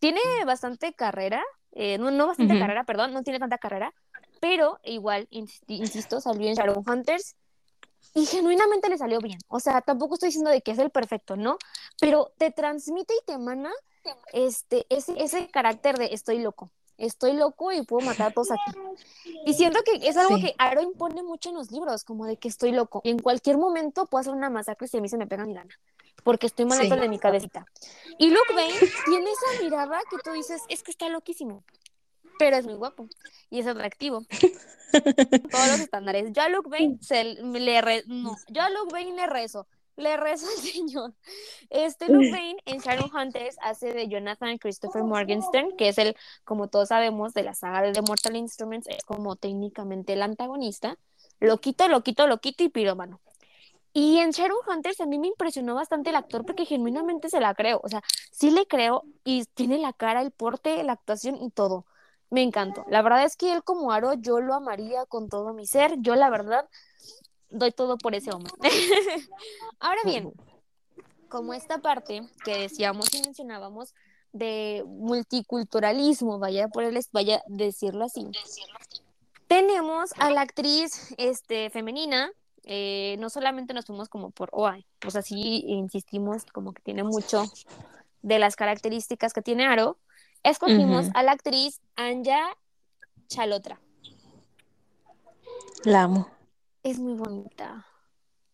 tiene 0.00 0.20
bastante 0.44 0.92
carrera, 0.94 1.42
eh, 1.72 1.98
no, 1.98 2.10
no 2.10 2.26
bastante 2.28 2.58
carrera, 2.58 2.84
perdón, 2.84 3.12
no 3.12 3.22
tiene 3.22 3.38
tanta 3.38 3.58
carrera, 3.58 3.92
pero 4.40 4.78
igual, 4.84 5.28
insi- 5.30 5.60
insisto, 5.66 6.20
salió 6.20 6.48
en 6.48 6.54
Shadowhunters 6.54 7.36
y 8.14 8.26
genuinamente 8.26 8.88
le 8.88 8.98
salió 8.98 9.20
bien. 9.20 9.38
O 9.48 9.60
sea, 9.60 9.80
tampoco 9.82 10.14
estoy 10.14 10.28
diciendo 10.28 10.50
de 10.50 10.60
que 10.62 10.70
es 10.72 10.78
el 10.78 10.90
perfecto, 10.90 11.36
¿no? 11.36 11.58
Pero 12.00 12.32
te 12.38 12.50
transmite 12.50 13.14
y 13.14 13.24
te 13.24 13.32
emana 13.34 13.70
este, 14.32 14.86
ese, 14.88 15.14
ese 15.22 15.48
carácter 15.50 15.98
de 15.98 16.06
estoy 16.12 16.38
loco. 16.38 16.70
Estoy 16.96 17.34
loco 17.34 17.70
y 17.70 17.82
puedo 17.82 18.04
matar 18.04 18.28
a 18.28 18.30
todos 18.32 18.50
aquí. 18.50 18.76
Y 19.46 19.54
siento 19.54 19.80
que 19.84 20.08
es 20.08 20.16
algo 20.16 20.36
Sí. 20.36 20.42
que 20.42 20.54
Aro 20.58 20.82
impone 20.82 21.22
mucho 21.22 21.50
en 21.50 21.54
los 21.54 21.70
libros, 21.70 22.02
como 22.02 22.26
de 22.26 22.36
que 22.38 22.48
estoy 22.48 22.72
loco. 22.72 23.02
Y 23.04 23.10
en 23.10 23.20
cualquier 23.20 23.56
momento 23.56 24.06
puedo 24.06 24.20
hacer 24.20 24.32
una 24.32 24.50
masacre 24.50 24.88
si 24.88 24.96
a 24.96 25.00
mí 25.00 25.08
se 25.08 25.16
me 25.16 25.28
pega 25.28 25.44
mi 25.46 25.54
gana. 25.54 25.72
Porque 26.24 26.46
estoy 26.48 26.64
maleta 26.64 26.96
Sí. 26.96 27.00
de 27.00 27.08
mi 27.08 27.20
cabecita. 27.20 27.66
Y 28.18 28.30
Luke 28.30 28.52
Bain 28.52 28.74
tiene 29.06 29.30
esa 29.30 29.62
mirada 29.62 30.00
que 30.10 30.16
tú 30.24 30.32
dices, 30.32 30.60
es 30.68 30.82
que 30.82 30.90
está 30.90 31.08
loquísimo. 31.08 31.62
Pero 32.38 32.56
es 32.56 32.64
muy 32.64 32.74
guapo 32.74 33.08
y 33.50 33.60
es 33.60 33.66
atractivo. 33.66 34.22
Todos 35.50 35.68
los 35.68 35.80
estándares. 35.80 36.32
Yo 36.32 36.42
a 36.42 36.48
Luke 36.48 36.68
Bain 36.70 36.98
se 37.02 37.24
le 37.24 37.80
re- 37.80 38.04
no, 38.06 38.36
yo 38.48 38.62
a 38.62 38.70
Luke 38.70 38.92
Bain 38.92 39.14
le 39.16 39.26
rezo. 39.26 39.66
Le 39.96 40.16
rezo 40.16 40.46
al 40.46 40.62
señor. 40.62 41.14
Este 41.70 42.06
Luke 42.08 42.30
Bain 42.30 42.56
en 42.66 42.78
Shadowhunters 42.78 43.56
hace 43.60 43.92
de 43.92 44.08
Jonathan 44.08 44.56
Christopher 44.58 45.02
Morgenstern, 45.02 45.76
que 45.76 45.88
es 45.88 45.98
el, 45.98 46.16
como 46.44 46.68
todos 46.68 46.88
sabemos, 46.88 47.34
de 47.34 47.42
la 47.42 47.54
saga 47.54 47.82
de 47.82 47.92
The 47.92 48.02
Mortal 48.02 48.36
Instruments, 48.36 48.86
es 48.86 49.02
como 49.04 49.34
técnicamente 49.36 50.12
el 50.12 50.22
antagonista. 50.22 50.96
Loquito, 51.40 51.88
loquito, 51.88 52.26
loquito 52.28 52.62
y 52.64 52.68
pirómano. 52.68 53.20
Y 53.92 54.18
en 54.18 54.30
Shadowhunters 54.30 55.00
a 55.00 55.06
mí 55.06 55.18
me 55.18 55.26
impresionó 55.28 55.74
bastante 55.74 56.10
el 56.10 56.16
actor 56.16 56.44
porque 56.46 56.64
genuinamente 56.64 57.28
se 57.28 57.40
la 57.40 57.54
creo. 57.54 57.80
O 57.82 57.88
sea, 57.88 58.02
sí 58.30 58.50
le 58.52 58.66
creo 58.66 59.02
y 59.24 59.44
tiene 59.46 59.78
la 59.78 59.92
cara, 59.92 60.22
el 60.22 60.30
porte, 60.30 60.82
la 60.84 60.92
actuación 60.92 61.36
y 61.42 61.50
todo. 61.50 61.84
Me 62.30 62.42
encantó. 62.42 62.84
La 62.88 63.02
verdad 63.02 63.24
es 63.24 63.36
que 63.36 63.52
él 63.52 63.62
como 63.62 63.92
Aro 63.92 64.14
yo 64.14 64.40
lo 64.40 64.54
amaría 64.54 65.06
con 65.06 65.28
todo 65.28 65.54
mi 65.54 65.66
ser. 65.66 65.94
Yo 65.98 66.14
la 66.14 66.30
verdad 66.30 66.68
doy 67.50 67.72
todo 67.72 67.96
por 67.96 68.14
ese 68.14 68.30
hombre. 68.32 68.52
Ahora 69.80 70.00
bien, 70.04 70.32
como 71.28 71.54
esta 71.54 71.78
parte 71.78 72.22
que 72.44 72.58
decíamos 72.58 73.12
y 73.14 73.22
mencionábamos 73.22 73.94
de 74.32 74.84
multiculturalismo, 74.86 76.38
vaya 76.38 76.68
por 76.68 76.84
el 76.84 76.98
vaya 77.12 77.36
a 77.36 77.42
decirlo 77.46 78.04
así. 78.04 78.30
Tenemos 79.46 80.12
a 80.18 80.30
la 80.30 80.42
actriz 80.42 81.14
este 81.16 81.70
femenina, 81.70 82.30
eh, 82.64 83.16
no 83.18 83.30
solamente 83.30 83.72
nos 83.72 83.86
fuimos 83.86 84.10
como 84.10 84.30
por 84.30 84.50
OAI, 84.52 84.84
pues 84.98 85.16
así 85.16 85.64
insistimos 85.66 86.44
como 86.52 86.74
que 86.74 86.82
tiene 86.82 87.02
mucho 87.02 87.44
de 88.20 88.38
las 88.38 88.56
características 88.56 89.32
que 89.32 89.42
tiene 89.42 89.66
Aro. 89.66 89.96
Escogimos 90.48 91.06
a 91.14 91.22
la 91.22 91.32
actriz 91.32 91.80
Anja 91.96 92.40
Chalotra. 93.28 93.78
La 95.84 96.04
amo. 96.04 96.28
Es 96.82 96.98
muy 96.98 97.12
bonita. 97.14 97.86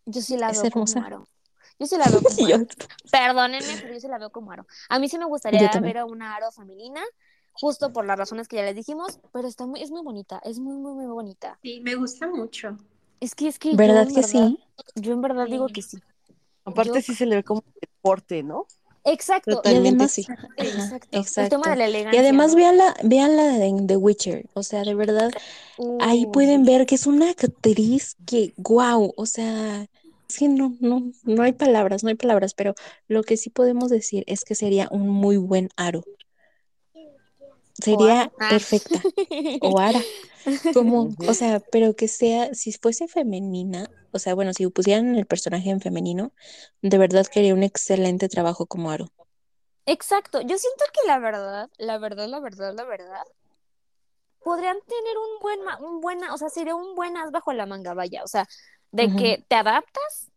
Yo 0.05 0.21
sí 0.21 0.37
la 0.37 0.51
Es 0.51 0.59
veo 0.59 0.67
hermosa. 0.67 0.95
como 0.95 1.07
Aro. 1.07 1.29
Yo 1.79 1.87
sí 1.87 1.97
la 1.97 2.07
veo 2.11 2.21
como 2.21 2.37
Yo- 2.49 2.57
Aro. 2.57 2.67
Perdónenme, 3.13 3.75
pero 3.81 3.95
yo 3.95 4.01
sí 4.01 4.09
la 4.09 4.19
veo 4.19 4.31
como 4.31 4.51
Aro. 4.51 4.67
A 4.89 4.99
mí 4.99 5.09
sí 5.09 5.19
me 5.19 5.25
Yo 5.25 5.29
gustaría 5.29 5.71
ver 5.81 5.99
a 5.99 6.05
una 6.05 6.35
Aro 6.35 6.51
femenina, 6.51 7.01
justo 7.53 7.93
por 7.93 8.05
las 8.05 8.19
razones 8.19 8.49
que 8.49 8.57
ya 8.57 8.63
les 8.65 8.75
dijimos, 8.75 9.21
pero 9.33 9.47
está 9.47 9.65
muy, 9.67 9.81
es 9.81 9.91
muy 9.93 10.03
bonita, 10.03 10.41
es 10.45 10.59
muy, 10.59 10.77
muy, 10.77 10.95
muy 10.95 11.07
bonita. 11.07 11.59
Sí, 11.63 11.81
me 11.81 11.95
gusta 11.95 12.27
mucho. 12.27 12.77
Es 13.21 13.37
que, 13.37 13.47
es 13.47 13.59
que 13.61 13.71
yo 13.71 13.77
¿Verdad 13.77 14.03
en 14.03 14.09
que 14.09 14.15
verdad, 14.17 14.29
sí? 14.29 14.59
yo 14.97 15.13
en 15.13 15.21
verdad 15.23 15.47
Sí. 15.47 15.53
digo 15.53 15.67
que 15.69 15.83
sí. 15.83 15.99
Aparte 16.65 16.95
Yo- 16.95 17.03
sí 17.03 17.15
se 17.15 17.27
le 17.27 17.37
ve 17.37 17.45
como 17.45 17.63
deporte, 17.81 18.43
¿no? 18.43 18.67
Exacto, 19.05 19.51
Y 19.51 19.55
Totalmente 19.55 19.89
además, 19.89 20.13
sí. 20.13 20.27
exacto. 20.57 21.21
El 21.41 21.49
tema 21.51 21.77
de 21.77 21.89
la 21.89 22.15
Y 22.15 22.17
además 22.17 22.53
¿no? 22.53 22.57
vean 22.57 22.79
la, 22.79 22.95
vean 23.03 23.37
la 23.37 23.45
de 23.49 23.75
The 23.87 23.97
Witcher. 23.97 24.47
O 24.55 24.63
sea, 24.63 24.83
de 24.83 24.95
verdad, 24.95 25.31
ahí 26.01 26.25
Uy, 26.25 26.31
pueden 26.33 26.65
ver 26.65 26.87
que 26.87 26.95
es 26.95 27.07
una 27.07 27.31
actriz 27.31 28.17
que, 28.27 28.55
wow, 28.57 29.13
o 29.17 29.27
sea, 29.27 29.87
es 30.29 30.39
que 30.39 30.49
no, 30.49 30.75
no, 30.81 31.13
no 31.25 31.43
hay 31.43 31.53
palabras, 31.53 32.03
no 32.03 32.09
hay 32.09 32.15
palabras, 32.15 32.55
pero 32.55 32.75
lo 33.07 33.23
que 33.23 33.37
sí 33.37 33.51
podemos 33.51 33.91
decir 33.91 34.25
es 34.27 34.45
que 34.45 34.55
sería 34.55 34.89
un 34.91 35.09
muy 35.09 35.37
buen 35.37 35.69
aro. 35.77 36.05
Sería. 37.75 38.33
Ah. 38.39 38.49
perfecta. 38.51 39.03
O 39.61 39.79
ara. 39.79 40.01
Como, 40.75 41.15
o 41.27 41.35
sea, 41.35 41.61
pero 41.61 41.95
que 41.97 42.09
sea, 42.09 42.55
si 42.55 42.73
fuese 42.73 43.09
femenina, 43.09 43.91
o 44.15 44.19
sea, 44.19 44.35
bueno, 44.35 44.53
si 44.53 44.67
pusieran 44.69 45.17
el 45.17 45.27
personaje 45.27 45.71
en 45.71 45.81
femenino, 45.81 46.33
de 46.83 46.99
verdad 46.99 47.27
que 47.27 47.41
haría 47.41 47.55
un 47.55 47.63
excelente 47.63 48.29
trabajo 48.29 48.67
como 48.67 48.91
aro. 48.91 49.09
Exacto, 49.87 50.41
yo 50.41 50.57
siento 50.57 50.85
que 50.93 51.07
la 51.07 51.19
verdad, 51.19 51.69
la 51.77 51.99
verdad, 51.99 52.29
la 52.29 52.41
verdad, 52.41 52.73
la 52.75 52.85
verdad, 52.85 53.25
podrían 54.43 54.79
tener 54.87 55.19
un 55.19 55.41
buen, 55.41 55.61
un 55.81 56.01
buena, 56.01 56.33
o 56.33 56.39
sea, 56.39 56.49
sería 56.49 56.75
un 56.75 56.95
buen 56.95 57.17
as 57.17 57.31
bajo 57.31 57.53
la 57.53 57.67
manga, 57.67 57.93
vaya, 57.93 58.23
o 58.25 58.29
sea, 58.29 58.47
de 58.93 59.15
que 59.17 59.45
te 59.49 59.57
adaptas, 59.57 60.31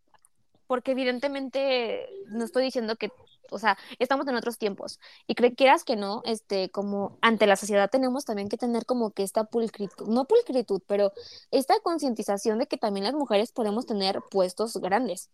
porque 0.65 0.91
evidentemente 0.91 2.09
no 2.27 2.43
estoy 2.43 2.63
diciendo 2.63 2.95
que, 2.95 3.11
o 3.51 3.59
sea, 3.59 3.77
estamos 3.99 4.27
en 4.27 4.35
otros 4.35 4.57
tiempos, 4.57 4.99
y 5.27 5.35
cre- 5.35 5.55
quieras 5.55 5.83
que 5.83 5.95
no, 5.95 6.21
este, 6.25 6.69
como 6.71 7.17
ante 7.21 7.47
la 7.47 7.55
sociedad 7.55 7.89
tenemos 7.89 8.25
también 8.25 8.49
que 8.49 8.57
tener 8.57 8.85
como 8.85 9.11
que 9.11 9.23
esta 9.23 9.43
pulcritud, 9.45 10.07
no 10.07 10.25
pulcritud, 10.25 10.81
pero 10.87 11.11
esta 11.51 11.79
concientización 11.81 12.59
de 12.59 12.67
que 12.67 12.77
también 12.77 13.05
las 13.05 13.13
mujeres 13.13 13.51
podemos 13.51 13.85
tener 13.85 14.21
puestos 14.29 14.77
grandes. 14.77 15.29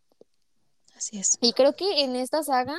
Así 0.95 1.19
es. 1.19 1.37
Y 1.41 1.53
creo 1.53 1.73
que 1.75 2.03
en 2.03 2.15
esta 2.15 2.43
saga, 2.43 2.77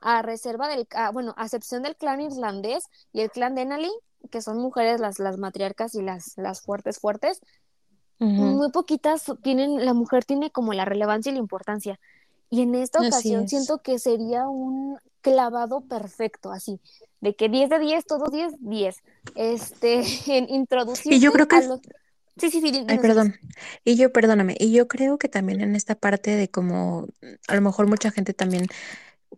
a 0.00 0.22
reserva 0.22 0.68
del, 0.68 0.86
a- 0.92 1.10
bueno, 1.10 1.34
a 1.36 1.44
excepción 1.44 1.82
del 1.82 1.96
clan 1.96 2.20
irlandés 2.20 2.84
y 3.12 3.20
el 3.20 3.30
clan 3.30 3.54
Denali, 3.54 3.90
que 4.30 4.42
son 4.42 4.58
mujeres 4.58 5.00
las, 5.00 5.18
las 5.18 5.38
matriarcas 5.38 5.94
y 5.94 6.02
las, 6.02 6.34
las 6.36 6.62
fuertes 6.62 6.98
fuertes, 6.98 7.40
muy 8.34 8.70
poquitas 8.70 9.24
tienen, 9.42 9.84
la 9.84 9.94
mujer 9.94 10.24
tiene 10.24 10.50
como 10.50 10.72
la 10.72 10.84
relevancia 10.84 11.30
y 11.30 11.34
la 11.34 11.40
importancia. 11.40 11.98
Y 12.50 12.62
en 12.62 12.74
esta 12.74 13.00
ocasión 13.00 13.44
es. 13.44 13.50
siento 13.50 13.80
que 13.82 13.98
sería 13.98 14.48
un 14.48 14.98
clavado 15.20 15.82
perfecto, 15.82 16.50
así, 16.50 16.80
de 17.20 17.34
que 17.34 17.48
10 17.48 17.70
de 17.70 17.78
10, 17.78 18.06
todos 18.06 18.32
10, 18.32 18.54
10. 18.58 18.96
Este, 19.36 20.02
en 20.26 20.48
introducirte 20.50 21.16
Y 21.16 21.20
yo 21.20 21.32
creo 21.32 21.48
que 21.48 21.56
a 21.56 21.62
los... 21.62 21.80
Sí, 22.36 22.50
sí, 22.50 22.60
sí, 22.60 22.84
Ay, 22.88 22.98
perdón. 22.98 23.34
Y 23.84 23.96
yo, 23.96 24.12
perdóname, 24.12 24.56
y 24.58 24.72
yo 24.72 24.88
creo 24.88 25.18
que 25.18 25.28
también 25.28 25.60
en 25.60 25.76
esta 25.76 25.94
parte 25.94 26.36
de 26.36 26.48
como, 26.50 27.08
a 27.48 27.54
lo 27.54 27.60
mejor 27.60 27.86
mucha 27.86 28.10
gente 28.10 28.32
también, 28.32 28.66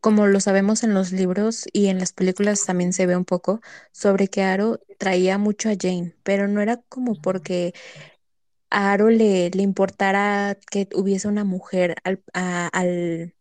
como 0.01 0.27
lo 0.27 0.39
sabemos 0.41 0.85
en 0.85 0.95
los 0.95 1.11
libros 1.11 1.67
y 1.73 1.89
en 1.89 1.99
las 1.99 2.13
películas 2.13 2.65
también 2.65 2.93
se 2.93 3.07
ve 3.07 3.17
un 3.17 3.25
poco, 3.25 3.61
sobre 3.91 4.29
que 4.29 4.43
Aro 4.43 4.81
traía 4.99 5.37
mucho 5.37 5.69
a 5.69 5.75
Jane, 5.79 6.15
pero 6.23 6.47
no 6.47 6.61
era 6.61 6.77
como 6.89 7.21
porque 7.21 7.75
a 8.73 8.93
Aro 8.93 9.11
le, 9.11 9.51
le 9.51 9.63
importara 9.63 10.59
que 10.71 10.89
hubiese 10.95 11.29
una 11.29 11.45
mujer 11.45 11.97
al, 12.05 12.23
a- 12.35 12.69
al 12.69 13.35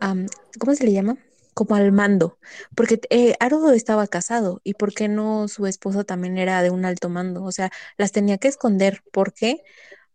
am, 0.00 0.26
¿cómo 0.58 0.74
se 0.74 0.84
le 0.84 0.92
llama? 0.92 1.16
Como 1.54 1.76
al 1.76 1.92
mando, 1.92 2.38
porque 2.74 3.00
eh, 3.10 3.34
Aro 3.38 3.70
estaba 3.70 4.06
casado 4.08 4.60
y 4.64 4.74
por 4.74 4.92
qué 4.92 5.06
no 5.08 5.46
su 5.48 5.66
esposa 5.66 6.02
también 6.04 6.36
era 6.36 6.62
de 6.62 6.70
un 6.70 6.84
alto 6.84 7.08
mando, 7.08 7.44
o 7.44 7.52
sea, 7.52 7.70
las 7.96 8.10
tenía 8.12 8.38
que 8.38 8.48
esconder, 8.48 9.02
¿por 9.12 9.32
qué? 9.32 9.62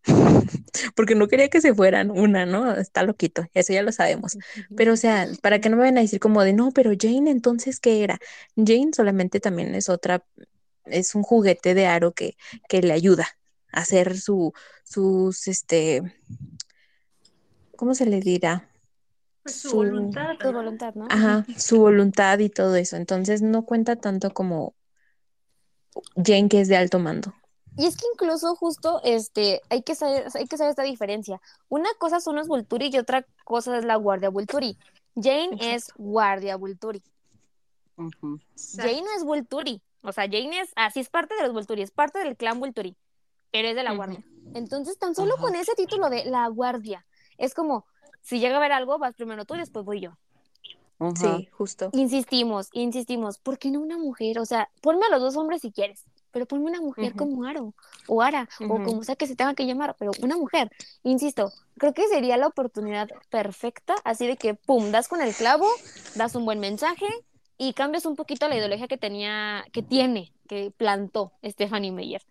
Porque 0.96 1.16
no 1.16 1.28
quería 1.28 1.50
que 1.50 1.62
se 1.62 1.74
fueran 1.76 2.12
una, 2.12 2.46
¿no? 2.46 2.76
Está 2.76 3.04
loquito, 3.04 3.46
eso 3.54 3.74
ya 3.74 3.84
lo 3.84 3.92
sabemos. 3.92 4.38
Pero, 4.76 4.94
o 4.94 4.98
sea, 4.98 5.28
para 5.42 5.60
que 5.62 5.70
no 5.70 5.78
me 5.78 5.84
vayan 5.84 5.98
a 6.00 6.02
decir 6.02 6.20
como 6.20 6.44
de, 6.44 6.54
no, 6.54 6.72
pero 6.72 6.92
Jane 7.00 7.32
entonces, 7.32 7.80
¿qué 7.80 8.04
era? 8.04 8.20
Jane 8.58 8.92
solamente 8.96 9.40
también 9.42 9.76
es 9.76 9.90
otra, 9.90 10.26
es 10.86 11.16
un 11.16 11.24
juguete 11.24 11.74
de 11.76 11.88
Aro 11.88 12.14
que, 12.14 12.38
que 12.70 12.82
le 12.82 12.94
ayuda 12.94 13.28
hacer 13.72 14.18
su, 14.18 14.54
sus, 14.84 15.48
este, 15.48 16.02
¿cómo 17.76 17.94
se 17.94 18.06
le 18.06 18.20
dirá? 18.20 18.70
Pues 19.44 19.56
su 19.56 19.70
Su- 19.70 19.76
voluntad. 19.78 20.38
¿no? 20.44 20.52
voluntad, 20.54 20.94
¿no? 20.96 21.08
Ajá, 21.10 21.46
su 21.58 21.80
voluntad 21.80 22.40
y 22.40 22.50
todo 22.50 22.76
eso. 22.76 22.96
Entonces 22.96 23.42
no 23.42 23.66
cuenta 23.66 23.96
tanto 23.96 24.32
como 24.32 24.74
Jane 26.16 26.50
que 26.50 26.62
es 26.62 26.68
de 26.68 26.78
alto 26.78 27.00
mando. 27.00 27.34
Y 27.78 27.86
es 27.86 27.96
que 27.96 28.06
incluso 28.14 28.56
justo 28.56 29.00
este, 29.04 29.62
hay 29.70 29.84
que 29.84 29.96
saber, 29.96 30.26
hay 30.34 30.48
que 30.48 30.58
saber 30.58 30.72
esta 30.72 30.84
diferencia. 30.84 31.40
Una 31.70 31.90
cosa 31.98 32.20
son 32.20 32.36
los 32.36 32.48
Volturi 32.48 32.90
y 32.92 32.98
otra 32.98 33.26
cosa 33.46 33.78
es 33.78 33.86
la 33.86 33.96
Guardia 33.96 34.30
Volturi. 34.30 34.78
Jane 35.16 35.52
es 35.60 35.88
Guardia 35.96 36.58
Volturi. 36.58 37.02
Ujú. 37.96 38.40
Jane 38.76 39.02
no 39.02 39.16
es 39.16 39.24
Volturi. 39.24 39.82
O 40.02 40.12
sea, 40.12 40.26
Jane 40.26 40.60
es, 40.62 40.72
así 40.76 41.00
es 41.00 41.10
parte 41.10 41.36
de 41.36 41.44
los 41.44 41.54
Volturi, 41.54 41.82
es 41.82 41.92
parte 41.92 42.20
del 42.20 42.38
clan 42.38 42.60
Volturi, 42.60 42.96
pero 43.52 43.70
es 43.70 43.76
de 43.76 43.84
la. 43.84 43.94
Guardia. 43.94 44.24
Entonces, 44.54 44.98
tan 44.98 45.16
solo 45.16 45.36
Ajá. 45.36 45.44
con 45.44 45.56
ese 45.56 45.74
título 45.76 46.10
de 46.10 46.26
la 46.26 46.48
Guardia, 46.48 47.06
es 47.38 47.54
como, 47.54 47.86
si 48.22 48.40
llega 48.40 48.56
a 48.56 48.58
haber 48.58 48.72
algo, 48.72 48.98
vas 48.98 49.16
primero 49.16 49.46
tú 49.46 49.56
y 49.56 49.60
después 49.60 49.86
voy 49.86 50.02
yo. 50.02 50.18
Ajá. 51.00 51.38
Sí, 51.38 51.48
justo. 51.52 51.90
Insistimos, 51.94 52.70
insistimos, 52.74 53.38
¿por 53.38 53.58
qué 53.58 53.72
no 53.72 53.80
una 53.80 53.98
mujer? 53.98 54.40
O 54.40 54.46
sea, 54.46 54.70
ponme 54.82 55.06
a 55.06 55.10
los 55.10 55.22
dos 55.22 55.38
hombres 55.38 55.62
si 55.62 55.72
quieres, 55.72 56.06
pero 56.32 56.46
ponme 56.46 56.66
una 56.66 56.82
mujer 56.82 57.16
como 57.16 57.46
Aro, 57.46 57.74
o 58.08 58.22
Ara, 58.22 58.50
o 58.62 58.84
como 58.84 59.04
sea 59.04 59.16
que 59.16 59.28
se 59.28 59.36
tenga 59.36 59.54
que 59.54 59.66
llamar, 59.66 59.96
pero 59.98 60.12
una 60.22 60.38
mujer. 60.38 60.70
Insisto, 61.04 61.52
creo 61.78 61.94
que 61.94 62.08
sería 62.08 62.38
la 62.38 62.48
oportunidad 62.48 63.10
perfecta, 63.30 63.96
así 64.04 64.28
de 64.28 64.38
que, 64.38 64.54
pum, 64.54 64.92
das 64.92 65.08
con 65.08 65.22
el 65.22 65.34
clavo, 65.34 65.68
das 66.16 66.36
un 66.36 66.46
buen 66.46 66.60
mensaje 66.60 67.08
y 67.58 67.74
cambias 67.74 68.06
un 68.06 68.16
poquito 68.16 68.48
la 68.48 68.58
ideología 68.58 68.88
que 68.88 68.98
tenía, 68.98 69.66
que 69.72 69.82
tiene, 69.82 70.34
que 70.48 70.72
plantó 70.76 71.34
Stephanie 71.44 71.92
Meyer. 71.92 72.22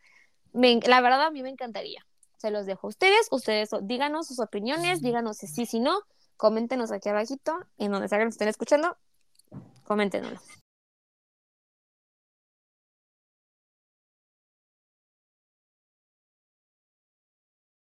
Me 0.53 0.81
la 0.81 1.01
verdad, 1.01 1.27
a 1.27 1.31
mí 1.31 1.43
me 1.43 1.51
encantaría. 1.51 2.05
Se 2.37 2.51
los 2.51 2.67
dejo 2.67 2.87
a 2.87 2.91
ustedes, 2.91 3.29
ustedes 3.31 3.71
díganos 3.83 4.29
sus 4.29 4.39
opiniones, 4.39 5.03
díganos 5.03 5.39
si 5.39 5.49
sí, 5.49 5.67
si 5.67 5.81
no, 5.81 5.99
coméntenos 6.37 6.93
aquí 6.93 7.09
abajito, 7.09 7.59
en 7.79 7.91
donde 7.93 8.09
salgan, 8.09 8.29
estén 8.29 8.49
escuchando, 8.49 8.97
coméntenos. 9.85 10.41